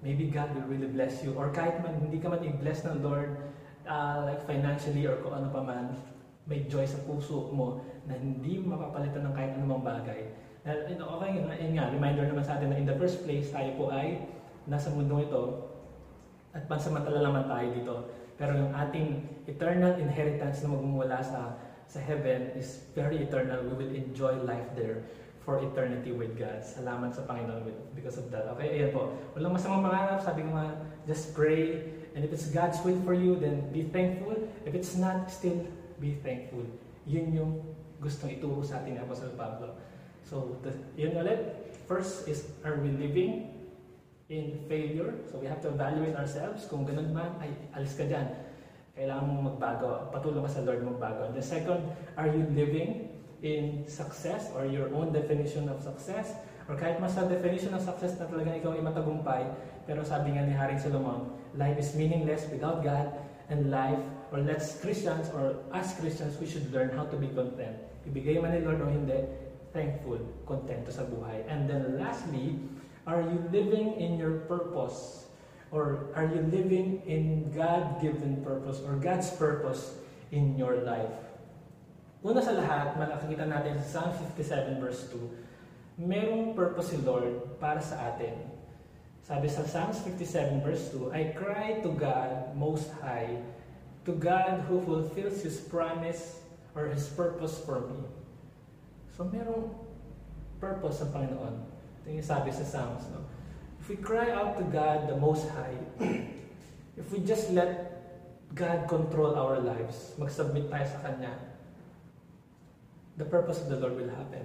maybe 0.05 0.29
God 0.29 0.53
will 0.53 0.69
really 0.69 0.93
bless 0.93 1.25
you. 1.25 1.33
Or 1.35 1.49
kahit 1.51 1.81
man, 1.81 1.97
hindi 1.99 2.21
ka 2.21 2.29
man 2.29 2.45
i-bless 2.45 2.85
ng 2.85 3.01
Lord, 3.01 3.41
uh, 3.89 4.29
like 4.29 4.45
financially 4.45 5.09
or 5.09 5.19
kung 5.25 5.35
ano 5.35 5.49
pa 5.49 5.65
man, 5.65 5.97
may 6.45 6.69
joy 6.69 6.85
sa 6.85 7.01
puso 7.09 7.49
mo 7.51 7.81
na 8.05 8.13
hindi 8.15 8.61
mapapalitan 8.61 9.25
ng 9.25 9.35
kahit 9.35 9.57
anumang 9.57 9.81
bagay 9.81 10.29
Okay, 10.65 11.45
yun 11.61 11.77
nga, 11.77 11.93
reminder 11.93 12.25
naman 12.25 12.41
sa 12.41 12.57
atin 12.57 12.73
na 12.73 12.81
in 12.81 12.89
the 12.89 12.97
first 12.97 13.21
place, 13.21 13.53
tayo 13.53 13.69
po 13.77 13.93
ay 13.93 14.25
nasa 14.65 14.89
mundong 14.89 15.29
ito 15.29 15.61
at 16.57 16.65
pansamantala 16.65 17.21
naman 17.21 17.45
tayo 17.45 17.67
dito. 17.77 17.95
Pero 18.41 18.57
yung 18.57 18.73
ating 18.73 19.29
eternal 19.45 20.01
inheritance 20.01 20.65
na 20.65 20.73
magmumula 20.73 21.21
sa 21.21 21.61
sa 21.85 22.01
heaven 22.01 22.57
is 22.57 22.81
very 22.97 23.21
eternal. 23.29 23.61
We 23.61 23.77
will 23.77 23.93
enjoy 23.93 24.41
life 24.41 24.73
there 24.73 25.05
for 25.45 25.61
eternity 25.61 26.11
with 26.11 26.33
God. 26.41 26.65
Salamat 26.65 27.13
sa 27.13 27.29
Panginoon 27.29 27.69
because 27.93 28.17
of 28.17 28.33
that. 28.33 28.49
Okay, 28.57 28.81
ayan 28.81 28.91
po. 28.97 29.13
Walang 29.37 29.53
masamang 29.53 29.85
mangarap. 29.85 30.25
Sabi 30.25 30.41
ko 30.49 30.57
nga, 30.57 30.73
just 31.05 31.37
pray. 31.37 31.85
And 32.17 32.25
if 32.25 32.33
it's 32.33 32.49
God's 32.49 32.81
will 32.81 32.97
for 33.05 33.13
you, 33.13 33.37
then 33.37 33.69
be 33.69 33.85
thankful. 33.93 34.35
If 34.65 34.73
it's 34.73 34.97
not, 34.97 35.29
still 35.29 35.61
be 36.01 36.17
thankful. 36.25 36.65
Yun 37.05 37.37
yung 37.37 37.53
gustong 38.01 38.33
ituro 38.41 38.65
sa 38.65 38.81
atin 38.81 38.97
ni 38.97 39.01
Apostle 39.05 39.37
Pablo. 39.37 39.77
So, 40.25 40.57
the, 40.65 40.73
yun 40.97 41.13
ulit. 41.21 41.77
First 41.85 42.25
is, 42.25 42.49
are 42.65 42.81
we 42.81 42.89
living 42.97 43.53
in 44.33 44.65
failure? 44.65 45.13
So, 45.29 45.37
we 45.37 45.45
have 45.45 45.61
to 45.69 45.77
evaluate 45.77 46.17
ourselves. 46.17 46.65
Kung 46.65 46.89
ganun 46.89 47.13
man, 47.13 47.37
ay 47.45 47.53
alis 47.77 47.93
ka 47.93 48.09
dyan. 48.09 48.33
Kailangan 48.97 49.29
mong 49.29 49.43
magbago. 49.53 50.09
Patulong 50.09 50.49
ka 50.49 50.57
sa 50.57 50.65
Lord 50.65 50.81
magbago. 50.81 51.29
The 51.37 51.45
second, 51.45 51.85
are 52.17 52.33
you 52.33 52.49
living 52.57 53.13
in 53.45 53.85
success 53.85 54.49
or 54.57 54.65
your 54.65 54.89
own 54.97 55.13
definition 55.13 55.69
of 55.69 55.85
success? 55.85 56.33
Or 56.65 56.81
kahit 56.81 56.97
mas 56.97 57.13
sa 57.13 57.29
definition 57.29 57.77
of 57.77 57.85
success 57.85 58.17
na 58.17 58.25
talagang 58.25 58.57
ikaw 58.57 58.73
ay 58.73 58.81
matagumpay, 58.81 59.45
pero 59.85 60.01
sabi 60.01 60.33
nga 60.33 60.49
ni 60.49 60.57
Haring 60.57 60.81
Solomon, 60.81 61.29
life 61.61 61.77
is 61.77 61.93
meaningless 61.93 62.49
without 62.49 62.81
God, 62.81 63.13
and 63.53 63.69
life, 63.69 64.01
or 64.33 64.41
let's 64.41 64.81
Christians, 64.81 65.29
or 65.37 65.61
as 65.77 65.93
Christians, 66.01 66.41
we 66.41 66.49
should 66.49 66.65
learn 66.73 66.89
how 66.97 67.05
to 67.13 67.17
be 67.21 67.29
content. 67.29 67.77
Ibigay 68.09 68.41
man 68.41 68.57
ni 68.57 68.65
Lord 68.65 68.81
o 68.81 68.89
hindi, 68.89 69.29
thankful, 69.77 70.25
kontento 70.49 70.89
sa 70.89 71.05
buhay. 71.05 71.45
And 71.53 71.69
then 71.69 72.01
lastly, 72.01 72.57
are 73.05 73.21
you 73.21 73.45
living 73.53 74.01
in 74.01 74.17
your 74.17 74.49
purpose? 74.49 75.29
Or 75.75 76.09
are 76.15 76.25
you 76.25 76.41
living 76.55 77.03
in 77.05 77.51
God-given 77.51 78.47
purpose 78.47 78.79
or 78.87 78.95
God's 78.97 79.29
purpose 79.35 79.99
in 80.31 80.55
your 80.55 80.81
life? 80.87 81.11
Una 82.25 82.41
sa 82.41 82.57
lahat, 82.57 82.97
makikita 82.97 83.45
natin 83.45 83.77
sa 83.85 84.09
Psalm 84.09 84.33
57 84.33 84.81
verse 84.81 85.13
2, 85.13 86.09
merong 86.09 86.57
purpose 86.57 86.97
si 86.97 86.99
Lord 87.05 87.61
para 87.61 87.85
sa 87.85 88.17
atin. 88.17 88.49
Sabi 89.21 89.45
sa 89.45 89.61
Psalms 89.69 90.01
57 90.09 90.65
verse 90.65 90.89
2, 90.89 91.13
I 91.13 91.37
cry 91.37 91.85
to 91.85 91.93
God 91.93 92.57
Most 92.57 92.89
High, 93.05 93.45
to 94.09 94.17
God 94.17 94.65
who 94.65 94.81
fulfills 94.89 95.45
His 95.45 95.61
promise 95.69 96.41
or 96.73 96.89
His 96.89 97.13
purpose 97.13 97.61
for 97.61 97.85
me. 97.93 98.01
So 99.13 99.29
merong 99.29 99.77
purpose 100.65 101.05
sa 101.05 101.13
Panginoon. 101.13 101.61
Ito 102.01 102.09
yung 102.09 102.25
sabi 102.25 102.57
sa 102.57 102.65
Psalms. 102.65 103.05
No? 103.13 103.21
If 103.85 103.93
we 103.93 104.01
cry 104.01 104.33
out 104.33 104.57
to 104.57 104.65
God 104.73 105.13
the 105.13 105.17
Most 105.21 105.45
High, 105.53 105.77
if 106.97 107.05
we 107.13 107.21
just 107.21 107.53
let 107.53 108.01
God 108.57 108.89
control 108.89 109.37
our 109.37 109.61
lives, 109.61 110.17
mag-submit 110.17 110.73
tayo 110.73 110.89
sa 110.89 111.05
Kanya, 111.05 111.54
the 113.17 113.27
purpose 113.27 113.63
of 113.63 113.71
the 113.71 113.79
Lord 113.79 113.95
will 113.95 114.11
happen. 114.11 114.43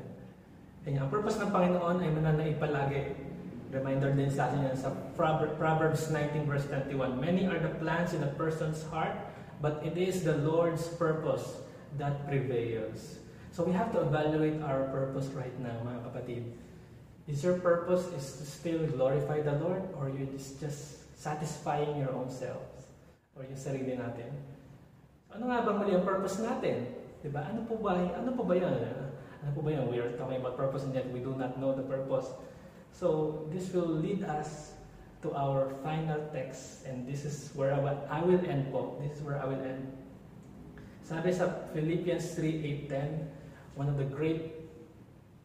Kaya 0.86 1.03
ang 1.03 1.09
purpose 1.09 1.38
ng 1.41 1.49
Panginoon 1.49 1.97
ay 2.01 2.09
mananaig 2.13 2.57
palagi. 2.61 3.13
Reminder 3.70 4.09
din 4.17 4.30
sa 4.34 4.49
atin 4.49 4.65
yan 4.65 4.78
sa 4.78 4.89
Proverbs 5.13 6.09
19 6.09 6.49
verse 6.49 6.65
21. 6.65 7.22
Many 7.22 7.45
are 7.45 7.61
the 7.61 7.74
plans 7.78 8.17
in 8.17 8.26
a 8.26 8.32
person's 8.34 8.82
heart, 8.89 9.13
but 9.61 9.82
it 9.86 9.93
is 9.93 10.26
the 10.26 10.41
Lord's 10.41 10.89
purpose 10.97 11.61
that 12.01 12.26
prevails. 12.26 13.22
So 13.53 13.65
we 13.65 13.74
have 13.74 13.93
to 13.93 14.05
evaluate 14.05 14.61
our 14.65 14.89
purpose 14.89 15.30
right 15.38 15.53
now, 15.61 15.78
mga 15.86 16.01
kapatid. 16.09 16.43
Is 17.30 17.45
your 17.45 17.61
purpose 17.61 18.09
is 18.17 18.41
to 18.41 18.45
still 18.45 18.82
glorify 18.89 19.45
the 19.45 19.53
Lord 19.61 19.86
or 19.93 20.09
you 20.09 20.26
just 20.34 21.05
satisfying 21.13 21.93
your 22.01 22.09
own 22.09 22.30
selves 22.34 22.89
or 23.38 23.45
yung 23.45 23.57
sarili 23.57 23.93
natin? 23.93 24.34
Ano 25.30 25.53
nga 25.53 25.61
ba 25.61 25.78
mali 25.78 25.93
ang 25.93 26.01
purpose 26.01 26.41
natin? 26.41 26.99
Diba? 27.20 27.43
Ano 27.43 27.67
po 27.67 27.76
ba, 27.76 27.99
ano 27.99 28.32
po? 28.32 28.47
Ano 28.47 29.49
po? 29.51 29.59
We 29.59 29.76
are 29.76 30.15
talking 30.15 30.39
about 30.39 30.55
purpose 30.55 30.88
and 30.88 30.95
yet 30.95 31.11
we 31.11 31.20
do 31.20 31.36
not 31.36 31.59
know 31.59 31.76
the 31.76 31.84
purpose. 31.84 32.32
So, 32.95 33.47
this 33.51 33.72
will 33.76 33.91
lead 33.91 34.24
us 34.24 34.80
to 35.22 35.36
our 35.36 35.76
final 35.84 36.20
text 36.32 36.88
and 36.88 37.03
this 37.03 37.28
is 37.28 37.51
where 37.55 37.76
I 37.76 37.80
will, 38.24 38.39
end 38.47 38.72
po. 38.72 38.95
This 39.03 39.20
is 39.20 39.22
where 39.24 39.36
I 39.36 39.45
will 39.45 39.59
end. 39.59 39.91
Sabi 41.03 41.36
sa 41.36 41.51
Philippians 41.76 42.24
3.8.10, 42.39 43.28
one 43.76 43.91
of 43.91 43.99
the 43.99 44.07
great 44.07 44.55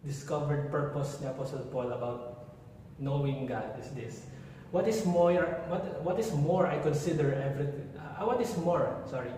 discovered 0.06 0.70
purpose 0.70 1.18
ni 1.18 1.26
Apostle 1.26 1.66
Paul 1.72 1.90
about 1.90 2.54
knowing 3.02 3.50
God 3.50 3.74
is 3.80 3.90
this. 3.96 4.22
What 4.70 4.86
is 4.86 5.02
more, 5.06 5.42
what, 5.66 5.82
what 6.06 6.16
is 6.20 6.30
more 6.30 6.66
I 6.66 6.78
consider 6.78 7.34
everything, 7.34 7.90
uh, 7.98 8.22
what 8.26 8.38
is 8.38 8.54
more, 8.58 9.02
sorry, 9.10 9.30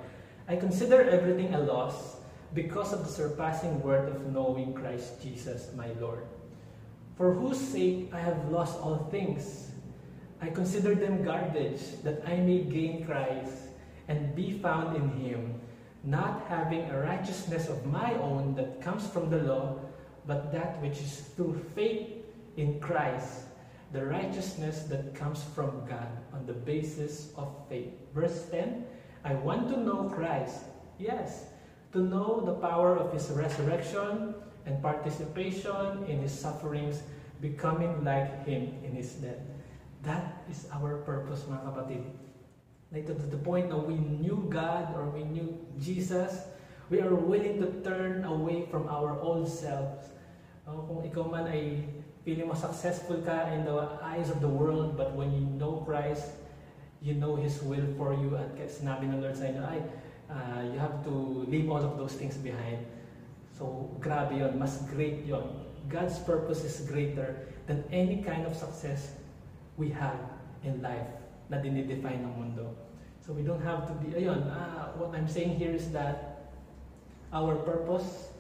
I 0.49 0.57
consider 0.57 1.09
everything 1.09 1.55
a 1.55 1.61
loss 1.61 2.16
because 2.55 2.93
of 2.93 3.05
the 3.05 3.11
surpassing 3.11 3.83
worth 3.83 4.15
of 4.15 4.33
knowing 4.33 4.75
Christ 4.75 5.23
Jesus, 5.23 5.71
my 5.77 5.89
Lord. 6.01 6.27
For 7.17 7.33
whose 7.33 7.59
sake 7.59 8.11
I 8.13 8.21
have 8.21 8.51
lost 8.51 8.79
all 8.81 9.09
things. 9.11 9.71
I 10.41 10.51
consider 10.51 10.95
them 10.95 11.25
garbage, 11.25 11.81
that 12.05 12.23
I 12.27 12.37
may 12.37 12.61
gain 12.61 13.07
Christ 13.07 13.73
and 14.09 14.35
be 14.35 14.53
found 14.53 14.97
in 14.97 15.09
Him, 15.17 15.61
not 16.05 16.45
having 16.49 16.91
a 16.91 17.01
righteousness 17.01 17.69
of 17.69 17.87
my 17.87 18.15
own 18.15 18.55
that 18.57 18.83
comes 18.83 19.07
from 19.09 19.31
the 19.31 19.39
law, 19.39 19.79
but 20.27 20.53
that 20.53 20.81
which 20.83 20.99
is 21.01 21.21
through 21.37 21.59
faith 21.75 22.09
in 22.57 22.81
Christ, 22.81 23.45
the 23.93 24.05
righteousness 24.05 24.83
that 24.85 25.15
comes 25.15 25.43
from 25.55 25.87
God 25.89 26.09
on 26.35 26.45
the 26.47 26.53
basis 26.53 27.33
of 27.37 27.49
faith. 27.69 27.93
Verse 28.15 28.47
10 28.51 28.85
I 29.25 29.35
want 29.35 29.69
to 29.71 29.81
know 29.81 30.09
Christ, 30.15 30.65
yes, 30.99 31.47
to 31.93 32.01
know 32.03 32.43
the 32.45 32.55
power 32.59 32.97
of 32.97 33.13
his 33.13 33.31
resurrection 33.31 34.35
and 34.67 34.83
participation 34.83 36.05
in 36.09 36.21
his 36.21 36.35
sufferings, 36.35 37.03
becoming 37.41 38.03
like 38.03 38.45
him 38.45 38.75
in 38.83 38.93
his 38.95 39.15
death. 39.23 39.41
That 40.03 40.45
is 40.51 40.67
our 40.73 41.03
purpose, 41.03 41.47
mga 41.47 41.63
kapatid. 41.67 42.03
Like 42.93 43.07
to, 43.07 43.15
the 43.15 43.39
point 43.39 43.71
that 43.71 43.83
we 43.83 43.99
knew 43.99 44.47
God 44.51 44.95
or 44.95 45.11
we 45.11 45.25
knew 45.25 45.59
Jesus, 45.79 46.47
we 46.91 47.03
are 47.03 47.15
willing 47.15 47.59
to 47.61 47.69
turn 47.83 48.23
away 48.25 48.67
from 48.71 48.87
our 48.87 49.19
old 49.19 49.51
selves. 49.51 50.15
Uh, 50.67 50.83
kung 50.87 51.03
ikaw 51.03 51.27
man 51.27 51.47
ay 51.51 51.83
feeling 52.27 52.51
mo 52.51 52.59
successful 52.59 53.23
ka 53.23 53.51
in 53.55 53.63
the 53.63 53.79
eyes 54.03 54.31
of 54.31 54.43
the 54.43 54.51
world, 54.51 54.99
but 54.99 55.15
when 55.15 55.31
you 55.31 55.47
know 55.59 55.83
Christ, 55.87 56.35
you 56.99 57.15
know 57.15 57.39
His 57.39 57.63
will 57.63 57.87
for 57.95 58.15
you 58.15 58.35
at 58.35 58.55
sinabi 58.67 59.07
ng 59.07 59.23
Lord 59.23 59.39
sa 59.39 59.47
inyo, 59.47 59.63
ay, 59.63 59.79
uh, 60.31 60.63
you 60.63 60.79
have 60.79 61.05
to 61.05 61.11
leave 61.49 61.71
all 61.71 61.83
of 61.83 61.97
those 61.97 62.15
things 62.15 62.37
behind. 62.37 62.87
So, 63.59 63.91
grabe 64.01 64.39
yon, 64.39 64.59
mas 64.59 64.83
great 64.91 65.25
yon. 65.25 65.65
God's 65.89 66.19
purpose 66.19 66.65
is 66.65 66.87
greater 66.89 67.47
than 67.67 67.85
any 67.91 68.23
kind 68.23 68.47
of 68.47 68.55
success 68.57 69.15
we 69.77 69.91
have 69.91 70.19
in 70.65 70.83
life 70.83 71.07
na 71.49 71.59
dinidefine 71.63 72.27
ng 72.27 72.35
mundo. 72.35 72.75
So 73.23 73.33
we 73.33 73.43
don't 73.43 73.63
have 73.63 73.87
to 73.87 73.95
be, 73.99 74.15
ayun, 74.15 74.47
uh, 74.51 74.95
what 74.99 75.15
I'm 75.15 75.27
saying 75.27 75.59
here 75.59 75.75
is 75.75 75.91
that 75.91 76.51
our 77.33 77.57
purpose 77.57 78.31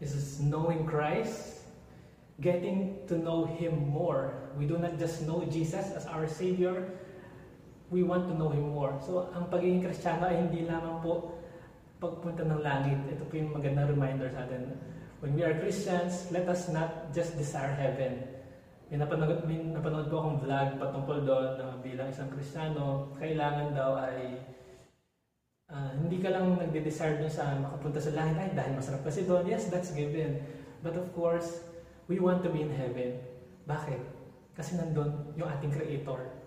is 0.00 0.40
knowing 0.40 0.86
Christ, 0.86 1.66
getting 2.40 2.98
to 3.06 3.18
know 3.18 3.44
Him 3.46 3.90
more. 3.90 4.50
We 4.58 4.66
do 4.66 4.78
not 4.78 4.98
just 4.98 5.22
know 5.22 5.42
Jesus 5.50 5.90
as 5.90 6.06
our 6.06 6.26
Savior, 6.26 6.90
we 7.92 8.00
want 8.00 8.24
to 8.24 8.34
know 8.34 8.48
Him 8.48 8.72
more. 8.72 8.96
So, 9.04 9.28
ang 9.36 9.52
pagiging 9.52 9.84
Kristiyano 9.84 10.32
ay 10.32 10.48
hindi 10.48 10.64
lamang 10.64 11.04
po 11.04 11.36
pagpunta 12.00 12.42
ng 12.42 12.64
langit. 12.64 12.98
Ito 13.12 13.28
po 13.28 13.36
yung 13.36 13.52
magandang 13.52 13.92
reminder 13.92 14.32
sa 14.32 14.48
atin. 14.48 14.72
When 15.20 15.38
we 15.38 15.44
are 15.44 15.54
Christians, 15.60 16.32
let 16.34 16.48
us 16.50 16.72
not 16.72 17.12
just 17.14 17.38
desire 17.38 17.76
heaven. 17.76 18.26
May 18.90 18.98
napanood, 18.98 19.44
may 19.46 19.60
napanood 19.60 20.10
po 20.10 20.18
akong 20.18 20.42
vlog 20.42 20.68
patungkol 20.82 21.18
doon 21.22 21.48
na 21.60 21.78
bilang 21.78 22.10
isang 22.10 22.32
Kristiyano, 22.32 23.12
kailangan 23.20 23.76
daw 23.76 23.94
ay 24.02 24.40
uh, 25.70 25.92
hindi 26.00 26.18
ka 26.18 26.32
lang 26.32 26.58
nagde-desire 26.58 27.22
doon 27.22 27.30
sa 27.30 27.54
makapunta 27.60 28.02
sa 28.02 28.16
langit 28.18 28.36
ay 28.40 28.50
dahil 28.56 28.72
masarap 28.74 29.04
kasi 29.06 29.22
doon. 29.28 29.46
Yes, 29.46 29.70
that's 29.70 29.94
given. 29.94 30.42
But 30.82 30.98
of 30.98 31.12
course, 31.14 31.62
we 32.10 32.18
want 32.18 32.42
to 32.42 32.50
be 32.50 32.66
in 32.66 32.72
heaven. 32.74 33.22
Bakit? 33.68 34.00
Kasi 34.58 34.74
nandun 34.74 35.38
yung 35.38 35.46
ating 35.46 35.70
Creator. 35.70 36.41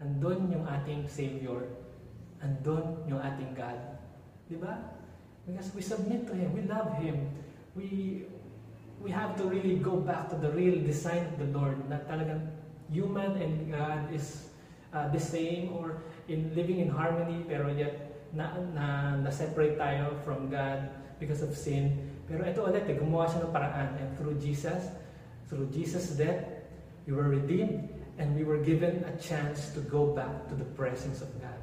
Andun 0.00 0.48
yung 0.48 0.64
ating 0.64 1.04
Savior. 1.04 1.68
Andun 2.40 3.04
yung 3.04 3.20
ating 3.20 3.52
God. 3.52 3.76
Di 4.48 4.56
ba? 4.56 4.80
Because 5.44 5.68
we 5.76 5.84
submit 5.84 6.24
to 6.24 6.32
Him. 6.32 6.56
We 6.56 6.64
love 6.64 6.96
Him. 6.96 7.28
We 7.76 7.88
we 9.00 9.12
have 9.12 9.36
to 9.40 9.44
really 9.48 9.80
go 9.80 9.96
back 10.00 10.28
to 10.32 10.36
the 10.36 10.52
real 10.52 10.76
design 10.84 11.24
of 11.32 11.36
the 11.40 11.48
Lord 11.52 11.80
na 11.88 12.04
talagang 12.04 12.48
human 12.92 13.32
and 13.40 13.72
God 13.72 14.12
is 14.12 14.52
uh, 14.92 15.08
the 15.08 15.20
same 15.20 15.72
or 15.72 16.04
in 16.28 16.52
living 16.52 16.84
in 16.84 16.92
harmony 16.92 17.40
pero 17.48 17.72
yet 17.72 18.10
na, 18.32 18.60
na, 18.76 19.16
na-separate 19.16 19.80
tayo 19.80 20.14
from 20.22 20.52
God 20.52 20.90
because 21.18 21.42
of 21.42 21.56
sin. 21.56 21.96
Pero 22.30 22.46
ito 22.46 22.62
ulit, 22.62 22.86
eh, 22.86 22.94
gumawa 22.94 23.26
siya 23.26 23.42
ng 23.42 23.52
paraan. 23.52 23.90
And 23.98 24.10
through 24.14 24.38
Jesus, 24.38 24.94
through 25.50 25.66
Jesus' 25.74 26.14
death, 26.14 26.46
we 27.04 27.12
were 27.12 27.26
redeemed 27.26 27.90
and 28.20 28.36
we 28.36 28.44
were 28.44 28.60
given 28.60 29.00
a 29.08 29.14
chance 29.16 29.72
to 29.72 29.80
go 29.88 30.12
back 30.12 30.44
to 30.52 30.54
the 30.54 30.68
presence 30.76 31.24
of 31.24 31.32
God. 31.40 31.56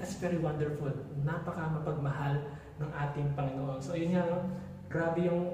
That's 0.00 0.16
very 0.16 0.40
wonderful. 0.40 0.90
Napaka 1.22 1.68
mapagmahal 1.76 2.40
ng 2.80 2.90
ating 2.90 3.28
Panginoon. 3.36 3.78
So, 3.84 3.92
yun 3.92 4.16
nga, 4.16 4.24
no? 4.26 4.48
grabe 4.88 5.28
yung 5.28 5.52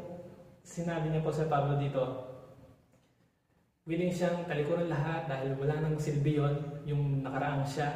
sinabi 0.62 1.10
niya 1.10 1.26
po 1.26 1.34
sa 1.34 1.50
Pablo 1.50 1.76
dito. 1.76 2.30
Willing 3.90 4.14
siyang 4.14 4.46
talikuran 4.46 4.86
lahat 4.86 5.26
dahil 5.26 5.58
wala 5.58 5.82
nang 5.82 5.98
silbi 5.98 6.38
yun, 6.38 6.56
yung 6.86 7.26
nakaraang 7.26 7.66
siya. 7.66 7.90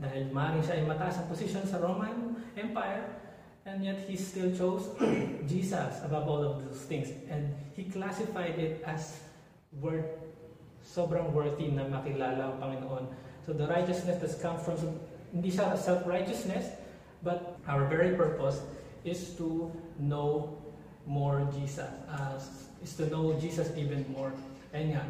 Dahil 0.00 0.30
maaaring 0.32 0.64
siya 0.64 0.80
ay 0.80 0.84
mataas 0.86 1.20
ang 1.20 1.28
posisyon 1.28 1.66
sa 1.66 1.82
Roman 1.82 2.38
Empire. 2.56 3.18
And 3.68 3.84
yet, 3.84 4.00
he 4.08 4.16
still 4.16 4.48
chose 4.56 4.88
Jesus 5.50 6.00
above 6.00 6.24
all 6.24 6.40
of 6.40 6.54
those 6.64 6.88
things. 6.88 7.12
And 7.28 7.52
he 7.76 7.84
classified 7.92 8.56
it 8.56 8.80
as 8.88 9.20
worth, 9.76 10.08
sobrang 10.90 11.30
worthy 11.30 11.70
na 11.70 11.86
makilala 11.86 12.50
ang 12.50 12.56
Panginoon. 12.58 13.04
So 13.46 13.54
the 13.54 13.70
righteousness 13.70 14.18
that 14.18 14.34
comes 14.42 14.66
from, 14.66 14.98
hindi 15.30 15.54
siya 15.54 15.78
self-righteousness, 15.78 16.74
but 17.22 17.54
our 17.70 17.86
very 17.86 18.18
purpose 18.18 18.58
is 19.06 19.38
to 19.38 19.70
know 20.02 20.50
more 21.06 21.46
Jesus, 21.54 21.86
uh, 22.10 22.42
is 22.82 22.98
to 22.98 23.06
know 23.06 23.38
Jesus 23.38 23.70
even 23.78 24.02
more. 24.10 24.34
Ayun 24.74 24.98
nga. 24.98 25.04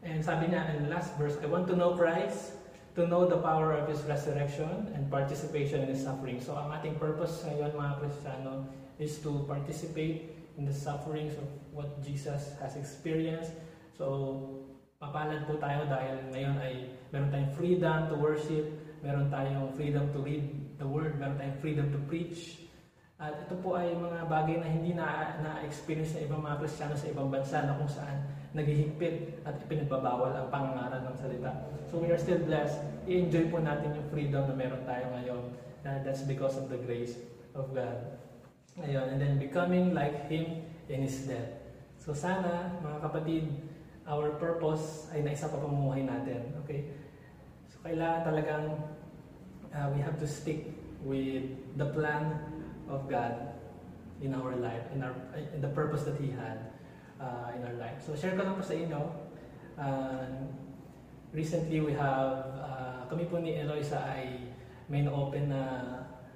And 0.00 0.24
sabi 0.24 0.48
niya 0.48 0.64
in 0.72 0.88
the 0.88 0.90
last 0.96 1.12
verse, 1.20 1.36
I 1.44 1.46
want 1.46 1.68
to 1.68 1.76
know 1.76 1.92
Christ, 1.92 2.56
to 2.96 3.04
know 3.04 3.28
the 3.28 3.38
power 3.38 3.76
of 3.76 3.84
His 3.86 4.00
resurrection 4.08 4.88
and 4.96 5.12
participation 5.12 5.84
in 5.84 5.92
His 5.92 6.02
suffering. 6.02 6.40
So 6.40 6.56
ang 6.56 6.72
ating 6.72 6.96
purpose 6.96 7.44
ngayon 7.44 7.76
mga 7.76 7.94
Kristiyano 8.00 8.64
is 8.96 9.20
to 9.22 9.44
participate 9.44 10.32
in 10.56 10.64
the 10.64 10.74
sufferings 10.74 11.36
of 11.36 11.46
what 11.70 12.00
Jesus 12.02 12.56
has 12.58 12.74
experienced. 12.74 13.54
So 13.94 14.66
papalad 14.98 15.46
po 15.46 15.54
tayo 15.62 15.86
dahil 15.86 16.26
ngayon 16.34 16.56
ay 16.58 16.74
meron 17.14 17.30
tayong 17.30 17.54
freedom 17.54 17.98
to 18.10 18.16
worship, 18.18 18.66
meron 18.98 19.30
tayong 19.30 19.70
freedom 19.78 20.10
to 20.10 20.18
read 20.26 20.44
the 20.74 20.86
Word, 20.86 21.22
meron 21.22 21.38
tayong 21.38 21.58
freedom 21.62 21.86
to 21.94 21.98
preach. 22.10 22.66
At 23.18 23.46
ito 23.46 23.54
po 23.62 23.78
ay 23.78 23.94
mga 23.94 24.26
bagay 24.30 24.58
na 24.62 24.68
hindi 24.70 24.94
na, 24.94 25.38
na-experience 25.42 26.18
ng 26.18 26.30
ibang 26.30 26.42
mga 26.42 26.62
Kristiyano 26.62 26.94
sa 26.98 27.10
ibang 27.10 27.30
bansa 27.30 27.62
na 27.66 27.78
kung 27.78 27.90
saan 27.90 28.26
naghihigpit 28.54 29.42
at 29.42 29.58
ipinagbabawal 29.66 30.34
ang 30.34 30.50
pangangaral 30.50 31.02
ng 31.02 31.16
salita. 31.18 31.50
So 31.90 32.02
we 32.02 32.10
are 32.10 32.18
still 32.18 32.42
blessed. 32.42 32.78
I-enjoy 33.06 33.50
po 33.54 33.58
natin 33.62 33.94
yung 33.94 34.08
freedom 34.10 34.50
na 34.50 34.54
meron 34.54 34.82
tayo 34.86 35.14
ngayon. 35.14 35.42
And 35.86 36.02
that's 36.02 36.26
because 36.26 36.58
of 36.58 36.70
the 36.70 36.78
grace 36.78 37.18
of 37.54 37.70
God. 37.70 38.18
Ayun, 38.78 39.14
and 39.14 39.18
then 39.18 39.34
becoming 39.38 39.94
like 39.94 40.26
Him 40.30 40.62
in 40.90 41.06
His 41.06 41.26
death. 41.26 41.58
So 41.98 42.14
sana, 42.14 42.78
mga 42.82 42.98
kapatid, 43.02 43.50
our 44.08 44.40
purpose 44.40 45.12
ay 45.12 45.20
naisa 45.20 45.52
pa 45.52 45.60
pamumuhay 45.60 46.08
natin. 46.08 46.56
Okay? 46.64 46.88
So 47.68 47.84
kailangan 47.84 48.24
talagang 48.24 48.64
uh, 49.76 49.88
we 49.92 50.00
have 50.00 50.16
to 50.16 50.26
stick 50.26 50.72
with 51.04 51.44
the 51.76 51.86
plan 51.92 52.40
of 52.88 53.04
God 53.06 53.52
in 54.24 54.34
our 54.34 54.56
life, 54.56 54.82
in, 54.96 55.04
our, 55.04 55.14
in 55.54 55.60
the 55.60 55.70
purpose 55.70 56.02
that 56.08 56.16
He 56.16 56.32
had 56.32 56.72
uh, 57.20 57.54
in 57.54 57.62
our 57.62 57.76
life. 57.76 58.00
So 58.02 58.16
share 58.16 58.34
ko 58.34 58.42
lang 58.42 58.56
po 58.56 58.64
sa 58.64 58.74
inyo. 58.74 59.00
Uh, 59.78 60.48
recently 61.30 61.78
we 61.84 61.92
have, 61.94 62.50
uh, 62.58 63.06
kami 63.06 63.28
po 63.28 63.38
ni 63.38 63.60
Eloisa 63.60 64.00
ay 64.08 64.50
may 64.88 65.04
na-open 65.04 65.52
na, 65.52 65.62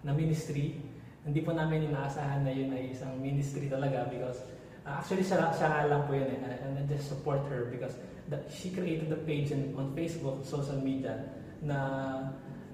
na 0.04 0.12
ministry. 0.12 0.78
Hindi 1.24 1.40
po 1.40 1.56
namin 1.56 1.88
inaasahan 1.90 2.44
na 2.44 2.52
yun 2.52 2.70
ay 2.70 2.92
isang 2.92 3.16
ministry 3.18 3.66
talaga 3.66 4.06
because 4.12 4.44
actually 4.86 5.22
siya, 5.22 5.50
siya 5.54 5.86
lang 5.86 6.06
po 6.06 6.12
yun 6.14 6.30
eh. 6.30 6.62
And 6.62 6.78
I 6.78 6.82
just 6.90 7.08
support 7.08 7.46
her 7.50 7.70
because 7.70 7.98
the, 8.28 8.42
she 8.50 8.70
created 8.70 9.10
the 9.10 9.20
page 9.22 9.50
in, 9.50 9.74
on 9.78 9.94
Facebook, 9.94 10.42
social 10.44 10.78
media 10.80 11.30
na 11.62 11.78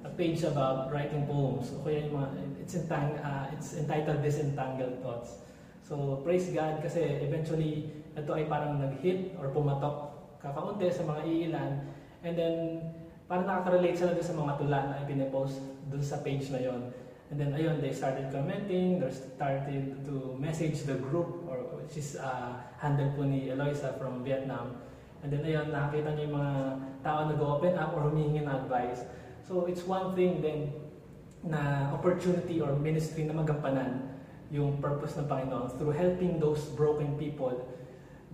a 0.05 0.11
page 0.17 0.45
about 0.45 0.89
writing 0.93 1.27
poems. 1.27 1.73
O 1.75 1.85
kaya 1.85 2.09
yung 2.09 2.17
mga, 2.17 2.29
it's, 2.63 2.75
entang, 2.79 3.19
uh, 3.21 3.53
it's 3.53 3.77
entitled 3.77 4.23
Disentangled 4.23 5.03
Thoughts. 5.03 5.45
So, 5.85 6.21
praise 6.25 6.49
God 6.53 6.85
kasi 6.85 7.01
eventually 7.25 7.93
ito 8.13 8.31
ay 8.35 8.45
parang 8.45 8.77
nag-hit 8.81 9.37
or 9.41 9.49
pumatok 9.53 10.13
kakaunti 10.41 10.89
sa 10.93 11.05
mga 11.05 11.23
iilan. 11.25 11.73
And 12.25 12.35
then, 12.35 12.55
parang 13.29 13.45
nakaka-relate 13.45 13.97
sila 13.97 14.17
sa 14.21 14.33
mga 14.33 14.53
tula 14.57 14.81
na 14.89 14.97
ipine-post 15.05 15.61
doon 15.93 16.05
sa 16.05 16.21
page 16.25 16.49
na 16.49 16.61
yon. 16.61 16.93
And 17.29 17.37
then, 17.37 17.53
ayun, 17.53 17.85
they 17.85 17.93
started 17.93 18.33
commenting, 18.33 19.05
they 19.05 19.13
started 19.13 20.01
to 20.09 20.33
message 20.41 20.89
the 20.89 20.97
group, 20.97 21.45
or 21.45 21.68
which 21.89 22.21
uh, 22.21 22.61
handled 22.77 23.17
po 23.17 23.25
ni 23.25 23.49
Eloisa 23.49 23.97
from 23.97 24.21
Vietnam. 24.21 24.77
And 25.25 25.33
then, 25.33 25.41
ayun, 25.41 25.73
nakakita 25.73 26.13
niyo 26.15 26.29
yung 26.29 26.37
mga 26.37 26.53
tao 27.01 27.19
nag-open 27.33 27.75
up 27.81 27.97
or 27.97 28.13
humingi 28.13 28.45
ng 28.45 28.53
advice. 28.53 29.09
So 29.49 29.65
it's 29.65 29.89
one 29.89 30.13
thing 30.13 30.45
then 30.45 30.69
na 31.41 31.89
opportunity 31.97 32.61
or 32.61 32.77
ministry 32.77 33.25
na 33.25 33.33
magampanan 33.33 34.05
yung 34.53 34.77
purpose 34.85 35.17
ng 35.17 35.25
Panginoon 35.25 35.81
through 35.81 35.97
helping 35.97 36.37
those 36.37 36.69
broken 36.77 37.17
people 37.17 37.57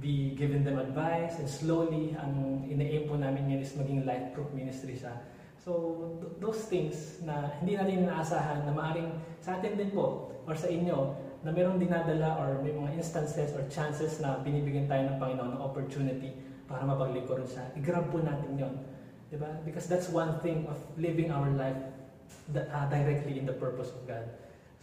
be 0.02 0.34
given 0.34 0.66
them 0.66 0.82
advice 0.82 1.38
and 1.38 1.46
slowly 1.46 2.18
ang 2.18 2.66
ina-aim 2.66 3.06
po 3.06 3.14
namin 3.14 3.46
ngayon 3.46 3.62
is 3.62 3.78
maging 3.78 4.02
life-proof 4.02 4.50
ministry 4.50 4.98
siya. 4.98 5.14
So 5.62 6.02
th- 6.18 6.34
those 6.42 6.66
things 6.66 7.22
na 7.22 7.54
hindi 7.62 7.78
natin 7.78 8.10
inaasahan 8.10 8.66
na 8.66 8.74
maaring 8.74 9.14
sa 9.38 9.54
atin 9.54 9.78
din 9.78 9.94
po 9.94 10.34
or 10.50 10.58
sa 10.58 10.66
inyo 10.66 11.14
na 11.44 11.52
mayroong 11.52 11.76
dinadala 11.76 12.40
or 12.40 12.64
may 12.64 12.72
mga 12.72 12.96
instances 12.96 13.52
or 13.52 13.68
chances 13.68 14.18
na 14.24 14.40
binibigyan 14.40 14.88
tayo 14.88 15.12
ng 15.12 15.16
Panginoon 15.20 15.50
ng 15.54 15.62
opportunity 15.62 16.32
para 16.64 16.80
mapaglingkuran 16.88 17.44
siya. 17.44 17.68
I-grab 17.76 18.08
po 18.08 18.24
natin 18.24 18.56
yon 18.56 18.74
Diba? 19.28 19.50
Because 19.66 19.84
that's 19.90 20.08
one 20.08 20.40
thing 20.40 20.64
of 20.70 20.78
living 20.94 21.28
our 21.34 21.50
life 21.58 21.80
uh, 22.54 22.86
directly 22.86 23.42
in 23.42 23.44
the 23.44 23.56
purpose 23.56 23.90
of 23.90 24.06
God. 24.06 24.24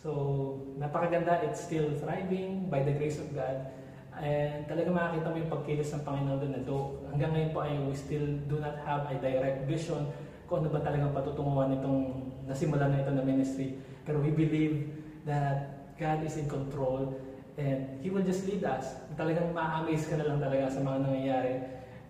So, 0.02 0.60
napakaganda. 0.82 1.46
It's 1.46 1.62
still 1.62 1.94
thriving 2.02 2.68
by 2.68 2.84
the 2.84 2.92
grace 2.92 3.22
of 3.22 3.32
God. 3.32 3.70
And 4.18 4.68
talaga 4.68 4.92
makakita 4.92 5.28
mo 5.32 5.36
yung 5.40 5.52
pagkilos 5.54 5.90
ng 5.96 6.04
Panginoon 6.04 6.38
doon 6.42 6.54
na 6.58 6.62
do. 6.68 7.00
Hanggang 7.16 7.32
ngayon 7.32 7.52
po 7.56 7.60
ay 7.64 7.80
we 7.80 7.96
still 7.96 8.28
do 8.50 8.60
not 8.60 8.76
have 8.84 9.08
a 9.08 9.16
direct 9.18 9.70
vision 9.70 10.10
kung 10.52 10.68
ano 10.68 10.70
ba 10.74 10.84
talagang 10.84 11.16
patutunguhan 11.16 11.80
itong 11.80 12.28
nasimula 12.44 12.92
na 12.92 13.00
ito 13.00 13.12
na 13.14 13.24
ministry. 13.24 13.80
Pero 14.04 14.20
we 14.20 14.36
believe 14.36 14.92
that 15.24 15.71
God 16.02 16.26
is 16.26 16.42
in 16.42 16.50
control 16.50 17.14
and 17.62 18.02
He 18.02 18.10
will 18.10 18.26
just 18.26 18.50
lead 18.50 18.66
us. 18.66 18.98
Talagang 19.14 19.54
ma-amaze 19.54 20.10
ka 20.10 20.18
na 20.18 20.26
lang 20.26 20.42
talaga 20.42 20.74
sa 20.74 20.82
mga 20.82 20.98
nangyayari 21.06 21.54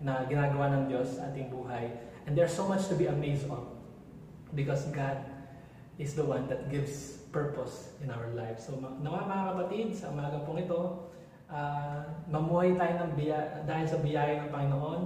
na 0.00 0.24
ginagawa 0.24 0.72
ng 0.72 0.84
Diyos 0.88 1.20
sa 1.20 1.28
ating 1.28 1.52
buhay. 1.52 1.92
And 2.24 2.32
there's 2.32 2.56
so 2.56 2.64
much 2.64 2.88
to 2.88 2.96
be 2.96 3.12
amazed 3.12 3.44
of 3.52 3.68
because 4.56 4.88
God 4.96 5.20
is 6.00 6.16
the 6.16 6.24
one 6.24 6.48
that 6.48 6.72
gives 6.72 7.20
purpose 7.28 7.92
in 8.00 8.08
our 8.08 8.32
lives. 8.32 8.64
So 8.64 8.80
nawa 8.80 9.28
mga 9.28 9.44
kapatid, 9.52 9.86
sa 9.92 10.08
umaga 10.08 10.40
pong 10.48 10.64
ito, 10.64 11.12
uh, 11.52 12.00
mamuhay 12.32 12.76
tayo 12.80 12.94
ng 13.04 13.12
biya, 13.12 13.64
dahil 13.68 13.86
sa 13.88 13.98
biyaya 14.00 14.48
ng 14.48 14.50
Panginoon. 14.52 15.02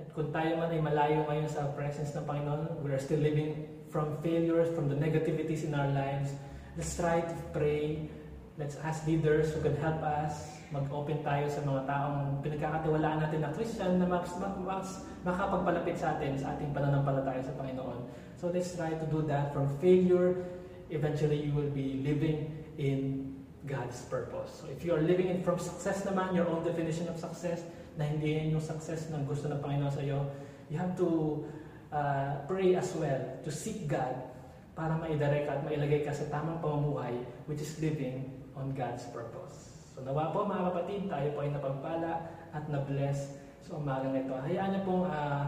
At 0.00 0.06
kung 0.16 0.32
tayo 0.34 0.56
man 0.58 0.72
ay 0.72 0.80
malayo 0.80 1.28
ngayon 1.28 1.46
sa 1.46 1.70
presence 1.76 2.10
ng 2.16 2.24
Panginoon, 2.26 2.82
we 2.82 2.90
are 2.90 3.02
still 3.02 3.20
living 3.20 3.70
from 3.90 4.18
failures, 4.22 4.70
from 4.72 4.86
the 4.90 4.96
negativities 4.96 5.66
in 5.66 5.74
our 5.74 5.90
lives. 5.90 6.34
Let's 6.78 6.94
try 6.94 7.18
to 7.18 7.36
pray. 7.50 8.06
Let's 8.54 8.78
ask 8.86 9.02
leaders 9.02 9.50
who 9.50 9.58
can 9.58 9.74
help 9.82 10.06
us 10.06 10.60
mag-open 10.70 11.18
tayo 11.26 11.50
sa 11.50 11.66
mga 11.66 11.82
taong 11.82 12.46
pinagkakatiwalaan 12.46 13.26
natin 13.26 13.42
na 13.42 13.50
Christian 13.50 13.98
na 13.98 14.06
mas, 14.06 14.30
mas 14.62 15.02
makapagpalapit 15.26 15.98
sa 15.98 16.14
atin 16.14 16.38
sa 16.38 16.54
ating 16.54 16.70
pananampalataya 16.70 17.42
sa 17.42 17.50
Panginoon. 17.58 18.06
So 18.38 18.54
let's 18.54 18.70
try 18.78 18.94
to 18.94 19.06
do 19.10 19.26
that 19.26 19.50
from 19.50 19.66
failure. 19.82 20.46
Eventually, 20.94 21.42
you 21.42 21.50
will 21.50 21.74
be 21.74 21.98
living 22.06 22.54
in 22.78 23.34
God's 23.66 24.06
purpose. 24.06 24.62
So 24.62 24.70
if 24.70 24.86
you 24.86 24.94
are 24.94 25.02
living 25.02 25.26
in 25.26 25.42
from 25.42 25.58
success 25.58 26.06
naman, 26.06 26.38
your 26.38 26.46
own 26.46 26.62
definition 26.62 27.10
of 27.10 27.18
success, 27.18 27.66
na 27.98 28.06
hindi 28.06 28.38
yan 28.38 28.54
yung 28.54 28.62
success 28.62 29.10
na 29.10 29.18
gusto 29.26 29.50
ng 29.50 29.58
Panginoon 29.58 29.90
sa 29.90 30.06
iyo, 30.06 30.22
you 30.70 30.78
have 30.78 30.94
to 30.94 31.42
uh, 31.90 32.46
pray 32.46 32.78
as 32.78 32.94
well, 32.94 33.18
to 33.42 33.50
seek 33.50 33.90
God 33.90 34.29
para 34.74 34.96
maidirect 34.96 35.46
at 35.50 35.60
mailagay 35.66 36.06
ka 36.06 36.12
sa 36.14 36.26
tamang 36.30 36.58
pamumuhay, 36.62 37.14
which 37.50 37.60
is 37.60 37.74
living 37.82 38.30
on 38.54 38.70
God's 38.72 39.04
purpose. 39.10 39.70
So 39.92 40.06
nawa 40.06 40.30
po 40.30 40.46
mga 40.46 40.72
kapatid, 40.72 41.00
tayo 41.10 41.28
po 41.34 41.38
ay 41.42 41.50
napagpala 41.52 42.12
at 42.54 42.64
na-bless 42.70 43.36
sa 43.60 43.76
umagang 43.76 44.16
ito. 44.16 44.32
Hayaan 44.32 44.70
niyo 44.72 44.82
pong 44.86 45.04
uh, 45.10 45.44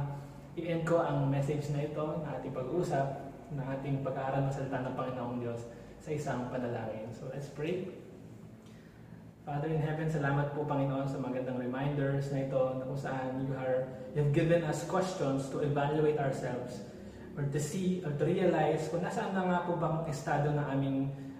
i-end 0.59 0.85
ko 0.85 1.01
ang 1.01 1.33
message 1.33 1.73
na 1.73 1.87
ito 1.87 2.05
na 2.21 2.37
ating 2.37 2.53
pag-uusap, 2.53 3.07
na 3.57 3.63
ating 3.79 4.05
pag-aaral 4.05 4.49
ng 4.49 4.53
salita 4.53 4.79
ng 4.85 4.95
Panginoong 4.97 5.39
Diyos 5.41 5.61
sa 6.03 6.11
isang 6.13 6.51
panalangin. 6.53 7.09
So 7.15 7.31
let's 7.33 7.49
pray. 7.49 7.89
Father 9.43 9.75
in 9.75 9.83
heaven, 9.83 10.07
salamat 10.07 10.55
po 10.55 10.63
Panginoon 10.63 11.09
sa 11.11 11.19
magandang 11.19 11.59
reminders 11.59 12.31
na 12.31 12.47
ito 12.47 12.63
na 12.79 12.87
kung 12.87 13.01
saan 13.01 13.43
you, 13.43 13.55
are, 13.59 13.91
you 14.15 14.23
have 14.23 14.31
given 14.31 14.63
us 14.69 14.87
questions 14.87 15.51
to 15.51 15.67
evaluate 15.67 16.15
ourselves 16.21 16.85
or 17.37 17.45
to 17.49 17.61
see 17.61 18.05
or 18.05 18.13
to 18.17 18.25
realize 18.29 18.93
kung 18.93 19.01
nasaan 19.01 19.33
na 19.33 19.49
nga 19.49 19.59
po 19.65 19.81
bang 19.81 20.05
estado 20.09 20.53
ng 20.53 20.67
aming 20.69 20.99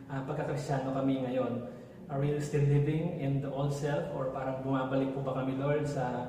uh, 0.09 0.21
pagkakristyano 0.25 0.93
kami 0.97 1.25
ngayon. 1.25 1.69
Are 2.13 2.21
we 2.21 2.37
still 2.45 2.65
living 2.69 3.17
in 3.21 3.41
the 3.41 3.49
old 3.49 3.73
self 3.73 4.13
or 4.13 4.33
parang 4.37 4.61
bumabalik 4.61 5.17
po 5.17 5.25
ba 5.25 5.33
kami 5.41 5.57
Lord 5.57 5.89
sa 5.89 6.29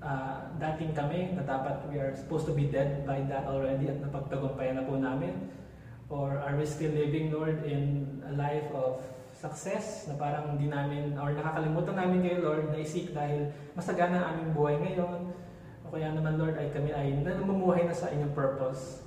uh, 0.00 0.36
dating 0.56 0.96
kami 0.96 1.36
na 1.36 1.44
dapat 1.44 1.84
we 1.92 2.00
are 2.00 2.16
supposed 2.16 2.48
to 2.48 2.54
be 2.56 2.72
dead 2.72 3.04
by 3.04 3.20
that 3.28 3.44
already 3.44 3.92
at 3.92 4.00
napagtagumpayan 4.00 4.80
na 4.80 4.84
po 4.88 4.96
namin? 4.96 5.52
Or 6.12 6.40
are 6.40 6.56
we 6.56 6.64
still 6.68 6.92
living 6.92 7.32
Lord 7.32 7.64
in 7.64 8.04
a 8.24 8.32
life 8.36 8.68
of 8.72 9.00
success 9.32 10.06
na 10.08 10.14
parang 10.20 10.56
hindi 10.56 10.68
namin 10.68 11.16
or 11.16 11.32
nakakalimutan 11.32 11.96
namin 11.96 12.18
kayo 12.20 12.38
Lord 12.44 12.64
na 12.68 12.78
isik 12.80 13.16
dahil 13.16 13.48
masagana 13.72 14.20
ang 14.20 14.26
aming 14.36 14.50
buhay 14.52 14.76
ngayon 14.76 15.31
kaya 15.92 16.08
naman 16.16 16.40
Lord 16.40 16.56
ay 16.56 16.72
kami 16.72 16.90
ay 16.96 17.20
namumuhay 17.20 17.84
na 17.84 17.92
sa 17.92 18.08
inyong 18.08 18.32
purpose 18.32 19.04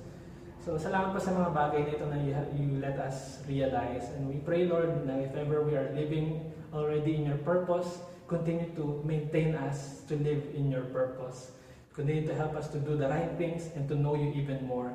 So, 0.66 0.74
salamat 0.74 1.14
po 1.14 1.22
sa 1.22 1.30
mga 1.30 1.54
bagay 1.54 1.94
na 2.10 2.18
you, 2.18 2.34
you 2.58 2.82
let 2.82 2.98
us 2.98 3.38
realize. 3.46 4.10
And 4.18 4.26
we 4.26 4.42
pray, 4.42 4.66
Lord, 4.66 5.06
na 5.06 5.22
if 5.22 5.30
ever 5.38 5.62
we 5.62 5.78
are 5.78 5.94
living 5.94 6.42
already 6.74 7.22
in 7.22 7.30
your 7.30 7.38
purpose, 7.46 8.02
continue 8.26 8.74
to 8.74 8.98
maintain 9.06 9.54
us 9.54 10.02
to 10.10 10.18
live 10.18 10.42
in 10.58 10.66
your 10.66 10.82
purpose. 10.90 11.54
Continue 11.94 12.26
to 12.26 12.34
help 12.34 12.58
us 12.58 12.66
to 12.74 12.82
do 12.82 12.98
the 12.98 13.06
right 13.06 13.30
things 13.38 13.70
and 13.78 13.86
to 13.86 13.94
know 13.94 14.18
you 14.18 14.34
even 14.34 14.66
more. 14.66 14.90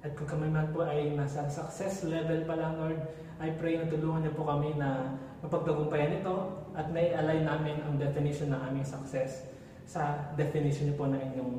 At 0.00 0.16
kung 0.16 0.24
kami 0.24 0.48
man 0.48 0.72
po 0.72 0.88
ay 0.88 1.12
nasa 1.12 1.52
success 1.52 2.00
level 2.08 2.40
pa 2.48 2.56
lang, 2.56 2.80
Lord, 2.80 3.04
I 3.44 3.52
pray 3.60 3.76
na 3.76 3.92
tulungan 3.92 4.24
niyo 4.24 4.32
po 4.32 4.48
kami 4.48 4.72
na 4.80 5.20
mapagtagumpayan 5.44 6.24
ito 6.24 6.64
at 6.72 6.88
may 6.88 7.12
align 7.12 7.44
namin 7.44 7.76
ang 7.84 8.00
definition 8.00 8.56
ng 8.56 8.60
aming 8.72 8.88
success 8.88 9.49
sa 9.90 10.30
definition 10.38 10.86
niyo 10.86 10.94
po 10.94 11.10
ng 11.10 11.18
inyong 11.18 11.54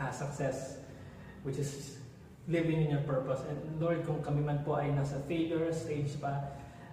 uh, 0.00 0.08
success, 0.08 0.80
which 1.44 1.60
is 1.60 2.00
living 2.48 2.88
in 2.88 2.96
your 2.96 3.04
purpose. 3.04 3.44
And 3.44 3.60
Lord, 3.76 4.00
kung 4.08 4.24
kami 4.24 4.40
man 4.40 4.64
po 4.64 4.80
ay 4.80 4.88
nasa 4.96 5.20
failure 5.28 5.68
stage 5.76 6.16
pa, 6.16 6.40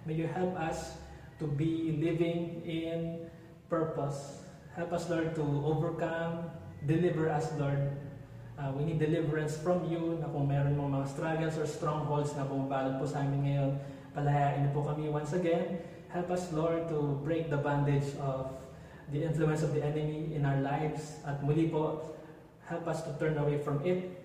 may 0.04 0.12
you 0.12 0.28
help 0.28 0.52
us 0.60 1.00
to 1.40 1.48
be 1.48 1.96
living 1.96 2.60
in 2.68 3.24
purpose. 3.72 4.44
Help 4.76 4.92
us, 4.92 5.08
Lord, 5.08 5.32
to 5.40 5.44
overcome, 5.64 6.52
deliver 6.84 7.32
us, 7.32 7.48
Lord. 7.56 7.96
Uh, 8.60 8.76
we 8.76 8.84
need 8.84 9.00
deliverance 9.00 9.56
from 9.56 9.88
you 9.88 10.20
na 10.20 10.28
kung 10.28 10.52
meron 10.52 10.76
mo 10.76 10.84
mga 10.84 11.08
struggles 11.08 11.56
or 11.56 11.64
strongholds 11.64 12.36
na 12.36 12.44
bumabalot 12.44 13.00
po 13.00 13.08
sa 13.08 13.24
amin 13.24 13.40
ngayon, 13.48 13.70
palayain 14.12 14.68
po 14.76 14.84
kami 14.84 15.08
once 15.08 15.32
again. 15.32 15.80
Help 16.12 16.28
us, 16.28 16.52
Lord, 16.52 16.92
to 16.92 17.16
break 17.24 17.48
the 17.48 17.56
bondage 17.56 18.12
of 18.20 18.52
the 19.10 19.26
influence 19.26 19.66
of 19.66 19.74
the 19.74 19.82
enemy 19.82 20.30
in 20.36 20.46
our 20.46 20.60
lives. 20.62 21.18
At 21.26 21.42
muli 21.42 21.72
po, 21.72 22.14
help 22.68 22.86
us 22.86 23.02
to 23.08 23.10
turn 23.18 23.34
away 23.40 23.58
from 23.58 23.82
it 23.82 24.22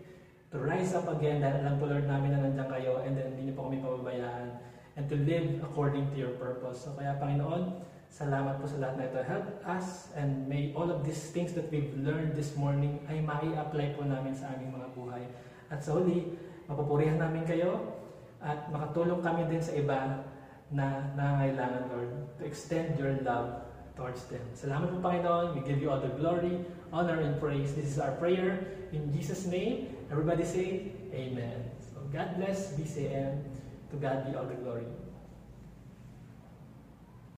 to 0.47 0.63
rise 0.63 0.95
up 0.95 1.11
again 1.11 1.43
dahil 1.43 1.59
alam 1.59 1.75
po 1.75 1.91
Lord 1.91 2.07
namin 2.07 2.31
na 2.31 2.39
nandiyan 2.39 2.69
kayo 2.71 3.03
and 3.03 3.19
then 3.19 3.35
hindi 3.35 3.51
niyo 3.51 3.59
po 3.59 3.67
kami 3.67 3.83
pababayaan 3.83 4.47
and 4.95 5.03
to 5.11 5.19
live 5.27 5.59
according 5.59 6.07
to 6.15 6.15
your 6.15 6.31
purpose. 6.39 6.87
So 6.87 6.95
kaya 6.95 7.19
Panginoon, 7.19 7.83
salamat 8.07 8.63
po 8.63 8.65
sa 8.65 8.79
lahat 8.79 8.95
na 8.95 9.05
ito. 9.11 9.19
Help 9.27 9.47
us 9.67 10.15
and 10.15 10.47
may 10.47 10.71
all 10.71 10.87
of 10.87 11.03
these 11.03 11.35
things 11.35 11.51
that 11.51 11.67
we've 11.67 11.91
learned 11.99 12.31
this 12.31 12.55
morning 12.55 13.03
ay 13.11 13.19
mai-apply 13.19 13.99
po 13.99 14.07
namin 14.07 14.31
sa 14.31 14.55
aming 14.55 14.71
mga 14.71 14.87
buhay. 14.95 15.23
At 15.67 15.83
sa 15.83 15.99
huli, 15.99 16.31
mapupurihan 16.71 17.19
namin 17.19 17.43
kayo, 17.43 17.99
at 18.39 18.71
makatulong 18.71 19.19
kami 19.19 19.51
din 19.51 19.59
sa 19.59 19.73
iba 19.75 20.23
na 20.71 21.11
nangangailangan, 21.19 21.83
Lord, 21.91 22.11
to 22.39 22.41
extend 22.47 22.95
your 22.95 23.19
love 23.25 23.66
towards 23.97 24.23
them. 24.29 24.45
Salamat 24.53 24.93
po, 24.93 25.01
Panginoon. 25.01 25.57
We 25.57 25.65
give 25.65 25.81
you 25.81 25.89
all 25.89 25.99
the 25.99 26.13
glory, 26.13 26.61
honor, 26.93 27.17
and 27.17 27.41
praise. 27.41 27.73
This 27.73 27.97
is 27.97 27.99
our 27.99 28.13
prayer. 28.21 28.61
In 28.93 29.09
Jesus' 29.09 29.49
name, 29.49 29.89
everybody 30.13 30.45
say, 30.45 30.93
Amen. 31.11 31.73
So 31.81 31.99
God 32.13 32.37
bless 32.37 32.77
BCM. 32.77 33.41
To 33.89 33.95
God 33.97 34.29
be 34.29 34.37
all 34.37 34.45
the 34.45 34.59
glory. 34.61 34.85